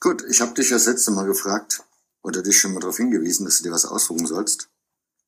Gut, 0.00 0.22
ich 0.30 0.40
habe 0.40 0.54
dich 0.54 0.70
das 0.70 0.86
letzte 0.86 1.10
Mal 1.10 1.26
gefragt 1.26 1.85
oder 2.26 2.42
dich 2.42 2.58
schon 2.58 2.74
mal 2.74 2.80
darauf 2.80 2.96
hingewiesen, 2.96 3.46
dass 3.46 3.58
du 3.58 3.64
dir 3.64 3.72
was 3.72 3.86
aussuchen 3.86 4.26
sollst, 4.26 4.68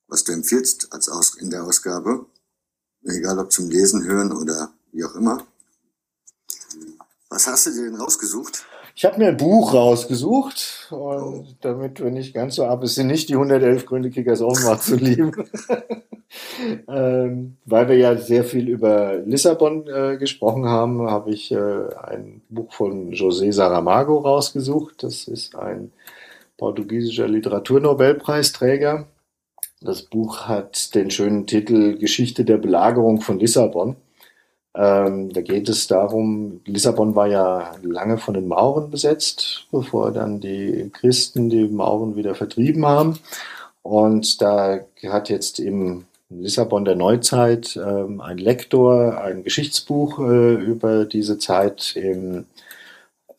was 0.09 0.25
du 0.25 0.33
empfiehlst 0.33 0.93
als 0.93 1.09
Aus 1.09 1.37
in 1.37 1.49
der 1.49 1.63
Ausgabe, 1.63 2.27
egal 3.05 3.39
ob 3.39 3.53
zum 3.53 3.71
Lesen, 3.71 4.05
Hören 4.05 4.33
oder 4.33 4.73
wie 4.91 5.05
auch 5.05 5.15
immer. 5.15 5.47
Was 7.31 7.47
hast 7.47 7.67
du 7.67 7.71
dir 7.71 7.85
denn 7.85 7.95
rausgesucht? 7.95 8.67
Ich 8.97 9.05
habe 9.05 9.19
mir 9.19 9.29
ein 9.29 9.37
Buch 9.37 9.75
rausgesucht 9.75 10.89
und 10.91 11.57
damit 11.61 12.03
wir 12.03 12.11
nicht 12.11 12.35
ganz 12.35 12.57
so 12.57 12.65
ab, 12.65 12.83
es 12.83 12.97
sind 12.97 13.07
nicht 13.07 13.29
die 13.29 13.35
111 13.35 13.87
Gründe, 13.87 14.11
Kickers 14.11 14.41
Offenbach 14.41 14.81
zu 14.81 14.97
lieben. 14.97 15.31
ähm, 16.89 17.59
weil 17.65 17.89
wir 17.89 17.97
ja 17.97 18.17
sehr 18.17 18.43
viel 18.43 18.69
über 18.69 19.19
Lissabon 19.19 19.87
äh, 19.87 20.17
gesprochen 20.17 20.65
haben, 20.65 21.09
habe 21.09 21.31
ich 21.31 21.53
äh, 21.53 21.95
ein 22.09 22.43
Buch 22.49 22.73
von 22.73 23.13
José 23.13 23.53
Saramago 23.53 24.19
rausgesucht. 24.19 25.05
Das 25.05 25.29
ist 25.29 25.55
ein 25.55 25.93
portugiesischer 26.59 27.27
Literaturnobelpreisträger. 27.27 29.07
Das 29.81 30.03
Buch 30.03 30.49
hat 30.49 30.95
den 30.95 31.11
schönen 31.11 31.47
Titel 31.47 31.97
Geschichte 31.97 32.45
der 32.45 32.59
Belagerung 32.59 33.21
von 33.21 33.39
Lissabon. 33.39 33.97
Ähm, 34.75 35.33
da 35.33 35.41
geht 35.41 35.69
es 35.69 35.87
darum, 35.87 36.61
Lissabon 36.67 37.15
war 37.15 37.27
ja 37.27 37.75
lange 37.83 38.19
von 38.19 38.35
den 38.35 38.49
Mauren 38.49 38.91
besetzt, 38.91 39.67
bevor 39.73 40.13
dann 40.13 40.41
die 40.41 40.91
Christen 40.93 41.49
die 41.49 41.67
Mauren 41.69 42.17
wieder 42.17 42.35
vertrieben 42.35 42.85
haben. 42.85 43.19
Und 43.83 44.43
da 44.43 44.81
hat 45.07 45.31
jetzt 45.31 45.61
im 45.61 46.05
Lissabon 46.31 46.85
der 46.85 46.95
Neuzeit 46.95 47.77
ähm, 47.77 48.21
ein 48.21 48.39
Lektor 48.39 49.19
ein 49.21 49.45
Geschichtsbuch 49.45 50.19
äh, 50.19 50.55
über 50.55 51.07
diese 51.07 51.39
Zeit 51.39 51.97
im, 51.97 52.45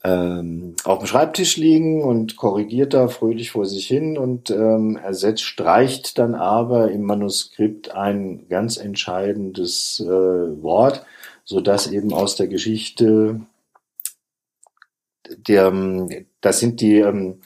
ähm, 0.09 0.75
auf 0.83 0.99
dem 0.99 1.07
Schreibtisch 1.07 1.57
liegen 1.57 2.03
und 2.03 2.35
korrigiert 2.35 2.93
da 2.93 3.07
fröhlich 3.07 3.51
vor 3.51 3.65
sich 3.65 3.87
hin 3.87 4.17
und 4.17 4.49
ähm, 4.49 4.97
ersetzt, 4.97 5.43
streicht 5.43 6.17
dann 6.17 6.35
aber 6.35 6.91
im 6.91 7.03
Manuskript 7.03 7.91
ein 7.91 8.47
ganz 8.49 8.77
entscheidendes 8.77 9.99
äh, 9.99 10.07
Wort, 10.07 11.05
so 11.43 11.61
dass 11.61 11.91
eben 11.91 12.13
aus 12.13 12.35
der 12.35 12.47
Geschichte 12.47 13.41
der, 15.47 15.67
ähm, 15.67 16.25
das 16.41 16.59
sind 16.59 16.81
die, 16.81 16.95
ähm, 16.95 17.41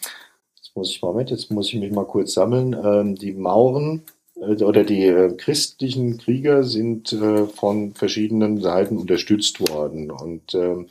jetzt 0.56 0.76
muss 0.76 0.92
ich 0.92 1.02
Moment, 1.02 1.32
jetzt 1.32 1.52
muss 1.52 1.68
ich 1.68 1.80
mich 1.80 1.92
mal 1.92 2.06
kurz 2.06 2.34
sammeln, 2.34 2.76
ähm, 2.82 3.16
die 3.16 3.34
Mauren 3.34 4.04
äh, 4.36 4.64
oder 4.64 4.84
die 4.84 5.06
äh, 5.06 5.36
christlichen 5.36 6.18
Krieger 6.18 6.64
sind 6.64 7.12
äh, 7.14 7.46
von 7.46 7.94
verschiedenen 7.94 8.62
Seiten 8.62 8.98
unterstützt 8.98 9.60
worden 9.70 10.12
und 10.12 10.54
ähm, 10.56 10.88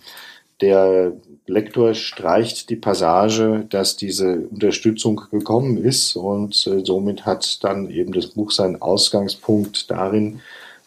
der 0.61 1.15
Lektor 1.47 1.95
streicht 1.95 2.71
die 2.71 2.77
Passage, 2.77 3.67
dass 3.69 3.97
diese 3.97 4.47
Unterstützung 4.51 5.23
gekommen 5.31 5.77
ist 5.77 6.17
und 6.17 6.67
äh, 6.67 6.85
somit 6.85 7.27
hat 7.27 7.63
dann 7.65 7.91
eben 7.91 8.13
das 8.13 8.29
Buch 8.29 8.53
seinen 8.53 8.81
Ausgangspunkt 8.81 9.91
darin, 9.91 10.41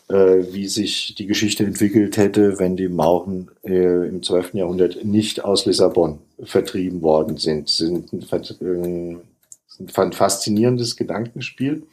äh, 0.07 0.43
wie 0.51 0.67
sich 0.67 1.15
die 1.15 1.25
Geschichte 1.25 1.65
entwickelt 1.65 2.15
hätte, 2.17 2.57
wenn 2.57 2.77
die 2.77 2.87
Mauren 2.87 3.49
äh, 3.63 4.07
im 4.07 4.23
12. 4.23 4.53
Jahrhundert 4.53 5.03
nicht 5.03 5.43
aus 5.43 5.65
Lissabon 5.65 6.19
vertrieben 6.41 7.01
worden 7.01 7.37
sind. 7.37 7.67
Sind 7.67 8.13
äh, 8.13 9.17
sind 9.77 9.97
ein 9.97 10.13
faszinierendes 10.13 10.95
Gedankenspiel, 10.95 11.83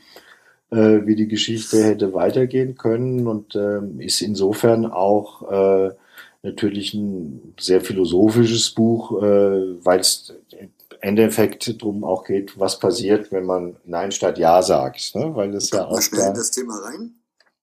äh, 0.71 1.01
wie 1.05 1.17
die 1.17 1.29
Geschichte 1.29 1.83
hätte 1.83 2.15
weitergehen 2.15 2.77
können 2.77 3.27
und 3.27 3.57
ähm, 3.57 4.01
ist 4.01 4.21
insofern 4.21 4.87
auch 4.87 5.51
äh, 5.51 5.91
natürlich 6.43 6.95
ein 6.95 7.55
sehr 7.59 7.81
philosophisches 7.81 8.71
Buch, 8.71 9.23
äh, 9.23 9.85
weil 9.85 10.01
es 10.01 10.35
im 10.51 10.71
Endeffekt 11.01 11.81
darum 11.81 12.05
auch 12.05 12.25
geht, 12.25 12.59
was 12.59 12.79
passiert, 12.79 13.31
wenn 13.33 13.45
man 13.45 13.77
Nein 13.85 14.13
statt 14.13 14.39
Ja 14.39 14.63
sagt. 14.63 15.15
Ne? 15.15 15.35
Weil 15.35 15.53
das 15.53 15.71
ja 15.71 15.79
Kommt 15.79 15.91
man 15.91 15.99
auch 15.99 16.03
schnell 16.03 16.21
in 16.21 16.27
da. 16.27 16.33
das 16.33 16.51
Thema 16.51 16.79
rein? 16.79 17.15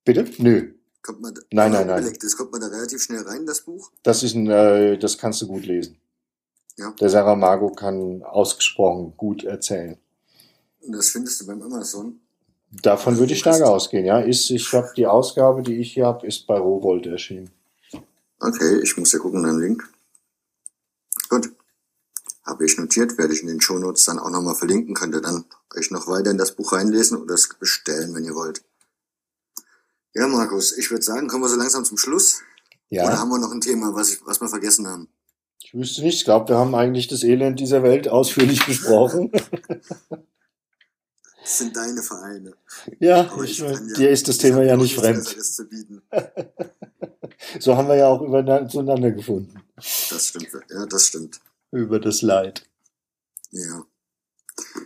Bitte? 0.06 0.26
Nö. 0.38 0.72
Kommt 1.01 1.22
man, 1.22 1.34
Nein, 1.51 1.72
nein, 1.72 1.88
nein. 1.88 2.03
Belegt 2.03 2.23
ist, 2.23 2.38
kommt 2.38 2.51
man 2.51 2.61
da 2.61 2.68
relativ 2.68 3.01
schnell 3.01 3.22
rein, 3.22 3.45
das 3.45 3.61
Buch? 3.61 3.91
Das 4.03 4.23
ist 4.23 4.35
ein, 4.35 4.49
äh, 4.49 4.97
das 4.97 5.18
kannst 5.18 5.41
du 5.41 5.47
gut 5.47 5.65
lesen. 5.65 5.97
Ja. 6.77 6.93
Der 6.99 7.10
Saramago 7.10 7.69
kann 7.72 8.23
ausgesprochen 8.23 9.14
gut 9.18 9.43
erzählen. 9.43 9.97
Und 10.81 10.93
das 10.93 11.10
findest 11.10 11.41
du 11.41 11.47
beim 11.47 11.61
Amazon. 11.61 12.19
Davon 12.84 13.18
würde 13.18 13.34
ich 13.34 13.39
stark 13.39 13.61
ausgehen, 13.61 14.06
ja. 14.06 14.19
Ist, 14.19 14.49
ich 14.51 14.72
habe 14.73 14.89
die 14.95 15.07
Ausgabe, 15.07 15.64
die 15.64 15.77
ich 15.77 15.93
hier 15.93 16.06
habe, 16.06 16.27
ist 16.27 16.45
bei 16.47 16.57
Rowold 16.57 17.07
erschienen. 17.07 17.49
Okay, 18.40 18.80
ich 18.82 18.98
muss 18.98 19.11
ja 19.11 19.20
gucken, 19.20 19.44
den 19.44 19.60
Link. 19.60 19.88
Gut. 21.30 21.52
Habe 22.45 22.66
ich 22.66 22.78
notiert, 22.78 23.18
werde 23.18 23.34
ich 23.34 23.41
in 23.41 23.48
den 23.48 23.61
Shownotes 23.61 24.06
dann 24.06 24.18
auch 24.20 24.30
nochmal 24.30 24.56
verlinken. 24.56 24.95
Könnt 24.95 25.14
ihr 25.14 25.22
dann 25.22 25.45
euch 25.76 25.91
noch 25.91 26.07
weiter 26.07 26.32
in 26.32 26.38
das 26.38 26.56
Buch 26.56 26.72
reinlesen 26.74 27.18
oder 27.22 27.36
es 27.36 27.49
bestellen, 27.60 28.16
wenn 28.16 28.24
ihr 28.26 28.34
wollt. 28.34 28.64
Ja, 30.14 30.28
Markus, 30.28 30.76
ich 30.78 30.90
würde 30.90 31.03
sagen, 31.03 31.28
kommen 31.28 31.44
wir 31.44 31.49
so 31.49 31.57
langsam 31.57 31.86
zum 31.86 31.98
Schluss. 31.98 32.41
Oder 32.90 33.03
Ja. 33.03 33.18
haben 33.20 33.30
wir 33.30 33.38
noch 33.38 33.52
ein 33.52 33.61
Thema, 33.61 33.94
was, 33.94 34.14
ich, 34.14 34.26
was 34.26 34.41
wir 34.41 34.48
vergessen 34.49 34.88
haben? 34.88 35.07
Ich 35.61 35.74
wüsste 35.76 36.02
nicht, 36.02 36.16
ich 36.16 36.24
glaube, 36.26 36.49
wir 36.49 36.57
haben 36.57 36.74
eigentlich 36.74 37.07
das 37.07 37.22
Elend 37.24 37.60
dieser 37.60 37.84
Welt 37.84 38.07
ausführlich 38.07 38.66
besprochen. 38.66 39.32
Das 41.41 41.57
sind 41.60 41.76
deine 41.76 42.02
Vereine. 42.02 42.56
ja, 42.99 43.30
ich, 43.44 43.60
kann 43.60 43.88
ja- 43.90 43.95
dir 43.95 44.10
ist 44.10 44.28
das 44.28 44.38
ich 44.38 44.41
Thema 44.41 44.64
ja 44.64 44.76
nicht 44.78 44.95
fremd. 44.95 45.36
So 47.60 47.76
haben 47.76 47.88
wir 47.88 47.95
ja 47.95 48.07
auch 48.07 48.22
übereinander 48.22 48.70
zueinander 48.70 49.11
gefunden. 49.11 49.61
Das 49.76 50.28
stimmt. 50.28 50.49
Ja, 50.70 50.86
das 50.86 51.07
stimmt. 51.07 51.40
Über 51.72 51.99
das 51.99 52.22
Leid. 52.22 52.66
Ja. 53.52 53.86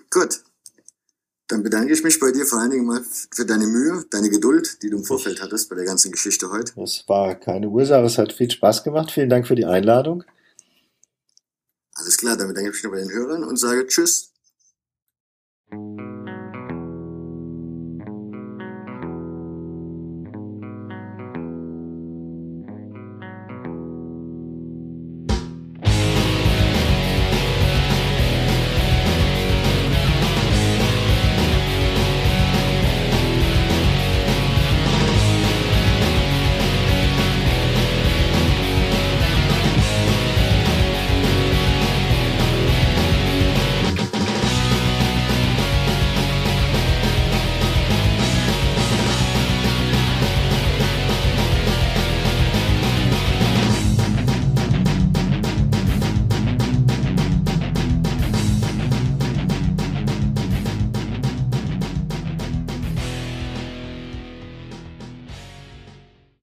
Gut. 0.09 0.43
Dann 1.47 1.63
bedanke 1.63 1.93
ich 1.93 2.03
mich 2.03 2.19
bei 2.19 2.31
dir 2.31 2.45
vor 2.45 2.59
allen 2.59 2.71
Dingen 2.71 2.85
mal 2.85 3.03
für 3.03 3.45
deine 3.45 3.67
Mühe, 3.67 4.05
deine 4.09 4.29
Geduld, 4.29 4.81
die 4.81 4.89
du 4.89 4.97
im 4.97 5.03
Vorfeld 5.03 5.41
hattest 5.41 5.69
bei 5.69 5.75
der 5.75 5.85
ganzen 5.85 6.11
Geschichte 6.11 6.49
heute. 6.49 6.73
Das 6.75 7.03
war 7.07 7.35
keine 7.35 7.67
Ursache, 7.69 8.05
es 8.05 8.17
hat 8.17 8.33
viel 8.33 8.49
Spaß 8.49 8.83
gemacht. 8.83 9.11
Vielen 9.11 9.29
Dank 9.29 9.45
für 9.45 9.55
die 9.55 9.65
Einladung. 9.65 10.23
Alles 11.95 12.17
klar, 12.17 12.37
dann 12.37 12.47
bedanke 12.47 12.69
ich 12.69 12.75
mich 12.75 12.83
noch 12.83 12.91
bei 12.91 12.99
den 12.99 13.11
Hörern 13.11 13.43
und 13.43 13.57
sage 13.57 13.85
Tschüss. 13.87 14.31